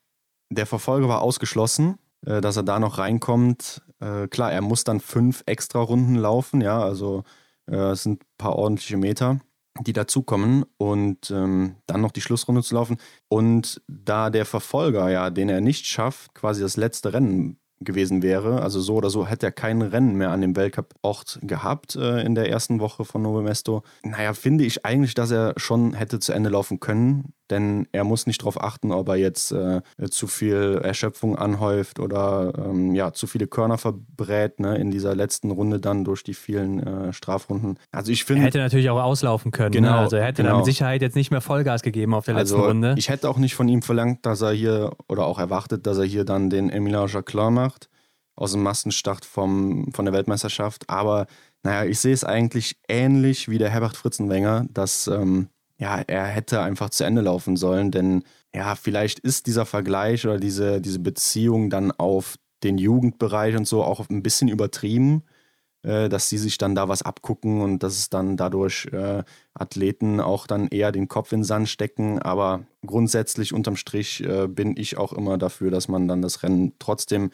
[0.51, 3.83] der Verfolger war ausgeschlossen, äh, dass er da noch reinkommt.
[4.01, 7.25] Äh, klar, er muss dann fünf extra Runden laufen, ja, also
[7.67, 9.41] äh, es sind ein paar ordentliche Meter,
[9.81, 12.99] die dazukommen und ähm, dann noch die Schlussrunde zu laufen.
[13.29, 18.63] Und da der Verfolger, ja, den er nicht schafft, quasi das letzte Rennen gewesen wäre.
[18.63, 22.35] Also so oder so hätte er kein Rennen mehr an dem Weltcup-Ort gehabt äh, in
[22.35, 23.83] der ersten Woche von Novo Mesto.
[24.03, 28.27] Naja, finde ich eigentlich, dass er schon hätte zu Ende laufen können, denn er muss
[28.27, 33.27] nicht darauf achten, ob er jetzt äh, zu viel Erschöpfung anhäuft oder ähm, ja, zu
[33.27, 37.79] viele Körner verbrät ne, in dieser letzten Runde dann durch die vielen äh, Strafrunden.
[37.93, 38.43] Also ich finde.
[38.43, 39.71] Er hätte natürlich auch auslaufen können.
[39.71, 39.81] Ne?
[39.81, 39.93] Genau.
[39.93, 39.99] Ne?
[39.99, 40.51] Also er hätte genau.
[40.51, 42.95] dann mit Sicherheit jetzt nicht mehr Vollgas gegeben auf der letzten also, Runde.
[42.99, 46.05] Ich hätte auch nicht von ihm verlangt, dass er hier oder auch erwartet, dass er
[46.05, 47.70] hier dann den Emilien Jacquelin macht
[48.41, 50.89] aus dem Massenstart vom, von der Weltmeisterschaft.
[50.89, 51.27] Aber
[51.63, 56.63] naja, ich sehe es eigentlich ähnlich wie der Herbert Fritzenwenger, dass ähm, ja, er hätte
[56.63, 58.25] einfach zu Ende laufen sollen, denn
[58.55, 63.85] ja, vielleicht ist dieser Vergleich oder diese, diese Beziehung dann auf den Jugendbereich und so
[63.85, 65.23] auch ein bisschen übertrieben,
[65.83, 69.23] äh, dass sie sich dann da was abgucken und dass es dann dadurch äh,
[69.55, 72.19] Athleten auch dann eher den Kopf in den Sand stecken.
[72.21, 76.73] Aber grundsätzlich unterm Strich äh, bin ich auch immer dafür, dass man dann das Rennen
[76.79, 77.31] trotzdem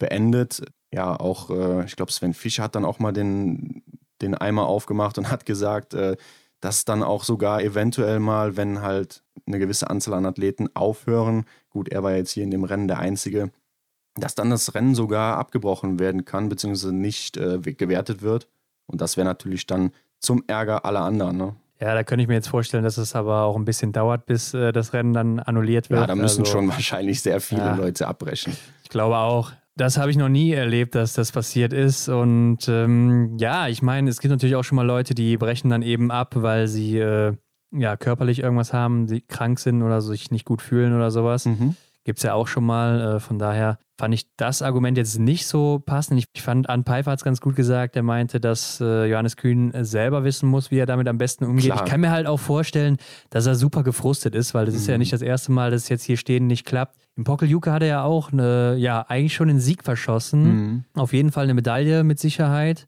[0.00, 0.62] beendet.
[0.92, 3.84] Ja, auch, äh, ich glaube, Sven Fischer hat dann auch mal den,
[4.20, 6.16] den Eimer aufgemacht und hat gesagt, äh,
[6.60, 11.88] dass dann auch sogar eventuell mal, wenn halt eine gewisse Anzahl an Athleten aufhören, gut,
[11.88, 13.52] er war jetzt hier in dem Rennen der Einzige,
[14.16, 18.48] dass dann das Rennen sogar abgebrochen werden kann, beziehungsweise nicht äh, gewertet wird.
[18.86, 21.36] Und das wäre natürlich dann zum Ärger aller anderen.
[21.36, 21.56] Ne?
[21.80, 24.52] Ja, da könnte ich mir jetzt vorstellen, dass es aber auch ein bisschen dauert, bis
[24.52, 26.00] äh, das Rennen dann annulliert wird.
[26.00, 28.54] Ja, da müssen also, schon wahrscheinlich sehr viele ja, Leute abbrechen.
[28.82, 29.52] Ich glaube auch.
[29.80, 32.10] Das habe ich noch nie erlebt, dass das passiert ist.
[32.10, 35.80] Und ähm, ja, ich meine, es gibt natürlich auch schon mal Leute, die brechen dann
[35.80, 37.32] eben ab, weil sie äh,
[37.74, 41.46] ja körperlich irgendwas haben, die krank sind oder sich nicht gut fühlen oder sowas.
[41.46, 41.76] Mhm.
[42.04, 43.16] Gibt es ja auch schon mal.
[43.16, 46.26] Äh, von daher fand ich das Argument jetzt nicht so passend.
[46.34, 47.96] Ich, fand, Ann Pfeiffer hat es ganz gut gesagt.
[47.96, 51.72] Er meinte, dass äh, Johannes Kühn selber wissen muss, wie er damit am besten umgeht.
[51.72, 51.84] Klar.
[51.84, 52.98] Ich kann mir halt auch vorstellen,
[53.30, 54.80] dass er super gefrustet ist, weil das mhm.
[54.80, 54.98] ist ja mhm.
[54.98, 56.96] nicht das erste Mal, dass es jetzt hier stehen nicht klappt.
[57.20, 60.42] Im Pokeljuke hat er ja auch eine, ja, eigentlich schon einen Sieg verschossen.
[60.42, 60.84] Mhm.
[60.94, 62.86] Auf jeden Fall eine Medaille mit Sicherheit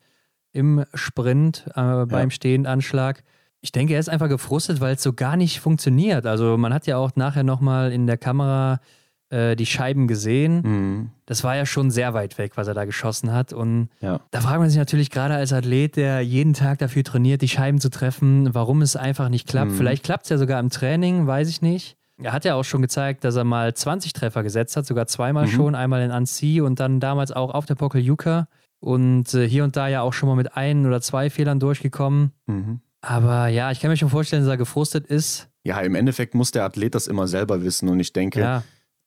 [0.53, 2.31] im Sprint äh, beim ja.
[2.31, 3.25] Stehendanschlag.
[3.61, 6.25] Ich denke, er ist einfach gefrustet, weil es so gar nicht funktioniert.
[6.25, 8.81] Also man hat ja auch nachher nochmal in der Kamera
[9.29, 10.63] äh, die Scheiben gesehen.
[10.63, 11.11] Mhm.
[11.27, 13.53] Das war ja schon sehr weit weg, was er da geschossen hat.
[13.53, 14.21] Und ja.
[14.31, 17.81] da fragt man sich natürlich gerade als Athlet, der jeden Tag dafür trainiert, die Scheiben
[17.81, 19.73] zu treffen, warum es einfach nicht klappt.
[19.73, 19.77] Mhm.
[19.77, 21.99] Vielleicht klappt es ja sogar im Training, weiß ich nicht.
[22.23, 25.47] Er hat ja auch schon gezeigt, dass er mal 20 Treffer gesetzt hat, sogar zweimal
[25.47, 25.51] mhm.
[25.51, 28.49] schon, einmal in Annecy und dann damals auch auf der Pokeljuka.
[28.81, 32.33] Und äh, hier und da ja auch schon mal mit ein oder zwei Fehlern durchgekommen.
[32.47, 32.81] Mhm.
[33.01, 35.49] Aber ja, ich kann mir schon vorstellen, dass er gefrustet ist.
[35.65, 37.89] Ja, im Endeffekt muss der Athlet das immer selber wissen.
[37.89, 38.63] Und ich denke, ja.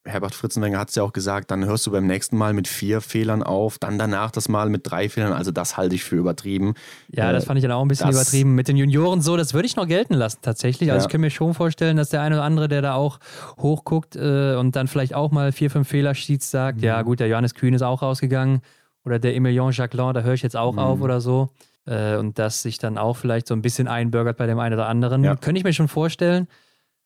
[0.06, 3.02] Herbert Fritzenwenger hat es ja auch gesagt, dann hörst du beim nächsten Mal mit vier
[3.02, 5.34] Fehlern auf, dann danach das Mal mit drei Fehlern.
[5.34, 6.76] Also das halte ich für übertrieben.
[7.10, 8.54] Ja, äh, das fand ich dann auch ein bisschen übertrieben.
[8.54, 10.92] Mit den Junioren so, das würde ich noch gelten lassen tatsächlich.
[10.92, 11.08] Also ja.
[11.08, 13.20] ich kann mir schon vorstellen, dass der eine oder andere, der da auch
[13.58, 16.84] hochguckt äh, und dann vielleicht auch mal vier, fünf Fehler schießt, sagt, mhm.
[16.84, 18.62] ja gut, der Johannes Kühn ist auch rausgegangen
[19.06, 20.80] oder der Emilien Jacquelin, da höre ich jetzt auch mhm.
[20.80, 21.50] auf oder so.
[21.88, 24.88] Äh, und das sich dann auch vielleicht so ein bisschen einbürgert bei dem einen oder
[24.88, 25.24] anderen.
[25.24, 25.36] Ja.
[25.36, 26.48] Könnte ich mir schon vorstellen.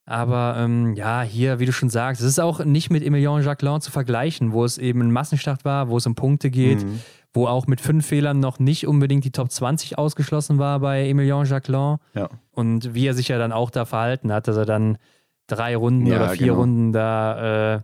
[0.10, 3.80] Aber ähm, ja, hier, wie du schon sagst, es ist auch nicht mit Emilien Jacquelin
[3.80, 7.00] zu vergleichen, wo es eben ein Massenstart war, wo es um Punkte geht, mhm.
[7.32, 11.46] wo auch mit fünf Fehlern noch nicht unbedingt die Top 20 ausgeschlossen war bei Emilien
[11.46, 11.98] Jacquelin.
[12.16, 12.30] Ja.
[12.52, 14.98] Und wie er sich ja dann auch da verhalten hat, dass er dann
[15.46, 16.60] drei Runden ja, oder vier genau.
[16.60, 17.82] Runden da äh,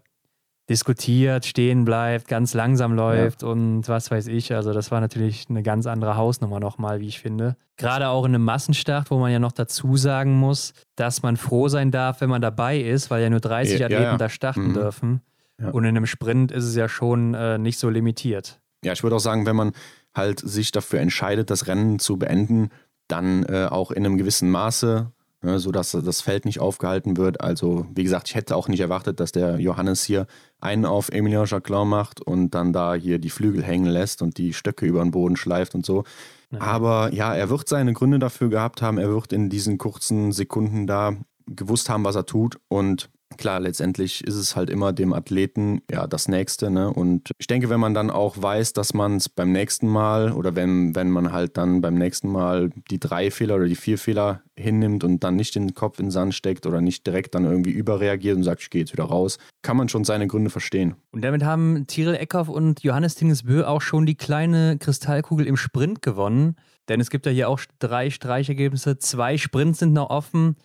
[0.69, 3.49] diskutiert, stehen bleibt, ganz langsam läuft ja.
[3.49, 4.53] und was weiß ich.
[4.53, 7.55] Also das war natürlich eine ganz andere Hausnummer nochmal, wie ich finde.
[7.77, 11.67] Gerade auch in einem Massenstart, wo man ja noch dazu sagen muss, dass man froh
[11.67, 14.69] sein darf, wenn man dabei ist, weil ja nur 30 ja, Athleten ja, da starten
[14.69, 14.73] mhm.
[14.73, 15.21] dürfen.
[15.57, 18.59] Und in einem Sprint ist es ja schon äh, nicht so limitiert.
[18.83, 19.71] Ja, ich würde auch sagen, wenn man
[20.13, 22.69] halt sich dafür entscheidet, das Rennen zu beenden,
[23.07, 25.11] dann äh, auch in einem gewissen Maße
[25.45, 27.41] ne, sodass das Feld nicht aufgehalten wird.
[27.41, 30.27] Also, wie gesagt, ich hätte auch nicht erwartet, dass der Johannes hier
[30.59, 34.53] einen auf Emilien Jacquelin macht und dann da hier die Flügel hängen lässt und die
[34.53, 36.03] Stöcke über den Boden schleift und so.
[36.51, 36.61] Ja.
[36.61, 38.97] Aber ja, er wird seine Gründe dafür gehabt haben.
[38.97, 41.13] Er wird in diesen kurzen Sekunden da
[41.47, 42.57] gewusst haben, was er tut.
[42.67, 46.69] Und klar, letztendlich ist es halt immer dem Athleten ja das Nächste.
[46.69, 46.91] Ne?
[46.91, 50.55] Und ich denke, wenn man dann auch weiß, dass man es beim nächsten Mal oder
[50.55, 54.41] wenn, wenn man halt dann beim nächsten Mal die drei Fehler oder die vier Fehler
[54.57, 57.71] hinnimmt und dann nicht den Kopf in den Sand steckt oder nicht direkt dann irgendwie
[57.71, 60.95] überreagiert und sagt, ich gehe jetzt wieder raus, kann man schon seine Gründe verstehen.
[61.11, 66.01] Und damit haben Tyrell Eckhoff und Johannes Tingesbö auch schon die kleine Kristallkugel im Sprint
[66.01, 66.55] gewonnen.
[66.87, 68.99] Denn es gibt ja hier auch drei Streichergebnisse.
[68.99, 70.55] Zwei Sprints sind noch offen.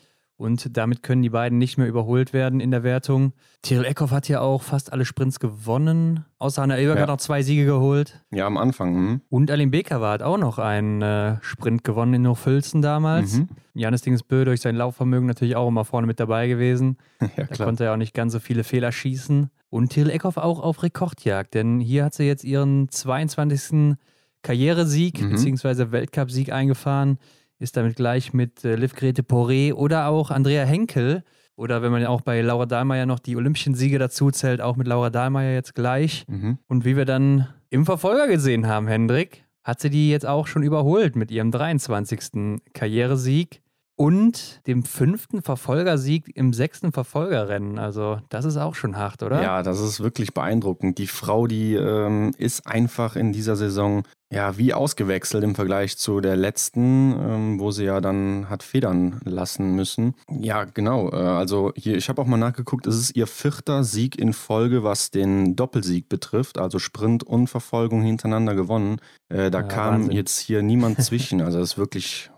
[0.41, 3.35] Und damit können die beiden nicht mehr überholt werden in der Wertung.
[3.61, 6.25] Tyrell Eckhoff hat ja auch fast alle Sprints gewonnen.
[6.39, 7.03] Außer Hanna Ilberg Ja.
[7.03, 8.25] hat noch zwei Siege geholt.
[8.31, 8.95] Ja, am Anfang.
[8.95, 9.21] Hm?
[9.29, 13.35] Und Alim Bekava hat auch noch einen äh, Sprint gewonnen in Hochfilzen damals.
[13.35, 13.49] Mhm.
[13.75, 16.97] Janis Dingesbö durch sein Laufvermögen natürlich auch immer vorne mit dabei gewesen.
[17.37, 19.51] Ja, Da konnte er auch nicht ganz so viele Fehler schießen.
[19.69, 23.97] Und Tyrell Eckhoff auch auf Rekordjagd, denn hier hat sie jetzt ihren 22.
[24.43, 25.31] Karrieresieg Mhm.
[25.33, 25.91] bzw.
[25.93, 27.19] Weltcupsieg eingefahren,
[27.61, 31.23] ist damit gleich mit äh, Liv Grete Poré oder auch Andrea Henkel
[31.55, 34.87] oder wenn man auch bei Laura Dahlmeier noch die Olympischen Siege dazu zählt, auch mit
[34.87, 36.25] Laura Dahlmeier jetzt gleich.
[36.27, 36.59] Mhm.
[36.67, 40.63] Und wie wir dann im Verfolger gesehen haben, Hendrik, hat sie die jetzt auch schon
[40.63, 42.63] überholt mit ihrem 23.
[42.73, 43.61] Karrieresieg
[44.01, 47.79] und dem fünften Verfolgersieg im sechsten Verfolgerrennen.
[47.79, 49.43] Also das ist auch schon hart, oder?
[49.43, 50.97] Ja, das ist wirklich beeindruckend.
[50.97, 56.23] Die Frau, die ähm, ist einfach in dieser Saison ja wie ausgewechselt im Vergleich zu
[56.23, 60.15] der letzten, ähm, wo sie ja dann hat federn lassen müssen.
[60.31, 61.11] Ja, genau.
[61.11, 64.83] Äh, also hier, ich habe auch mal nachgeguckt, es ist ihr vierter Sieg in Folge,
[64.83, 68.99] was den Doppelsieg betrifft, also Sprint und Verfolgung hintereinander gewonnen.
[69.29, 70.13] Äh, da Ja, kam Wahnsinn.
[70.13, 71.43] jetzt hier niemand zwischen.
[71.43, 72.31] Also das ist wirklich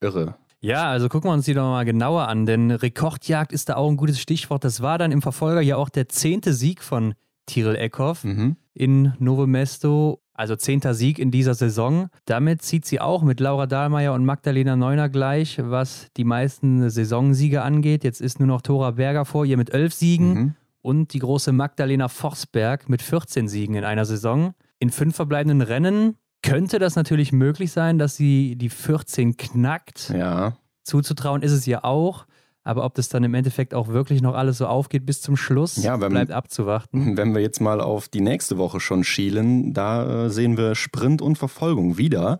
[0.00, 0.34] irre.
[0.64, 3.90] Ja, also gucken wir uns die doch mal genauer an, denn Rekordjagd ist da auch
[3.90, 4.64] ein gutes Stichwort.
[4.64, 7.12] Das war dann im Verfolger ja auch der zehnte Sieg von
[7.46, 8.56] Tyrell Eckhoff Mhm.
[8.72, 10.20] in Novo Mesto.
[10.32, 12.08] Also zehnter Sieg in dieser Saison.
[12.24, 17.60] Damit zieht sie auch mit Laura Dahlmeier und Magdalena Neuner gleich, was die meisten Saisonsiege
[17.62, 18.02] angeht.
[18.02, 20.54] Jetzt ist nur noch Thora Berger vor ihr mit elf Siegen Mhm.
[20.80, 24.54] und die große Magdalena Forsberg mit 14 Siegen in einer Saison.
[24.80, 30.10] In fünf verbleibenden Rennen könnte das natürlich möglich sein, dass sie die 14 knackt.
[30.16, 32.26] Ja, Zuzutrauen ist es ihr auch.
[32.66, 35.76] Aber ob das dann im Endeffekt auch wirklich noch alles so aufgeht bis zum Schluss,
[35.82, 37.14] Ja, wenn- bleibt abzuwarten.
[37.18, 41.20] Wenn wir jetzt mal auf die nächste Woche schon schielen, da äh, sehen wir Sprint
[41.20, 42.38] und Verfolgung wieder.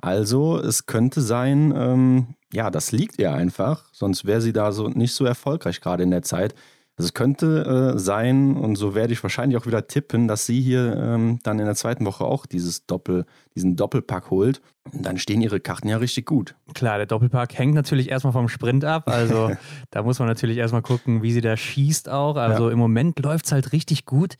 [0.00, 4.88] Also es könnte sein, ähm, ja, das liegt ihr einfach, sonst wäre sie da so
[4.88, 6.54] nicht so erfolgreich gerade in der Zeit.
[6.98, 10.60] Also es könnte äh, sein, und so werde ich wahrscheinlich auch wieder tippen, dass sie
[10.60, 13.24] hier ähm, dann in der zweiten Woche auch dieses Doppel,
[13.54, 14.60] diesen Doppelpack holt.
[14.92, 16.56] Und dann stehen ihre Karten ja richtig gut.
[16.74, 19.06] Klar, der Doppelpack hängt natürlich erstmal vom Sprint ab.
[19.06, 19.52] Also
[19.90, 22.34] da muss man natürlich erstmal gucken, wie sie da schießt auch.
[22.34, 24.34] Also im Moment läuft es halt richtig gut.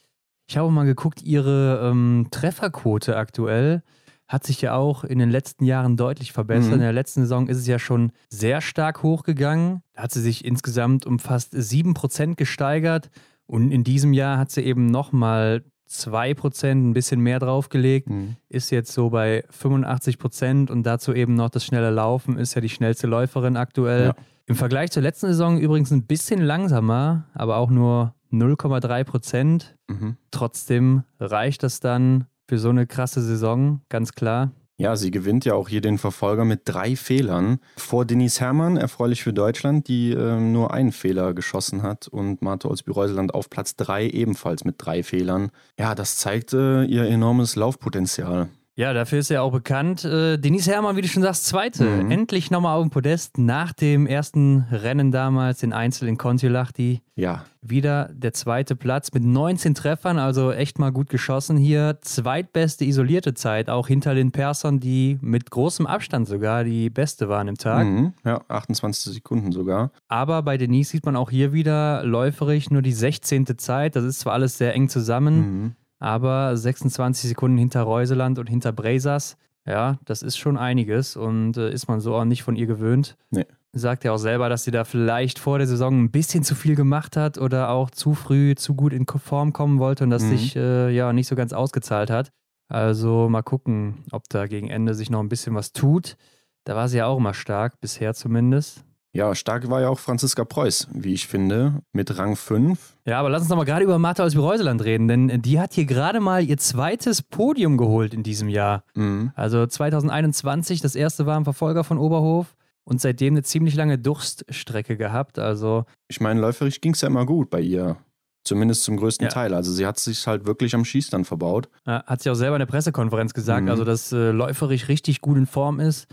[0.48, 3.84] Ich habe mal geguckt, ihre ähm, Trefferquote aktuell
[4.28, 6.68] hat sich ja auch in den letzten Jahren deutlich verbessert.
[6.68, 6.74] Mhm.
[6.74, 9.82] In der letzten Saison ist es ja schon sehr stark hochgegangen.
[9.94, 13.10] Da hat sie sich insgesamt um fast 7% gesteigert.
[13.46, 18.08] Und in diesem Jahr hat sie eben nochmal 2%, ein bisschen mehr draufgelegt
[18.50, 22.60] ist jetzt so bei 85 Prozent und dazu eben noch das schnelle Laufen, ist ja
[22.60, 24.08] die schnellste Läuferin aktuell.
[24.08, 24.14] Ja.
[24.46, 29.76] Im Vergleich zur letzten Saison übrigens ein bisschen langsamer, aber auch nur 0,3 Prozent.
[29.88, 30.16] Mhm.
[30.30, 34.52] Trotzdem reicht das dann für so eine krasse Saison, ganz klar.
[34.80, 37.58] Ja, sie gewinnt ja auch hier den Verfolger mit drei Fehlern.
[37.76, 42.06] Vor Denise Herrmann, erfreulich für Deutschland, die ähm, nur einen Fehler geschossen hat.
[42.06, 45.50] Und Marte Olsby-Reuseland auf Platz drei ebenfalls mit drei Fehlern.
[45.80, 48.50] Ja, das zeigt äh, ihr enormes Laufpotenzial.
[48.78, 50.04] Ja, dafür ist ja auch bekannt.
[50.04, 51.82] Äh, Denise Herrmann, wie du schon sagst, zweite.
[51.84, 52.12] Mhm.
[52.12, 57.02] Endlich nochmal auf dem Podest nach dem ersten Rennen damals, den Einzel in Kontiolahti.
[57.16, 61.98] Ja, Wieder der zweite Platz mit 19 Treffern, also echt mal gut geschossen hier.
[62.02, 67.48] Zweitbeste isolierte Zeit, auch hinter den Persern, die mit großem Abstand sogar die beste waren
[67.48, 67.84] im Tag.
[67.84, 68.12] mhm.
[68.24, 69.90] ja 28 Sekunden sogar.
[70.06, 73.58] Aber bei Denise sieht man auch hier wieder läuferig nur die 16.
[73.58, 73.96] Zeit.
[73.96, 75.72] Das ist zwar alles sehr eng zusammen, Mhm.
[75.98, 79.36] Aber 26 Sekunden hinter Reuseland und hinter Brazers.
[79.66, 83.16] Ja, das ist schon einiges und äh, ist man so auch nicht von ihr gewöhnt.
[83.30, 83.44] Nee.
[83.74, 86.74] Sagt ja auch selber, dass sie da vielleicht vor der Saison ein bisschen zu viel
[86.74, 90.28] gemacht hat oder auch zu früh zu gut in Form kommen wollte und das Mhm.
[90.30, 92.30] sich äh, ja nicht so ganz ausgezahlt hat.
[92.70, 96.16] Also mal gucken, ob da gegen Ende sich noch ein bisschen was tut.
[96.64, 98.84] Da war sie ja auch immer stark, bisher zumindest.
[99.12, 102.96] Ja, stark war ja auch Franziska Preuß, wie ich finde, mit Rang 5.
[103.06, 105.72] Ja, aber lass uns noch mal gerade über Martha aus Reuseland reden, denn die hat
[105.72, 108.84] hier gerade mal ihr zweites Podium geholt in diesem Jahr.
[108.94, 109.32] Mhm.
[109.34, 112.54] Also 2021, das erste war im Verfolger von Oberhof
[112.84, 115.38] und seitdem eine ziemlich lange Durststrecke gehabt.
[115.38, 117.96] Also Ich meine, läuferisch ging es ja immer gut bei ihr.
[118.44, 119.30] Zumindest zum größten Ja.
[119.32, 119.52] Teil.
[119.52, 121.68] Also sie hat sich halt wirklich am Schießstand verbaut.
[121.86, 123.70] hat sie auch selber in der Pressekonferenz gesagt, Mhm.
[123.70, 126.06] also dass äh, läuferisch richtig gut in Form ist,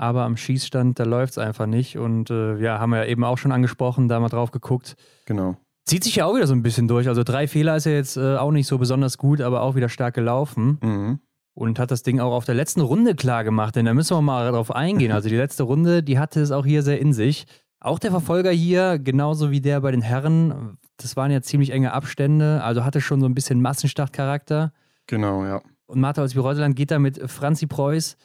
[0.00, 1.98] aber am Schießstand, da läuft es einfach nicht.
[1.98, 4.96] Und äh, ja, haben wir ja eben auch schon angesprochen, da mal drauf geguckt.
[5.26, 5.56] Genau.
[5.84, 7.06] Zieht sich ja auch wieder so ein bisschen durch.
[7.06, 9.90] Also drei Fehler ist ja jetzt äh, auch nicht so besonders gut, aber auch wieder
[9.90, 10.78] stark gelaufen.
[10.82, 11.20] Mhm.
[11.52, 14.22] und hat das Ding auch auf der letzten Runde klar gemacht, denn da müssen wir
[14.22, 15.12] mal drauf eingehen.
[15.12, 17.44] Also die letzte Runde, die hatte es auch hier sehr in sich.
[17.80, 21.92] Auch der Verfolger hier, genauso wie der bei den Herren, das waren ja ziemlich enge
[21.92, 24.72] Abstände, also hatte schon so ein bisschen Massenstartcharakter.
[25.06, 25.60] Genau, ja.
[25.86, 28.16] Und Martha aus geht da mit Franzi Preuß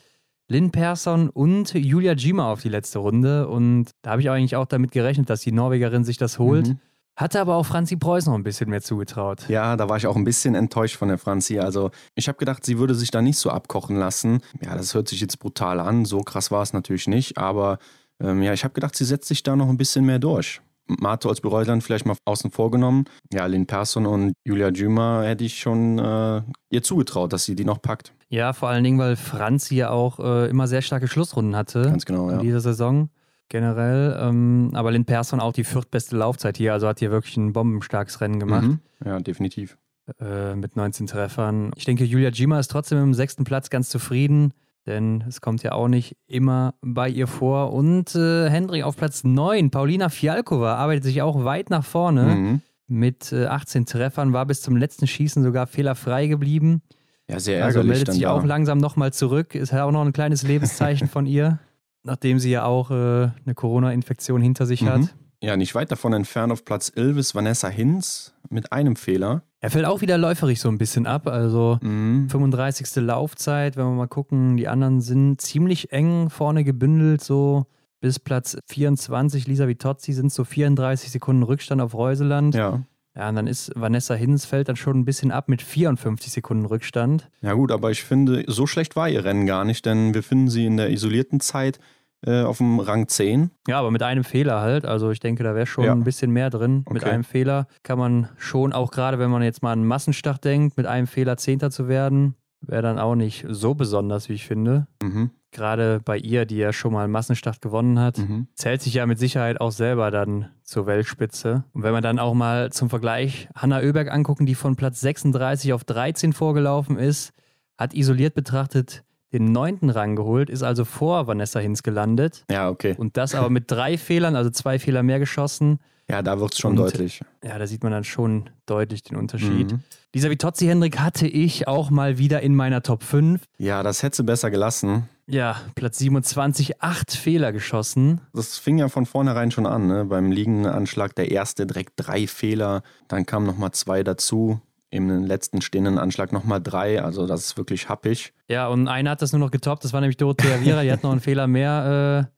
[0.47, 3.47] Lynn Persson und Julia Gima auf die letzte Runde.
[3.47, 6.67] Und da habe ich eigentlich auch damit gerechnet, dass die Norwegerin sich das holt.
[6.67, 6.79] Mhm.
[7.15, 9.47] Hatte aber auch Franzi Preuß noch ein bisschen mehr zugetraut.
[9.47, 11.59] Ja, da war ich auch ein bisschen enttäuscht von der Franzi.
[11.59, 14.41] Also ich habe gedacht, sie würde sich da nicht so abkochen lassen.
[14.61, 16.03] Ja, das hört sich jetzt brutal an.
[16.03, 17.37] So krass war es natürlich nicht.
[17.37, 17.79] Aber
[18.19, 20.61] ähm, ja, ich habe gedacht, sie setzt sich da noch ein bisschen mehr durch.
[20.87, 23.05] Mato als Bereutland vielleicht mal außen vor genommen.
[23.33, 27.65] Ja, Lynn Persson und Julia Jümer hätte ich schon äh, ihr zugetraut, dass sie die
[27.65, 28.13] noch packt.
[28.29, 32.05] Ja, vor allen Dingen, weil Franzi ja auch äh, immer sehr starke Schlussrunden hatte Ganz
[32.05, 32.41] genau, in ja.
[32.41, 33.09] dieser Saison
[33.49, 34.17] generell.
[34.19, 38.21] Ähm, aber Lynn Persson auch die viertbeste Laufzeit hier, also hat hier wirklich ein bombenstarkes
[38.21, 38.79] Rennen gemacht Mhm.
[39.03, 39.77] Ja, definitiv.
[40.19, 41.71] äh, mit 19 Treffern.
[41.75, 44.53] Ich denke, Julia Gima ist trotzdem im sechsten Platz ganz zufrieden,
[44.85, 47.73] denn es kommt ja auch nicht immer bei ihr vor.
[47.73, 52.23] Und äh, Hendrik auf Platz 9, Paulina Fialkova, arbeitet sich auch weit nach vorne.
[52.23, 52.61] Mhm.
[52.87, 56.83] Mit äh, 18 Treffern, war bis zum letzten Schießen sogar fehlerfrei geblieben.
[57.27, 58.31] Ja, sehr Also ärgerlich meldet dann sich da.
[58.31, 59.55] auch langsam nochmal zurück.
[59.55, 61.57] Ist ja auch noch ein kleines Lebenszeichen von ihr,
[62.03, 64.99] nachdem sie ja auch äh, eine Corona-Infektion hinter sich hat.
[64.99, 65.09] Mhm.
[65.41, 69.43] Ja, nicht weit davon entfernt auf Platz 11 ist Vanessa Hinz mit einem Fehler.
[69.59, 71.27] Er fällt auch wieder läuferig so ein bisschen ab.
[71.27, 72.29] Also Mhm.
[72.29, 73.01] 35.
[73.01, 77.65] Laufzeit, wenn wir mal gucken, die anderen sind ziemlich eng vorne gebündelt, so
[78.01, 79.47] bis Platz 24.
[79.47, 82.53] Lisa Vitozzi sind so 34 Sekunden Rückstand auf Reuseland.
[82.55, 82.83] Ja.
[83.17, 83.29] Ja.
[83.29, 87.29] und dann ist Vanessa Hinz fällt dann schon ein bisschen ab mit 54 Sekunden Rückstand.
[87.41, 90.49] ja, gut, aber ich finde, so schlecht war ihr Rennen gar nicht, denn wir finden
[90.49, 91.79] sie in der isolierten Zeit
[92.25, 93.51] äh, auf dem Rang 10.
[93.67, 94.85] Ja, aber mit einem Fehler halt.
[94.85, 95.91] Also ich denke, da wäre schon Ja.
[95.93, 96.85] ein bisschen mehr drin.
[96.89, 97.11] Mit Okay.
[97.11, 100.85] einem Fehler kann man schon, auch gerade wenn man jetzt mal an Massenstart denkt, mit
[100.85, 104.87] einem Fehler Zehnter zu werden, wäre dann auch nicht so besonders, wie ich finde.
[105.03, 105.29] Mhm.
[105.51, 108.47] Gerade bei ihr, die ja schon mal einen Massenstart gewonnen hat, Mhm.
[108.55, 111.63] zählt sich ja mit Sicherheit auch selber dann zur Weltspitze.
[111.71, 115.71] Und wenn wir dann auch mal zum Vergleich Hanna Oeberg angucken, die von Platz 36
[115.71, 117.31] auf 13 vorgelaufen ist,
[117.77, 122.45] hat isoliert betrachtet den neunten Rang geholt, ist also vor Vanessa Hinz gelandet.
[122.49, 122.95] Ja, okay.
[122.97, 125.79] Und das aber mit drei Fehlern, also zwei Fehler mehr geschossen.
[126.07, 127.21] Ja, da wird es schon Und- deutlich.
[127.43, 129.71] Ja, da sieht man dann schon deutlich den Unterschied.
[129.71, 129.79] Mhm.
[130.13, 133.41] Dieser Vitozzi Hendrik hatte ich auch mal wieder in meiner Top 5.
[133.57, 135.09] Ja, das hätte sie besser gelassen.
[135.27, 138.21] Ja, Platz 27, acht Fehler geschossen.
[138.33, 139.87] Das fing ja von vornherein schon an.
[139.87, 140.05] Ne?
[140.05, 144.61] Beim liegenden Anschlag der erste direkt drei Fehler, dann kamen nochmal zwei dazu.
[144.89, 147.01] Im letzten stehenden Anschlag nochmal drei.
[147.01, 148.33] Also das ist wirklich happig.
[148.47, 151.03] Ja, und einer hat das nur noch getoppt, das war nämlich Dorothea Viera, die hat
[151.03, 152.35] noch einen Fehler mehr äh,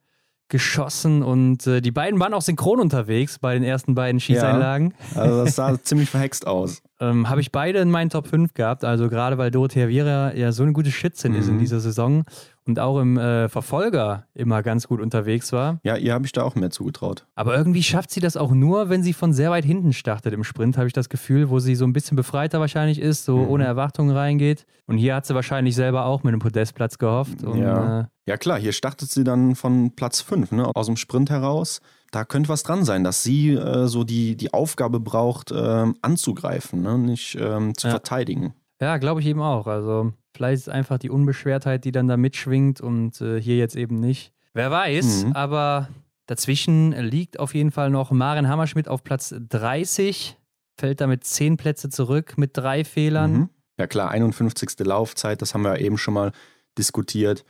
[0.49, 4.94] geschossen und äh, die beiden waren auch synchron unterwegs bei den ersten beiden Schießeinlagen.
[5.15, 6.82] Also das sah ziemlich verhext aus.
[6.99, 10.52] Ähm, Habe ich beide in meinen Top 5 gehabt, also gerade weil Dorothea Viera ja
[10.52, 11.60] so eine gute Schützin ist in Mhm.
[11.60, 12.24] dieser Saison
[12.65, 15.80] und auch im äh, Verfolger immer ganz gut unterwegs war.
[15.84, 17.28] Ja, ihr habe ich da auch mehr zugetraut.
[17.36, 20.44] Aber irgendwie schafft sie das auch nur, wenn sie von sehr weit hinten startet im
[20.44, 23.48] Sprint, habe ich das Gefühl, wo sie so ein bisschen befreiter wahrscheinlich ist, so Mhm.
[23.49, 24.65] ohne Erwartungen reingeht.
[24.88, 27.44] Und hier hat sie wahrscheinlich selber auch mit einem Podestplatz gehofft.
[27.44, 28.02] Und, Ja.
[28.02, 30.69] äh, Ja klar, hier startet sie dann von Platz 5, ne?
[30.76, 31.80] aus dem Sprint heraus.
[32.12, 36.82] Da könnte was dran sein, dass sie äh, so die, die Aufgabe braucht, ähm, anzugreifen,
[36.82, 36.98] ne?
[36.98, 37.92] nicht ähm, zu Ja.
[37.92, 38.54] verteidigen.
[38.82, 39.68] Ja, glaube ich eben auch.
[39.68, 43.76] Also vielleicht ist es einfach die Unbeschwertheit, die dann da mitschwingt und äh, hier jetzt
[43.76, 44.32] eben nicht.
[44.54, 45.34] Wer weiß, Mhm.
[45.34, 45.90] aber
[46.28, 50.38] dazwischen liegt auf jeden Fall noch Maren Hammerschmidt auf Platz 30,
[50.80, 53.32] fällt damit 10 Plätze zurück mit drei Fehlern.
[53.34, 53.50] Mhm.
[53.80, 54.80] Ja klar, 51.
[54.86, 56.32] Laufzeit, das haben wir ja eben schon mal
[56.78, 57.44] diskutiert.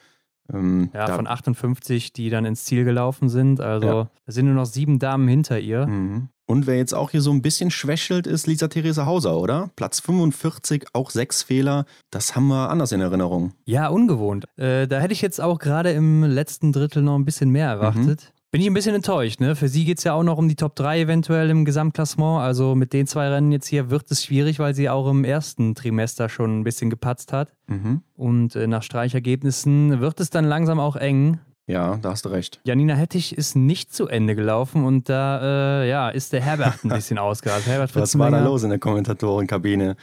[0.54, 3.60] Ähm, Ja, von 58, die dann ins Ziel gelaufen sind.
[3.62, 4.10] Also Ja.
[4.26, 5.88] da sind nur noch sieben Damen hinter ihr.
[5.88, 6.30] Mhm.
[6.50, 9.70] Und wer jetzt auch hier so ein bisschen schwächelt, ist Lisa Therese Hauser, oder?
[9.76, 11.86] Platz 45, auch sechs Fehler.
[12.10, 13.52] Das haben wir anders in Erinnerung.
[13.66, 14.46] Ja, ungewohnt.
[14.56, 18.32] Äh, da hätte ich jetzt auch gerade im letzten Drittel noch ein bisschen mehr erwartet.
[18.50, 19.58] Bin ich ein bisschen enttäuscht, ne?
[19.58, 22.42] Für sie geht es ja auch noch um die Top 3 eventuell im Gesamtklassement.
[22.42, 25.76] Also mit den zwei Rennen jetzt hier wird es schwierig, weil sie auch im ersten
[25.76, 27.54] Trimester schon ein bisschen gepatzt hat.
[27.68, 28.04] Mhm.
[28.16, 31.40] Und äh, nach Streichergebnissen wird es dann langsam auch eng.
[31.70, 32.62] Ja, da hast du recht.
[32.64, 36.90] Janina Hettich ist nicht zu Ende gelaufen und da äh, ja, ist der Herbert ein
[36.90, 37.68] bisschen ausgerast.
[37.68, 39.98] Herbert Was war da los in der Kommentatorenkabine?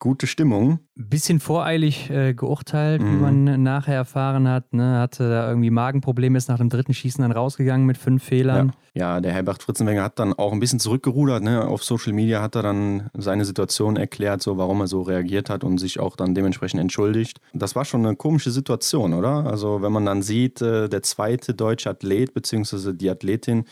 [0.00, 0.80] Gute Stimmung.
[0.96, 3.20] bisschen voreilig äh, geurteilt, wie Mhm.
[3.20, 4.72] man nachher erfahren hat.
[4.72, 4.98] Ne?
[4.98, 8.72] Hatte da irgendwie Magenprobleme, ist nach dem dritten Schießen dann rausgegangen mit fünf Fehlern.
[8.94, 9.14] Ja.
[9.16, 11.42] ja, der Herbert Fritzenwenger hat dann auch ein bisschen zurückgerudert.
[11.42, 11.66] Ne?
[11.66, 15.64] Auf Social Media hat er dann seine Situation erklärt, so warum er so reagiert hat
[15.64, 17.38] und sich auch dann dementsprechend entschuldigt.
[17.52, 19.46] Das war schon eine komische Situation, oder?
[19.46, 23.64] Also wenn man dann sieht, äh, der zweite deutsche Athlet beziehungsweise die Athletin,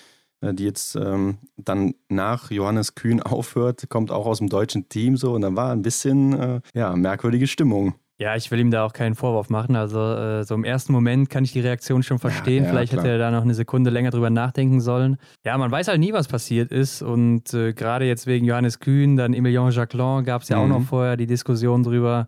[0.42, 5.32] die jetzt ähm, dann nach Johannes Kühn aufhört, kommt auch aus dem deutschen Team so
[5.32, 7.94] und dann war ein bisschen äh, ja merkwürdige Stimmung.
[8.20, 9.76] Ja, ich will ihm da auch keinen Vorwurf machen.
[9.76, 12.64] Also äh, so im ersten Moment kann ich die Reaktion schon verstehen.
[12.64, 13.04] ja, Vielleicht klar.
[13.04, 15.18] hätte er da noch eine Sekunde länger drüber nachdenken sollen.
[15.44, 17.00] Ja, man weiß halt nie, was passiert ist.
[17.00, 20.70] Und äh, gerade jetzt wegen Johannes Kühn, dann Emilien Jacquelin gab es ja auch Mhm.
[20.70, 22.26] noch vorher die Diskussion drüber.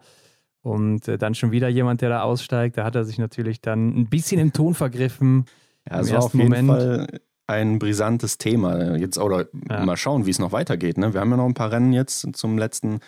[0.63, 2.79] Und äh, dann schon wieder jemand, der da aussteigt.
[2.79, 5.47] Da hat er sich natürlich dann ein bisschen im Ton vergriffen.
[5.91, 6.69] Ja, auf jeden Moment.
[6.69, 7.07] Fall
[7.51, 8.97] ein brisantes Thema.
[8.97, 9.85] Jetzt oder ja.
[9.85, 10.99] mal schauen, wie es noch weitergeht.
[10.99, 11.13] Ne?
[11.13, 13.01] Wir haben ja noch ein paar Rennen jetzt zum letzten,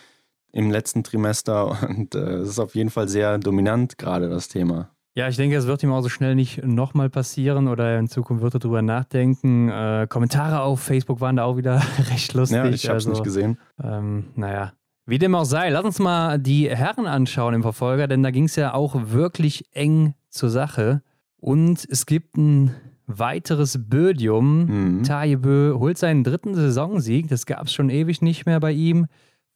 [0.52, 4.90] im letzten Trimester und äh, es ist auf jeden Fall sehr dominant gerade das Thema.
[5.14, 8.42] Ja, ich denke, es wird ihm auch so schnell nicht nochmal passieren oder in Zukunft
[8.42, 9.68] wird er drüber nachdenken.
[9.68, 12.56] Äh, Kommentare auf Facebook waren da auch wieder recht lustig.
[12.56, 13.58] Ja, ich habe es also, nicht gesehen.
[13.82, 14.72] Ähm, naja,
[15.04, 18.44] wie dem auch sei, lass uns mal die Herren anschauen im Verfolger, denn da ging
[18.44, 21.02] es ja auch wirklich eng zur Sache.
[21.36, 22.74] Und es gibt ein
[23.18, 24.64] weiteres Bödium.
[24.98, 25.02] Mhm.
[25.02, 27.28] Taje Bö holt seinen dritten Saisonsieg.
[27.28, 29.06] Das gab es schon ewig nicht mehr bei ihm.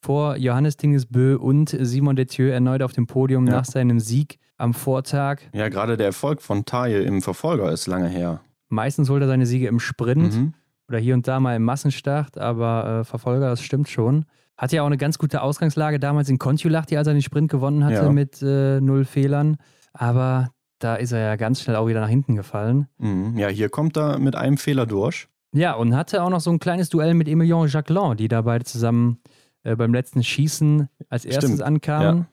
[0.01, 3.55] Vor Johannes Dingesbö und Simon Detieu erneut auf dem Podium ja.
[3.55, 5.41] nach seinem Sieg am Vortag.
[5.53, 8.41] Ja, gerade der Erfolg von Taje im Verfolger ist lange her.
[8.69, 10.55] Meistens holt er seine Siege im Sprint mhm.
[10.89, 14.25] oder hier und da mal im Massenstart, aber äh, Verfolger, das stimmt schon.
[14.57, 17.85] Hatte ja auch eine ganz gute Ausgangslage damals in Kontiolahti, als er den Sprint gewonnen
[17.85, 18.13] hatte ja.
[18.13, 19.57] mit äh, null Fehlern.
[19.93, 22.89] Aber da ist er ja ganz schnell auch wieder nach hinten gefallen.
[22.99, 23.37] Mhm.
[23.39, 25.29] Ja, hier kommt er mit einem Fehler durch.
[25.53, 28.65] Ja, und hatte auch noch so ein kleines Duell mit Emilien Jacquelin, die da beide
[28.65, 29.21] zusammen
[29.63, 31.63] äh, beim letzten Schießen als erstes Stimmt.
[31.63, 32.27] ankamen.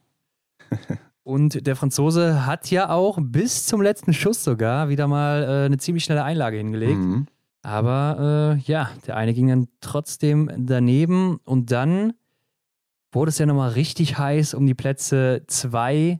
[0.71, 0.77] Ja.
[1.23, 5.77] und der Franzose hat ja auch bis zum letzten Schuss sogar wieder mal äh, eine
[5.77, 6.99] ziemlich schnelle Einlage hingelegt.
[6.99, 7.27] Mhm.
[7.61, 12.13] Aber äh, ja, der eine ging dann trotzdem daneben und dann
[13.13, 16.19] wurde es ja nochmal richtig heiß um die Plätze 2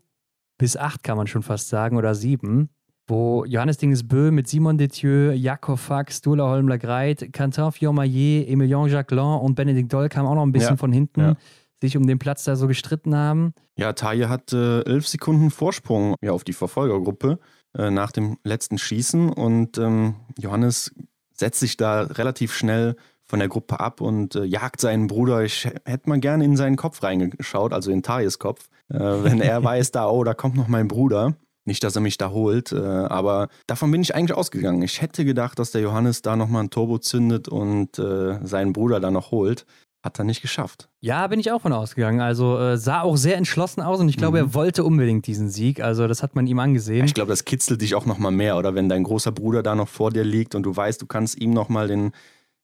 [0.57, 2.69] bis 8, kann man schon fast sagen, oder 7,
[3.07, 9.39] wo Johannes Dingesbö mit Simon Detieu, Jakob Fax, Dula Holmler Greit, Quentin Fiormaillet, Emilien Jacquelin
[9.39, 11.21] und Benedikt Doll kamen auch noch ein bisschen ja, von hinten.
[11.21, 11.35] Ja.
[11.81, 13.53] sich um den Platz da so gestritten haben.
[13.77, 17.39] Ja, Taje hatte elf Sekunden Vorsprung ja, auf die Verfolgergruppe
[17.77, 20.95] äh, nach dem letzten Schießen und ähm, Johannes
[21.33, 22.95] setzt sich da relativ schnell
[23.33, 25.43] von der Gruppe ab und äh, jagt seinen Bruder.
[25.43, 29.63] Ich hätte mal gerne in seinen Kopf reingeschaut, also in Tajes Kopf, äh, wenn er
[29.63, 31.33] weiß, da, oh, da kommt noch mein Bruder.
[31.65, 34.83] Nicht, dass er mich da holt, äh, aber davon bin ich eigentlich ausgegangen.
[34.83, 38.99] Ich hätte gedacht, dass der Johannes da nochmal ein Turbo zündet und äh, seinen Bruder
[38.99, 39.65] da noch holt.
[40.03, 40.89] Hat er nicht geschafft.
[40.99, 42.21] Ja, bin ich auch von ausgegangen.
[42.21, 44.49] Also äh, sah auch sehr entschlossen aus und ich glaube, mhm.
[44.49, 45.81] er wollte unbedingt diesen Sieg.
[45.81, 47.03] Also das hat man ihm angesehen.
[47.05, 49.87] Ich glaube, das kitzelt dich auch nochmal mehr, oder wenn dein großer Bruder da noch
[49.87, 52.11] vor dir liegt und du weißt, du kannst ihm nochmal den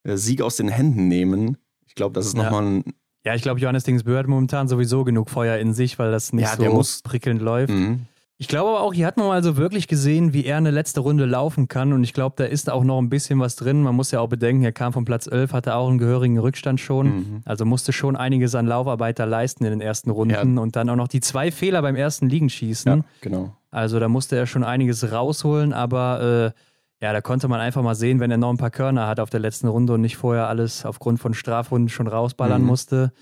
[0.04, 1.58] Sieg aus den Händen nehmen.
[1.88, 2.44] Ich glaube, das ist ja.
[2.44, 2.84] nochmal ein.
[3.26, 6.46] Ja, ich glaube, Johannes Dingsbö hat momentan sowieso genug Feuer in sich, weil das nicht
[6.46, 7.74] ja, so muss, prickelnd läuft.
[7.74, 8.06] Mhm.
[8.42, 11.02] Ich glaube aber auch, hier hat man mal so wirklich gesehen, wie er eine letzte
[11.02, 11.92] Runde laufen kann.
[11.92, 13.84] Und ich glaube, da ist auch noch ein bisschen was drin.
[13.84, 16.80] Man muss ja auch bedenken, er kam von Platz 11, hatte auch einen gehörigen Rückstand
[16.80, 17.08] schon.
[17.08, 17.42] Mhm.
[17.44, 20.56] Also musste schon einiges an Laufarbeit da leisten in den ersten Runden.
[20.56, 20.64] Ja.
[20.64, 23.00] Und dann auch noch die zwei Fehler beim ersten Liegenschießen.
[23.00, 23.54] Ja, genau.
[23.72, 25.74] Also da musste er schon einiges rausholen.
[25.74, 26.60] Aber äh,
[27.02, 29.30] ja, da konnte man einfach mal sehen, wenn er noch ein paar Körner hat auf
[29.30, 32.68] der letzten Runde und nicht vorher alles aufgrund von Strafrunden schon rausballern mhm.
[32.68, 33.14] musste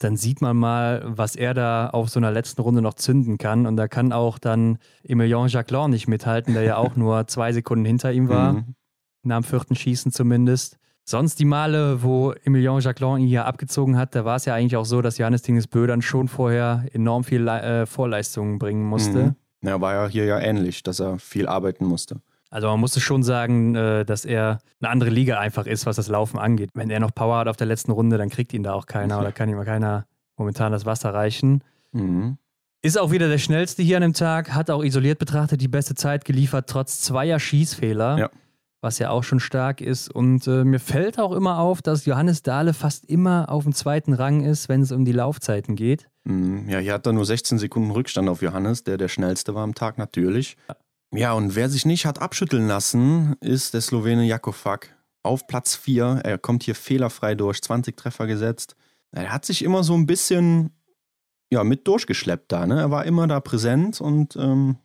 [0.00, 3.66] dann sieht man mal, was er da auf so einer letzten Runde noch zünden kann.
[3.66, 7.84] Und da kann auch dann Emilien Jacquelin nicht mithalten, der ja auch nur zwei Sekunden
[7.84, 8.54] hinter ihm war.
[8.54, 8.74] Mhm.
[9.22, 10.78] Nach dem vierten Schießen zumindest.
[11.04, 14.76] Sonst die Male, wo Emilien Jacquelin ihn hier abgezogen hat, da war es ja eigentlich
[14.76, 19.18] auch so, dass Johannes Dingesbö dann schon vorher enorm viel äh, Vorleistungen bringen musste.
[19.62, 19.68] Mhm.
[19.68, 22.22] Ja, war ja hier ja ähnlich, dass er viel arbeiten musste.
[22.50, 26.08] Also man musste schon sagen, äh, dass er eine andere Liga einfach ist, was das
[26.08, 26.70] Laufen angeht.
[26.74, 29.16] Wenn er noch Power hat auf der letzten Runde, dann kriegt ihn da auch keiner
[29.16, 29.24] okay.
[29.24, 30.06] oder kann ihm keiner
[30.36, 31.62] momentan das Wasser reichen.
[31.92, 32.38] Mhm.
[32.82, 35.94] Ist auch wieder der schnellste hier an dem Tag, hat auch isoliert betrachtet die beste
[35.94, 38.18] Zeit geliefert, trotz zweier Schießfehler.
[38.18, 38.30] Ja.
[38.82, 40.10] Was ja auch schon stark ist.
[40.10, 44.14] Und äh, mir fällt auch immer auf, dass Johannes Dahle fast immer auf dem zweiten
[44.14, 46.08] Rang ist, wenn es um die Laufzeiten geht.
[46.24, 46.66] Mhm.
[46.66, 49.74] Ja, hier hat er nur 16 Sekunden Rückstand auf Johannes, der der schnellste war am
[49.74, 50.56] Tag natürlich.
[51.12, 51.32] Ja.
[51.32, 54.96] Und wer sich nicht hat abschütteln lassen, ist der Slowene Jakofak.
[55.22, 56.20] Auf Platz 4.
[56.24, 58.74] Er kommt hier fehlerfrei durch, 20 Treffer gesetzt.
[59.12, 60.70] Er hat sich immer so ein bisschen
[61.52, 62.66] ja, mit durchgeschleppt da.
[62.66, 62.80] Ne?
[62.80, 64.76] Er war immer da präsent und ähm,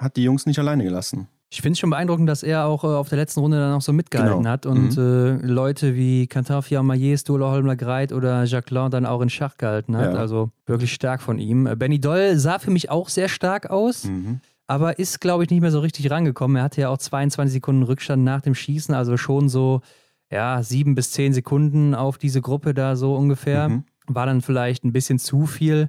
[0.00, 1.28] hat die Jungs nicht alleine gelassen.
[1.50, 3.82] Ich finde es schon beeindruckend, dass er auch äh, auf der letzten Runde dann auch
[3.82, 4.50] so mitgehalten genau.
[4.50, 5.40] hat und mhm.
[5.42, 9.96] äh, Leute wie Cantafia Maillet, Stola Holmler Greit oder Jacqueline dann auch in Schach gehalten
[9.96, 10.14] hat.
[10.14, 10.18] Ja.
[10.18, 11.66] Also wirklich stark von ihm.
[11.66, 14.04] Äh, Benny Doll sah für mich auch sehr stark aus.
[14.04, 16.58] Mhm aber ist, glaube ich, nicht mehr so richtig rangekommen.
[16.58, 19.80] Er hatte ja auch 22 Sekunden Rückstand nach dem Schießen, also schon so,
[20.30, 23.70] ja, sieben bis zehn Sekunden auf diese Gruppe da so ungefähr.
[23.70, 23.84] Mhm.
[24.06, 25.88] War dann vielleicht ein bisschen zu viel,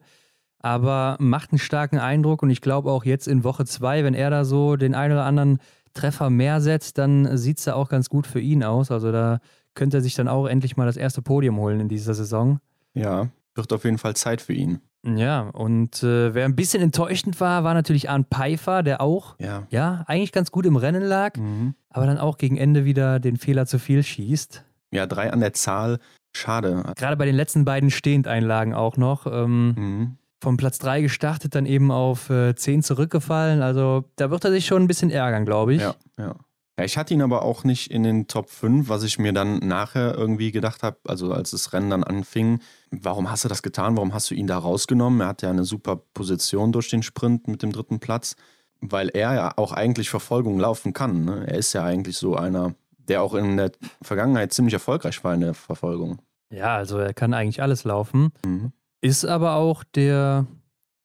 [0.60, 4.30] aber macht einen starken Eindruck und ich glaube auch jetzt in Woche zwei, wenn er
[4.30, 5.60] da so den einen oder anderen
[5.94, 8.92] Treffer mehr setzt, dann sieht es da auch ganz gut für ihn aus.
[8.92, 9.40] Also da
[9.74, 12.60] könnte er sich dann auch endlich mal das erste Podium holen in dieser Saison.
[12.94, 14.80] Ja, wird auf jeden Fall Zeit für ihn.
[15.06, 19.64] Ja, und äh, wer ein bisschen enttäuschend war, war natürlich Arne Pfeiffer, der auch, ja,
[19.70, 21.74] ja eigentlich ganz gut im Rennen lag, mhm.
[21.90, 24.66] aber dann auch gegen Ende wieder den Fehler zu viel schießt.
[24.92, 26.00] Ja, drei an der Zahl,
[26.36, 26.84] schade.
[26.98, 29.26] Gerade bei den letzten beiden Stehend-Einlagen auch noch.
[29.26, 30.18] Ähm, mhm.
[30.42, 33.62] vom Platz 3 gestartet, dann eben auf äh, 10 zurückgefallen.
[33.62, 35.82] Also da wird er sich schon ein bisschen ärgern, glaube ich.
[35.82, 36.36] Ja, ja.
[36.80, 39.60] Ja, ich hatte ihn aber auch nicht in den Top 5, was ich mir dann
[39.60, 43.98] nachher irgendwie gedacht habe, also als das Rennen dann anfing, warum hast du das getan?
[43.98, 45.20] Warum hast du ihn da rausgenommen?
[45.20, 48.38] Er hat ja eine super Position durch den Sprint mit dem dritten Platz,
[48.80, 51.26] weil er ja auch eigentlich Verfolgung laufen kann.
[51.26, 51.48] Ne?
[51.48, 55.42] Er ist ja eigentlich so einer, der auch in der Vergangenheit ziemlich erfolgreich war in
[55.42, 56.22] der Verfolgung.
[56.50, 58.32] Ja, also er kann eigentlich alles laufen.
[58.46, 58.72] Mhm.
[59.02, 60.48] Ist aber auch der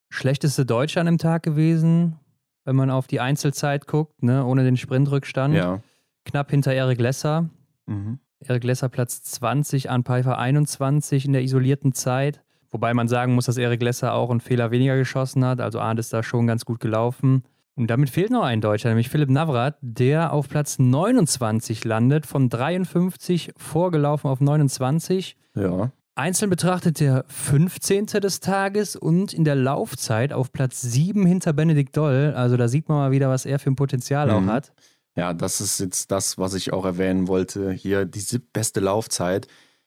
[0.08, 2.20] schlechteste Deutsche an dem Tag gewesen,
[2.64, 5.54] wenn man auf die Einzelzeit guckt, ne, ohne den Sprintrückstand.
[5.54, 5.80] Ja.
[6.24, 7.48] Knapp hinter Erik Lesser.
[7.86, 8.18] Mhm.
[8.40, 12.42] Erik Lesser Platz 20, an Pfeiffer 21 in der isolierten Zeit.
[12.70, 15.60] Wobei man sagen muss, dass Erik Lesser auch einen Fehler weniger geschossen hat.
[15.60, 17.44] Also Arndt ist da schon ganz gut gelaufen.
[17.76, 22.48] Und damit fehlt noch ein Deutscher, nämlich Philipp Navrat, der auf Platz 29 landet, von
[22.48, 25.36] 53 vorgelaufen auf 29.
[25.54, 25.90] Ja.
[26.16, 28.06] Einzeln betrachtet der 15.
[28.06, 32.32] des Tages und in der Laufzeit auf Platz 7 hinter Benedikt Doll.
[32.36, 34.48] Also da sieht man mal wieder, was er für ein Potenzial Mhm.
[34.48, 34.72] auch hat.
[35.16, 37.72] Ja, das ist jetzt das, was ich auch erwähnen wollte.
[37.72, 39.46] Hier die siebtbeste Laufzeit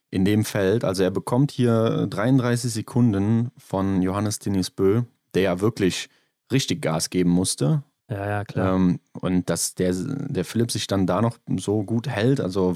[0.10, 0.84] in dem Feld.
[0.84, 6.10] Also er bekommt hier 33 Sekunden von Johannes Denis Bö, der ja wirklich
[6.52, 7.84] richtig Gas geben musste.
[8.10, 8.76] Ja, ja, klar.
[8.76, 12.76] Ähm, und dass der, der Philipp sich dann da noch so gut hält, also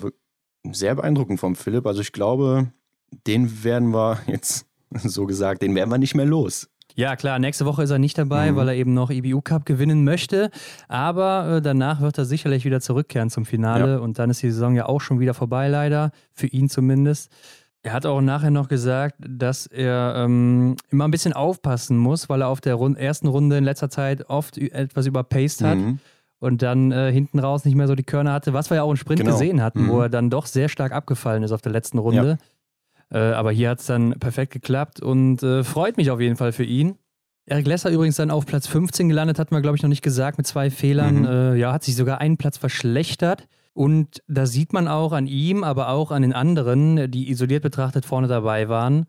[0.72, 1.86] sehr beeindruckend vom Philipp.
[1.88, 2.72] Also ich glaube,
[3.28, 6.68] den werden wir jetzt so gesagt, den werden wir nicht mehr los.
[6.96, 8.56] Ja, klar, nächste Woche ist er nicht dabei, Mhm.
[8.58, 10.50] weil er eben noch IBU Cup gewinnen möchte.
[10.90, 13.98] Aber äh, danach wird er sicherlich wieder zurückkehren zum Finale Ja.
[14.00, 16.12] und dann ist die Saison ja auch schon wieder vorbei, leider.
[16.34, 17.32] Für ihn zumindest.
[17.84, 22.42] Er hat auch nachher noch gesagt, dass er ähm, immer ein bisschen aufpassen muss, weil
[22.42, 26.00] er auf der Rund ersten Runde in letzter Zeit oft etwas überpaced hat Mhm.
[26.40, 28.92] und dann äh, hinten raus nicht mehr so die Körner hatte, was wir ja auch
[28.92, 29.32] im Sprint Genau.
[29.32, 30.02] gesehen hatten, wo Mhm.
[30.02, 32.38] er dann doch sehr stark abgefallen ist auf der letzten Runde.
[33.12, 36.52] Äh, aber hier hat es dann perfekt geklappt und äh, freut mich auf jeden Fall
[36.52, 36.96] für ihn.
[37.46, 40.38] Erik Lesser übrigens dann auf Platz 15 gelandet, hatten wir, glaube ich, noch nicht gesagt,
[40.38, 41.22] mit zwei Fehlern.
[41.22, 41.26] Mhm.
[41.26, 43.48] Äh, ja, hat sich sogar einen Platz verschlechtert.
[43.74, 48.06] Und da sieht man auch an ihm, aber auch an den anderen, die isoliert betrachtet
[48.06, 49.06] vorne dabei waren,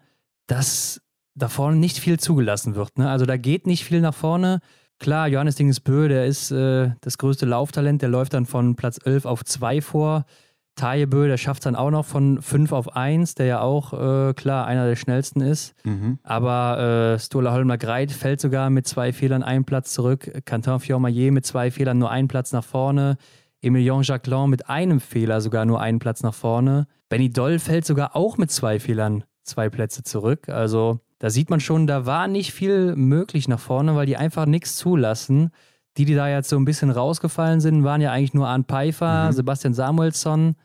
[0.46, 1.00] dass
[1.34, 2.98] da vorne nicht viel zugelassen wird.
[2.98, 3.10] Ne?
[3.10, 4.60] Also da geht nicht viel nach vorne.
[4.98, 9.24] Klar, Johannes Dingesbö, der ist äh, das größte Lauftalent, der läuft dann von Platz 11
[9.24, 10.26] auf 2 vor.
[10.74, 14.66] Tajebö, der schafft dann auch noch von 5 auf 1, der ja auch, äh, klar,
[14.66, 15.74] einer der schnellsten ist.
[15.84, 16.18] Mhm.
[16.22, 20.30] Aber äh, Stola Holmer Greit fällt sogar mit zwei Fehlern einen Platz zurück.
[20.46, 23.16] Quentin Fiormaillet mit zwei Fehlern nur einen Platz nach vorne.
[23.60, 26.86] Emilien Jacquelin mit einem Fehler sogar nur einen Platz nach vorne.
[27.08, 30.48] Benny Doll fällt sogar auch mit zwei Fehlern zwei Plätze zurück.
[30.48, 34.46] Also da sieht man schon, da war nicht viel möglich nach vorne, weil die einfach
[34.46, 35.50] nichts zulassen.
[35.98, 39.28] Die, die da jetzt so ein bisschen rausgefallen sind, waren ja eigentlich nur Arndt Pfeiffer,
[39.28, 39.32] Mhm.
[39.32, 40.56] Sebastian Samuelsson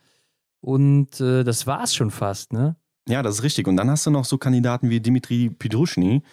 [0.62, 2.76] und äh, das war's schon fast, ne?
[3.10, 3.68] Ja, das ist richtig.
[3.68, 6.24] Und dann hast du noch so Kandidaten wie Dimitri Pidruschny,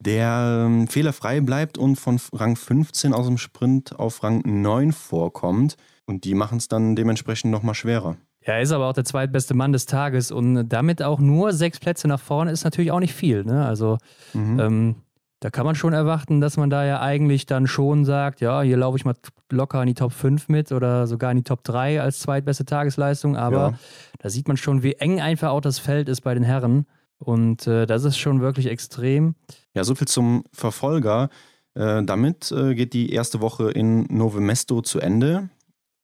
[0.00, 5.76] der ähm, fehlerfrei bleibt und von Rang 15 aus dem Sprint auf Rang 9 vorkommt.
[6.04, 8.16] Und die machen es dann dementsprechend nochmal schwerer.
[8.44, 11.80] Ja, er ist aber auch der zweitbeste Mann des Tages und damit auch nur sechs
[11.80, 13.44] Plätze nach vorne ist natürlich auch nicht viel.
[13.44, 13.64] Ne?
[13.66, 13.98] Also
[14.34, 14.60] Mhm.
[14.60, 14.94] ähm,
[15.40, 18.76] da kann man schon erwarten, dass man da ja eigentlich dann schon sagt, ja, hier
[18.76, 19.14] laufe ich mal
[19.52, 23.36] locker in die Top 5 mit oder sogar in die Top 3 als zweitbeste Tagesleistung.
[23.36, 23.78] Aber Ja.
[24.18, 26.86] da sieht man schon, wie eng einfach auch das Feld ist bei den Herren.
[27.18, 29.34] Und äh, das ist schon wirklich extrem.
[29.74, 31.28] Ja, soviel zum Verfolger.
[31.74, 35.50] Äh, damit äh, geht die erste Woche in Nove Mesto zu Ende.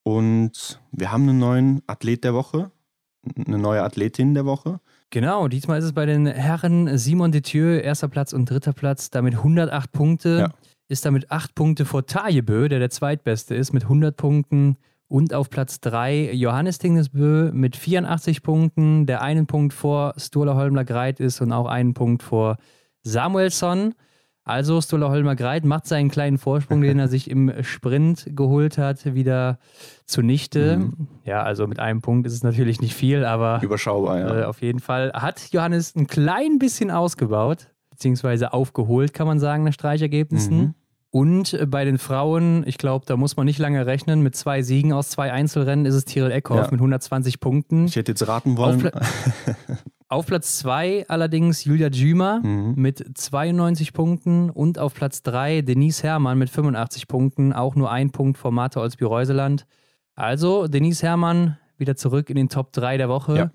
[0.04, 2.70] Und wir haben einen neuen Athlet der Woche,
[3.46, 4.80] eine neue Athletin der Woche.
[5.12, 9.34] Genau, diesmal ist es bei den Herren Simon Detieu, erster Platz und dritter Platz, damit
[9.34, 10.38] 108 Punkte.
[10.38, 10.48] Ja.
[10.88, 14.78] Ist damit 8 Punkte vor Tajebö, der der zweitbeste ist, mit 100 Punkten.
[15.08, 20.86] Und auf Platz 3 Johannes Dingesbö mit 84 Punkten, der einen Punkt vor Stola Holmler
[20.86, 22.56] Greit ist und auch einen Punkt vor
[23.02, 23.94] Samuelsson.
[24.44, 29.14] Also Stola Holmer Greit macht seinen kleinen Vorsprung, den er sich im Sprint geholt hat,
[29.14, 29.58] wieder
[30.04, 30.78] zunichte.
[30.78, 31.06] Mhm.
[31.24, 34.40] Ja, also mit einem Punkt ist es natürlich nicht viel, aber Überschaubar, ja.
[34.40, 39.62] äh, auf jeden Fall hat Johannes ein klein bisschen ausgebaut, beziehungsweise aufgeholt, kann man sagen,
[39.62, 40.58] nach Streichergebnissen.
[40.58, 40.74] Mhm.
[41.14, 44.22] Und bei den Frauen, ich glaube, da muss man nicht lange rechnen.
[44.22, 46.62] Mit zwei Siegen aus zwei Einzelrennen ist es Tyrell Eckhoff Ja.
[46.70, 47.84] mit 120 Punkten.
[47.84, 48.90] Ich hätte jetzt raten wollen.
[50.12, 52.74] Auf Platz zwei allerdings Julia Jümer Mhm.
[52.76, 58.10] mit 92 Punkten und auf Platz drei Denise Herrmann mit 85 Punkten, auch nur ein
[58.10, 59.64] Punkt vor Martha Olsby-Reuseland.
[60.14, 63.50] Also Denise Herrmann wieder zurück in den Top 3 der Woche Ja.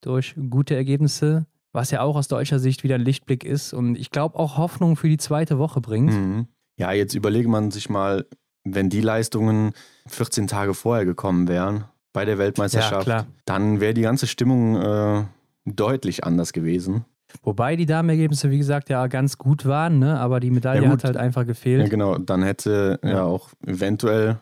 [0.00, 4.10] durch gute Ergebnisse, was ja auch aus deutscher Sicht wieder ein Lichtblick ist und ich
[4.10, 6.12] glaube auch Hoffnung für die zweite Woche bringt.
[6.12, 6.46] Mhm.
[6.78, 8.26] Ja, jetzt überlege man sich mal,
[8.64, 9.72] wenn die Leistungen
[10.08, 13.26] 14 Tage vorher gekommen wären bei der Ja, Weltmeisterschaft, klar.
[13.44, 15.22] dann wäre die ganze Stimmung äh,
[15.64, 17.04] deutlich anders gewesen.
[17.42, 20.20] Wobei die Damenergebnisse, wie gesagt, ja ganz gut waren, ne?
[20.20, 21.82] aber die Medaille Ja, hat halt einfach gefehlt.
[21.82, 22.18] Ja, genau.
[22.18, 23.22] Dann hätte ja, Ja.
[23.24, 24.38] auch eventuell,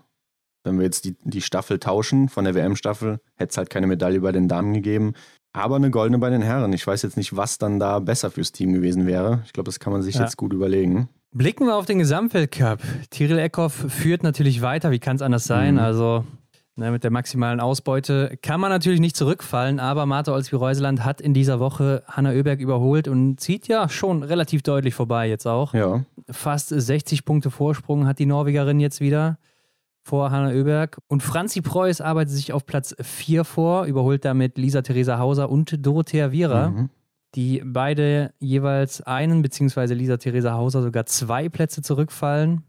[0.64, 4.20] wenn wir jetzt die, die Staffel tauschen von der WM-Staffel, hätte es halt keine Medaille
[4.20, 5.12] bei den Damen gegeben.
[5.52, 6.72] Aber eine goldene bei den Herren.
[6.72, 9.42] Ich weiß jetzt nicht, was dann da besser fürs Team gewesen wäre.
[9.46, 10.22] Ich glaube, das kann man sich Ja.
[10.22, 11.08] jetzt gut überlegen.
[11.32, 12.80] Blicken wir auf den Gesamtweltcup.
[13.10, 15.74] Tyrell Eckhoff führt natürlich weiter, wie kann es anders sein?
[15.74, 15.80] Mhm.
[15.80, 16.24] Also
[16.76, 21.34] ne, mit der maximalen Ausbeute kann man natürlich nicht zurückfallen, aber Martha Olsby-Reuseland hat in
[21.34, 25.74] dieser Woche Hanna Oeberg überholt und zieht ja schon relativ deutlich vorbei jetzt auch.
[25.74, 26.04] Ja.
[26.30, 29.38] Fast 60 Punkte Vorsprung hat die Norwegerin jetzt wieder
[30.02, 30.98] vor Hanna Oeberg.
[31.08, 35.84] Und Franzi Preuß arbeitet sich auf Platz 4 vor, überholt damit Lisa Theresa Hauser und
[35.84, 36.88] Dorothea Viera Mhm.
[37.36, 42.64] die beide jeweils einen, beziehungsweise Lisa Theresa Hauser sogar zwei Plätze zurückfallen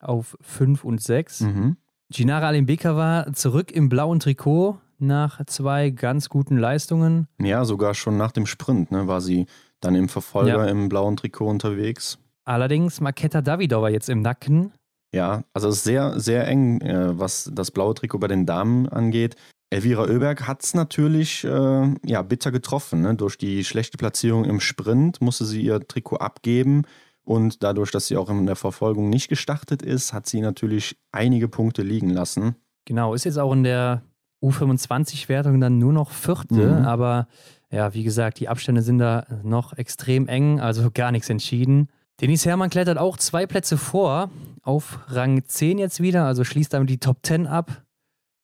[0.00, 1.40] auf fünf und sechs.
[1.40, 1.76] Mhm.
[2.10, 7.26] Ginara Alimbeka war zurück im blauen Trikot nach zwei ganz guten Leistungen.
[7.40, 9.46] Ja, sogar schon nach dem Sprint ne, war sie
[9.80, 10.70] dann im Verfolger Ja.
[10.70, 12.18] im blauen Trikot unterwegs.
[12.44, 14.72] Allerdings Maketa Davidova jetzt im Nacken.
[15.12, 18.88] Ja, also es ist sehr, sehr eng, äh, was das blaue Trikot bei den Damen
[18.88, 19.34] angeht.
[19.70, 23.00] Elvira Oeberg hat es natürlich äh, ja, bitter getroffen.
[23.00, 23.16] Ne?
[23.16, 26.82] Durch die schlechte Platzierung im Sprint musste sie ihr Trikot abgeben.
[27.26, 31.48] Und dadurch, dass sie auch in der Verfolgung nicht gestartet ist, hat sie natürlich einige
[31.48, 32.54] Punkte liegen lassen.
[32.84, 34.02] Genau, ist jetzt auch in der
[34.42, 36.84] U25-Wertung dann nur noch vierte, Mhm.
[36.84, 37.26] aber
[37.70, 41.88] ja, wie gesagt, die Abstände sind da noch extrem eng, also gar nichts entschieden.
[42.20, 44.30] Denis Hermann klettert auch zwei Plätze vor,
[44.62, 47.82] auf Rang 10 jetzt wieder, also schließt damit die Top 10 ab.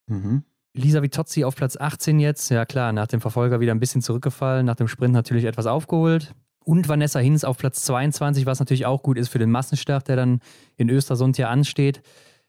[0.08, 0.42] Mhm.
[0.74, 4.66] Lisa Vitozzi auf Platz 18 jetzt, ja klar, nach dem Verfolger wieder ein bisschen zurückgefallen,
[4.66, 6.34] nach dem Sprint natürlich etwas aufgeholt.
[6.64, 10.16] Und Vanessa Hinz auf Platz 22, was natürlich auch gut ist für den Massenstart, der
[10.16, 10.40] dann
[10.76, 12.02] in Östersund ja ansteht.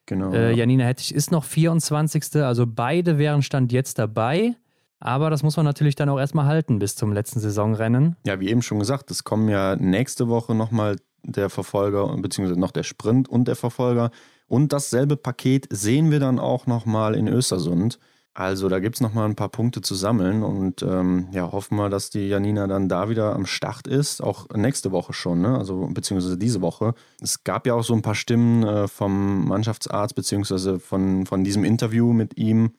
[0.06, 0.34] Genau.
[0.34, 2.44] Äh, Janina Hettich ist noch 24.
[2.44, 4.56] Also beide wären Stand jetzt dabei.
[5.00, 8.16] Aber das muss man natürlich dann auch erstmal halten bis zum letzten Saisonrennen.
[8.26, 12.72] Ja, wie eben schon gesagt, es kommen ja nächste Woche nochmal der Verfolger, beziehungsweise noch
[12.72, 14.12] der Sprint und der Verfolger.
[14.48, 18.00] Und dasselbe Paket sehen wir dann auch nochmal in Östersund.
[18.36, 21.90] Also da gibt es nochmal ein paar Punkte zu sammeln und ähm, ja, hoffen wir,
[21.90, 25.56] dass die Janina dann da wieder am Start ist, auch nächste Woche schon, ne?
[25.56, 26.96] also beziehungsweise diese Woche.
[27.22, 31.64] Es gab ja auch so ein paar Stimmen äh, vom Mannschaftsarzt, beziehungsweise von, von diesem
[31.64, 32.72] Interview mit ihm,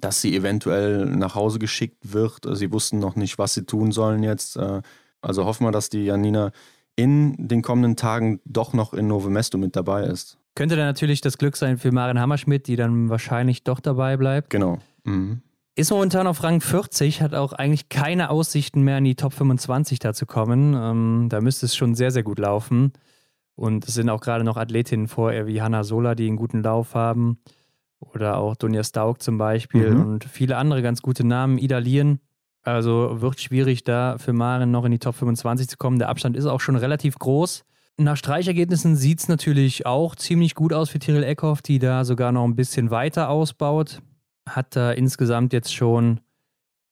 [0.00, 2.40] dass sie eventuell nach Hause geschickt wird.
[2.56, 4.56] Sie wussten noch nicht, was sie tun sollen jetzt.
[4.56, 4.82] Äh,
[5.20, 6.50] Also hoffen wir, dass die Janina
[6.96, 10.39] in den kommenden Tagen doch noch in Nove Mesto mit dabei ist.
[10.54, 14.50] Könnte dann natürlich das Glück sein für Maren Hammerschmidt, die dann wahrscheinlich doch dabei bleibt.
[14.50, 14.78] Genau.
[15.04, 15.42] Mhm.
[15.76, 19.98] Ist momentan auf Rang 40, hat auch eigentlich keine Aussichten mehr in die Top 25
[19.98, 20.74] da zu kommen.
[20.74, 22.92] Ähm, da müsste es schon sehr, sehr gut laufen.
[23.54, 26.62] Und es sind auch gerade noch Athletinnen vor ihr wie Hanna Sola, die einen guten
[26.62, 27.38] Lauf haben.
[28.00, 29.90] Oder auch Dunja Stauk zum Beispiel.
[29.90, 30.00] Mhm.
[30.00, 31.58] Und viele andere ganz gute Namen.
[31.58, 32.20] Ida Lien.
[32.62, 35.98] Also wird schwierig, da für Maren noch in die Top 25 zu kommen.
[35.98, 37.64] Der Abstand ist auch schon relativ groß.
[38.00, 42.32] Nach Streichergebnissen sieht es natürlich auch ziemlich gut aus für Tyrell Eckhoff, die da sogar
[42.32, 44.00] noch ein bisschen weiter ausbaut.
[44.48, 46.20] Hat da insgesamt jetzt schon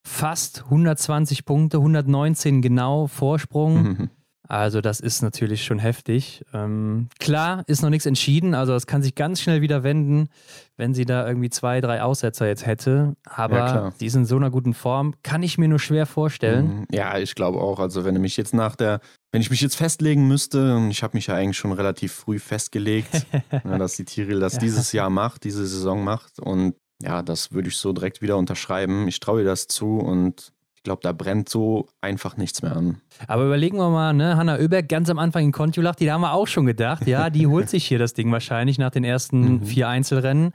[0.05, 3.83] fast 120 Punkte, 119 genau Vorsprung.
[3.83, 4.11] Mhm.
[4.49, 6.43] Also das ist natürlich schon heftig.
[6.55, 10.31] Ähm, klar, ist noch nichts entschieden, also das kann sich ganz schnell wieder wenden,
[10.79, 13.15] wenn sie da irgendwie zwei, drei Aussetzer jetzt hätte.
[13.27, 13.95] Ja, Aber klar.
[14.01, 16.81] die ist in so einer guten Form, kann ich mir nur schwer vorstellen.
[16.81, 16.87] Mhm.
[16.91, 17.79] Ja, ich glaube auch.
[17.79, 19.01] Also wenn du mich jetzt nach der,
[19.33, 22.39] wenn ich mich jetzt festlegen müsste, und ich habe mich ja eigentlich schon relativ früh
[22.39, 23.27] festgelegt,
[23.65, 24.59] ja, dass die Tiril das Ja.
[24.61, 26.39] dieses Jahr macht, diese Saison macht.
[26.41, 29.07] Und ja, das würde ich so direkt wieder unterschreiben.
[29.09, 33.01] Ich traue ihr das zu und ich glaube, da brennt so einfach nichts mehr an.
[33.27, 36.21] Aber überlegen wir mal, ne, Hanna Oeberg ganz am Anfang in Kontiolach, die da haben
[36.23, 39.57] wir auch schon gedacht, ja, die holt sich hier das Ding wahrscheinlich nach den ersten
[39.57, 39.63] Mhm.
[39.65, 40.53] vier Einzelrennen.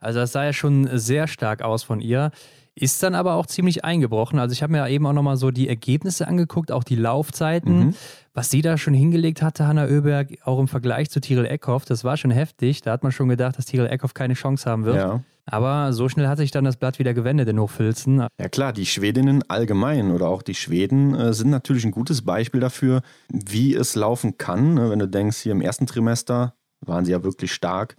[0.00, 2.30] Also das sah ja schon sehr stark aus von ihr.
[2.78, 4.38] Ist dann aber auch ziemlich eingebrochen.
[4.38, 7.78] Also ich habe mir eben auch nochmal so die Ergebnisse angeguckt, auch die Laufzeiten.
[7.78, 7.94] Mhm.
[8.34, 12.04] Was sie da schon hingelegt hatte, Hanna Oeberg, auch im Vergleich zu Tyrell Eckhoff, das
[12.04, 12.82] war schon heftig.
[12.82, 14.96] Da hat man schon gedacht, dass Tyrell Eckhoff keine Chance haben wird.
[14.96, 15.22] Ja.
[15.46, 18.26] Aber so schnell hat sich dann das Blatt wieder gewendet in Hochfilzen.
[18.38, 22.60] Ja klar, die Schwedinnen allgemein oder auch die Schweden äh, sind natürlich ein gutes Beispiel
[22.60, 23.00] dafür,
[23.30, 24.74] wie es laufen kann.
[24.74, 24.90] Ne?
[24.90, 27.96] Wenn du denkst, hier im ersten Trimester waren sie ja wirklich stark.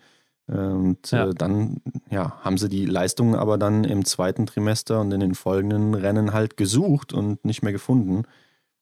[0.48, 1.28] Und Ja.
[1.28, 5.36] äh, dann ja, haben sie die Leistungen aber dann im zweiten Trimester und in den
[5.36, 8.24] folgenden Rennen halt gesucht und nicht mehr gefunden.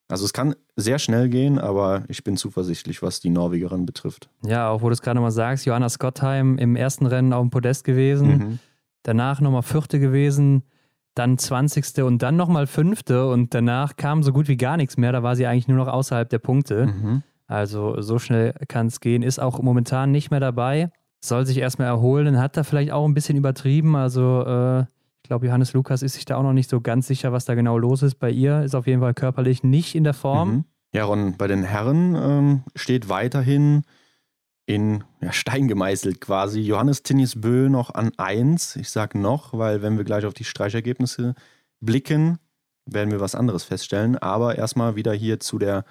[0.08, 4.30] Also es kann sehr schnell gehen, aber ich bin zuversichtlich, was die Norwegerin betrifft.
[4.46, 7.50] Ja, auch wo du es gerade mal sagst, Johanna Scottheim im ersten Rennen auf dem
[7.50, 8.28] Podest gewesen.
[8.28, 8.60] Mhm.
[9.02, 10.64] danach nochmal Vierte gewesen,
[11.16, 12.04] dann 20.
[12.04, 15.12] und dann nochmal Fünfte und danach kam so gut wie gar nichts mehr.
[15.12, 16.88] Da war sie eigentlich nur noch außerhalb der Punkte.
[16.88, 17.24] Mhm.
[17.48, 19.22] Also so schnell kann es gehen.
[19.24, 20.90] Ist auch momentan nicht mehr dabei.
[21.28, 22.40] Soll sich erstmal erholen.
[22.40, 23.96] Hat da vielleicht auch ein bisschen übertrieben.
[23.96, 24.82] Also äh,
[25.24, 27.56] ich glaube, Johannes Lukas ist sich da auch noch nicht so ganz sicher, was da
[27.56, 28.16] genau los ist.
[28.16, 30.50] Bei ihr ist auf jeden Fall körperlich nicht in der Form.
[30.50, 30.66] Mhm.
[30.94, 33.84] Ja, Ron, bei den Herren ähm, steht weiterhin
[34.66, 38.78] in ja, Stein gemeißelt quasi Johannes Tinnis Bö noch an 1.
[38.78, 41.36] Ich sage noch, weil wenn wir gleich auf die Streichergebnisse
[41.82, 42.40] blicken,
[42.86, 44.18] werden wir was anderes feststellen.
[44.18, 45.86] Aber erstmal wieder hier zu der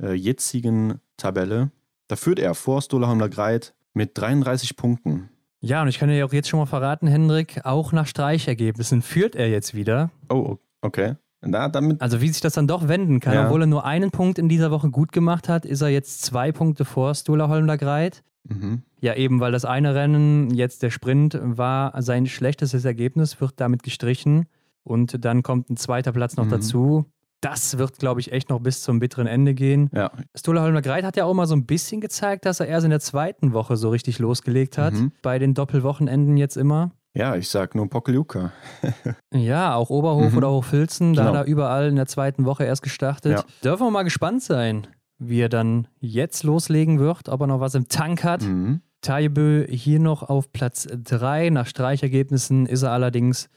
[0.00, 1.70] äh, jetzigen Tabelle.
[2.08, 5.30] Da führt er vor Stolaholm Greit mit 33 Punkten.
[5.60, 9.34] Ja, und ich kann dir auch jetzt schon mal verraten, Hendrik, auch nach Streichergebnissen führt
[9.34, 10.10] er jetzt wieder.
[10.28, 11.14] Oh, okay.
[11.40, 13.46] Na, damit also wie sich das dann doch wenden kann, ja.
[13.46, 16.52] obwohl er nur einen Punkt in dieser Woche gut gemacht hat, ist er jetzt zwei
[16.52, 18.22] Punkte vor Stula Holmler Greit.
[18.44, 18.82] Mhm.
[19.00, 23.82] Ja, eben, weil das eine Rennen, jetzt der Sprint, war sein schlechtestes Ergebnis, wird damit
[23.82, 24.46] gestrichen.
[24.82, 26.50] Und dann kommt ein zweiter Platz noch mhm.
[26.50, 27.06] dazu
[27.40, 29.90] das wird, glaube ich, echt noch bis zum bitteren Ende gehen.
[29.92, 30.10] Ja.
[30.36, 32.90] Stola Holmer Greit hat ja auch mal so ein bisschen gezeigt, dass er erst in
[32.90, 34.94] der zweiten Woche so richtig losgelegt hat.
[34.94, 35.12] Mhm.
[35.22, 36.92] Bei den Doppelwochenenden jetzt immer.
[37.14, 38.52] Ja, ich sag nur Pokeljuka.
[39.32, 40.38] ja, auch Oberhof mhm.
[40.38, 41.34] oder Hochfilzen, da genau.
[41.34, 43.32] hat er überall in der zweiten Woche erst gestartet.
[43.32, 43.44] Ja.
[43.64, 44.86] Dürfen wir mal gespannt sein,
[45.18, 48.42] wie er dann jetzt loslegen wird, ob er noch was im Tank hat.
[48.42, 48.82] Mhm.
[49.00, 51.50] Tajebö hier noch auf Platz 3.
[51.50, 53.48] Nach Streichergebnissen ist er allerdings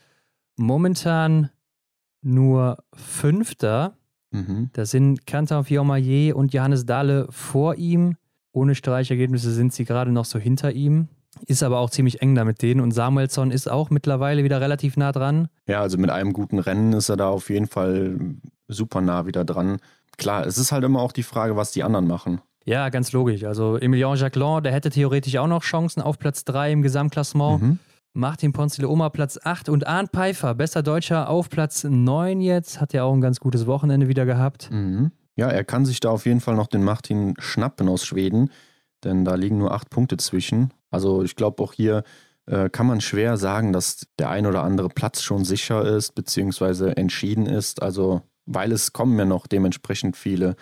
[0.56, 1.50] momentan
[2.22, 3.96] nur Fünfter.
[4.30, 4.70] Mhm.
[4.72, 8.16] Da sind Kantar Fiormaillet und Johannes Dahle vor ihm.
[8.52, 11.08] Ohne Streichergebnisse sind sie gerade noch so hinter ihm.
[11.46, 12.80] Ist aber auch ziemlich eng da mit denen.
[12.80, 15.48] Und Samuelsson ist auch mittlerweile wieder relativ nah dran.
[15.66, 18.18] Ja, also mit einem guten Rennen ist er da auf jeden Fall
[18.68, 19.78] super nah wieder dran.
[20.18, 22.40] Klar, es ist halt immer auch die Frage, was die anderen machen.
[22.64, 23.44] Ja, ganz logisch.
[23.44, 27.62] Also Emilien Jacquelin, der hätte theoretisch auch noch Chancen auf Platz 3 im Gesamtklassement.
[27.62, 27.78] Mhm.
[28.12, 32.80] Martin Ponzile Oma Platz 8 und Arndt Pfeiffer, bester Deutscher, auf Platz 9 jetzt.
[32.80, 34.68] Hat ja auch ein ganz gutes Wochenende wieder gehabt.
[34.72, 35.12] Mhm.
[35.36, 38.50] Ja, er kann sich da auf jeden Fall noch den Martin schnappen aus Schweden,
[39.04, 40.74] denn da liegen nur acht Punkte zwischen.
[40.90, 42.02] Also ich glaube auch hier
[42.46, 46.96] äh, kann man schwer sagen, dass der ein oder andere Platz schon sicher ist, beziehungsweise
[46.96, 47.80] entschieden ist.
[47.80, 50.56] Also weil es kommen ja noch dementsprechend viele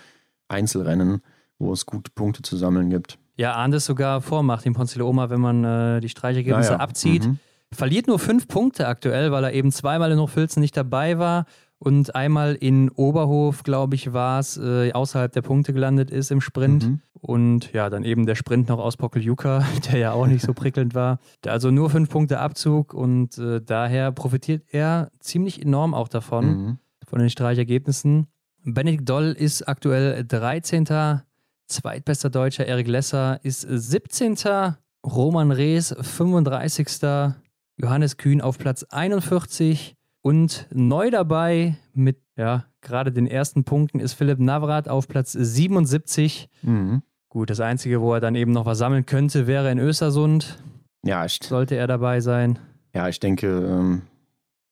[0.49, 1.23] Einzelrennen,
[1.59, 3.19] wo es gute Punkte zu sammeln gibt.
[3.39, 7.27] Ja, ahnt es sogar vor Martin Ponzile-Oma, wenn man äh, die Streichergebnisse ja, abzieht.
[7.27, 7.39] Mhm.
[7.73, 11.47] Verliert nur fünf Punkte aktuell, weil er eben zweimal in Hochfilzen nicht dabei war
[11.79, 16.41] und einmal in Oberhof, glaube ich, war es, äh, außerhalb der Punkte gelandet ist im
[16.41, 16.89] Sprint.
[16.89, 17.01] Mhm.
[17.21, 20.95] Und ja, dann eben der Sprint noch aus Pokeljuka, der ja auch nicht so prickelnd
[20.95, 21.21] war.
[21.47, 26.79] Also nur fünf Punkte Abzug und äh, daher profitiert er ziemlich enorm auch davon, mhm.
[27.07, 28.27] von den Streichergebnissen.
[28.65, 31.23] Benedikt Doll ist aktuell 13.
[31.69, 34.37] Zweitbester Deutscher Erik Lesser ist 17.
[35.07, 36.89] Roman Rees 35.
[37.77, 39.95] Johannes Kühn auf Platz 41.
[40.23, 46.49] Und neu dabei mit ja, gerade den ersten Punkten ist Philipp Navrat auf Platz 77.
[46.63, 47.03] Mhm.
[47.29, 50.59] Gut, das Einzige, wo er dann eben noch was sammeln könnte, wäre in Östersund.
[51.05, 52.59] Ja, ich, sollte er dabei sein.
[52.95, 54.03] Ja, ich denke, ähm,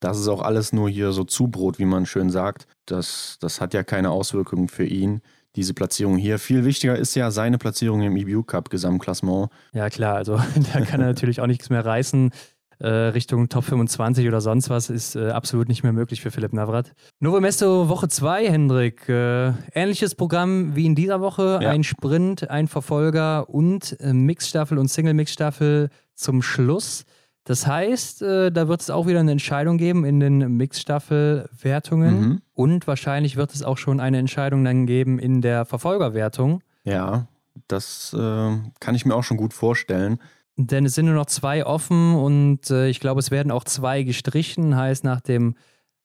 [0.00, 2.66] das ist auch alles nur hier so Zubrot, wie man schön sagt.
[2.86, 5.20] Das, das hat ja keine Auswirkungen für ihn
[5.56, 6.38] diese Platzierung hier.
[6.38, 9.50] Viel wichtiger ist ja seine Platzierung im EBU Cup Gesamtklassement.
[9.72, 10.36] Ja, klar, also
[10.72, 12.30] da kann er natürlich auch nichts mehr reißen.
[12.78, 16.52] Äh, Richtung Top 25 oder sonst was ist äh, absolut nicht mehr möglich für Philipp
[16.52, 16.92] Navrat.
[17.20, 19.08] Novo Mesto Woche 2, Hendrik.
[19.08, 21.58] Äh, ähnliches Programm wie in dieser Woche.
[21.62, 21.70] Ja.
[21.70, 27.06] Ein Sprint, ein Verfolger und äh, Mixstaffel und Single-Mixstaffel zum Schluss.
[27.46, 32.42] Das heißt, äh, da wird es auch wieder eine Entscheidung geben in den Mixstaffel-Wertungen mhm.
[32.54, 36.60] und wahrscheinlich wird es auch schon eine Entscheidung dann geben in der Verfolgerwertung.
[36.82, 37.28] Ja,
[37.68, 40.18] das äh, kann ich mir auch schon gut vorstellen.
[40.56, 44.02] Denn es sind nur noch zwei offen und äh, ich glaube, es werden auch zwei
[44.02, 44.74] gestrichen.
[44.74, 45.54] Heißt, nach dem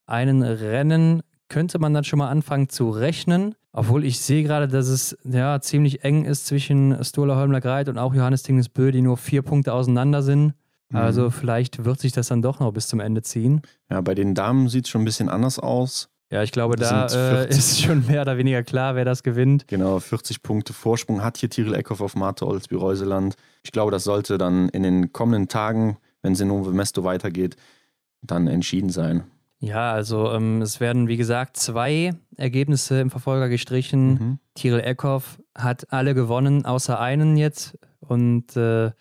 [0.05, 3.55] einen Rennen könnte man dann schon mal anfangen zu rechnen.
[3.71, 7.97] Obwohl ich sehe gerade, dass es ja ziemlich eng ist zwischen Stola Holmler Greit und
[7.97, 10.53] auch Johannes Tingesbö, die nur vier Punkte auseinander sind.
[10.93, 11.31] Also mhm.
[11.31, 13.61] vielleicht wird sich das dann doch noch bis zum Ende ziehen.
[13.89, 16.09] Ja, bei den Damen sieht es schon ein bisschen anders aus.
[16.31, 19.67] Ja, ich glaube, da äh, ist schon mehr oder weniger klar, wer das gewinnt.
[19.67, 23.35] Genau, 40 Punkte Vorsprung hat hier Tiril Eckhoff auf Marte Olsby-Reuseland.
[23.63, 27.57] Ich glaube, das sollte dann in den kommenden Tagen, wenn Novo Mesto weitergeht,
[28.21, 29.23] dann entschieden sein.
[29.59, 34.09] Ja, also ähm, es werden, wie gesagt, zwei Ergebnisse im Verfolger gestrichen.
[34.13, 34.39] Mhm.
[34.55, 37.77] Tiril Eckhoff hat alle gewonnen, außer einen jetzt.
[37.99, 38.91] Und äh,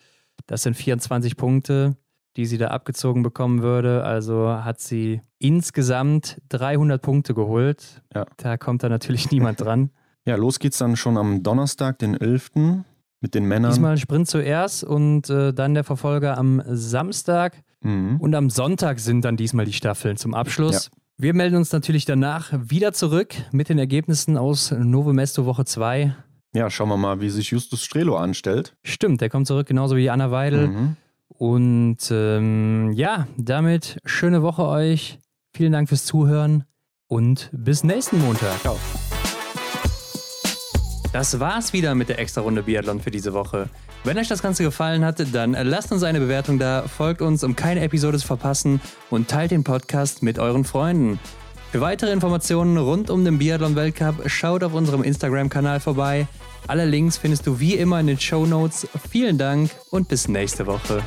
[0.51, 1.97] das sind 24 Punkte,
[2.37, 4.03] die sie da abgezogen bekommen würde.
[4.03, 8.03] Also hat sie insgesamt 300 Punkte geholt.
[8.13, 8.27] Ja.
[8.37, 9.91] Da kommt da natürlich niemand dran.
[10.27, 12.51] Ja, los geht's dann schon am Donnerstag, den 11.
[13.21, 13.71] mit den Männern.
[13.71, 17.63] Diesmal Sprint zuerst und äh, dann der Verfolger am Samstag.
[17.83, 18.17] Mhm.
[18.21, 20.87] Und am Sonntag sind dann diesmal die Staffeln zum Abschluss.
[20.87, 20.99] Ja.
[21.17, 26.13] Wir melden uns natürlich danach wieder zurück mit den Ergebnissen aus Novo Mesto Woche 2.
[26.53, 28.77] Ja, schauen wir mal, wie sich Justus Strelo anstellt.
[28.83, 30.69] Stimmt, der kommt zurück, genauso wie Anna Weidel.
[30.69, 30.97] Mhm.
[31.29, 35.19] Und ähm, ja, damit schöne Woche euch.
[35.55, 36.65] Vielen Dank fürs Zuhören
[37.07, 38.59] und bis nächsten Montag.
[38.61, 38.77] Ciao.
[41.13, 43.69] Das war's wieder mit der extra Runde Biathlon für diese Woche.
[44.05, 47.57] Wenn euch das Ganze gefallen hat, dann lasst uns eine Bewertung da, folgt uns, um
[47.57, 51.19] keine Episode zu verpassen und teilt den Podcast mit euren Freunden.
[51.71, 56.27] Für weitere Informationen rund um den Biathlon-Weltcup schaut auf unserem Instagram-Kanal vorbei.
[56.67, 58.89] Alle Links findest du wie immer in den Show Notes.
[59.09, 61.01] Vielen Dank und bis nächste Woche.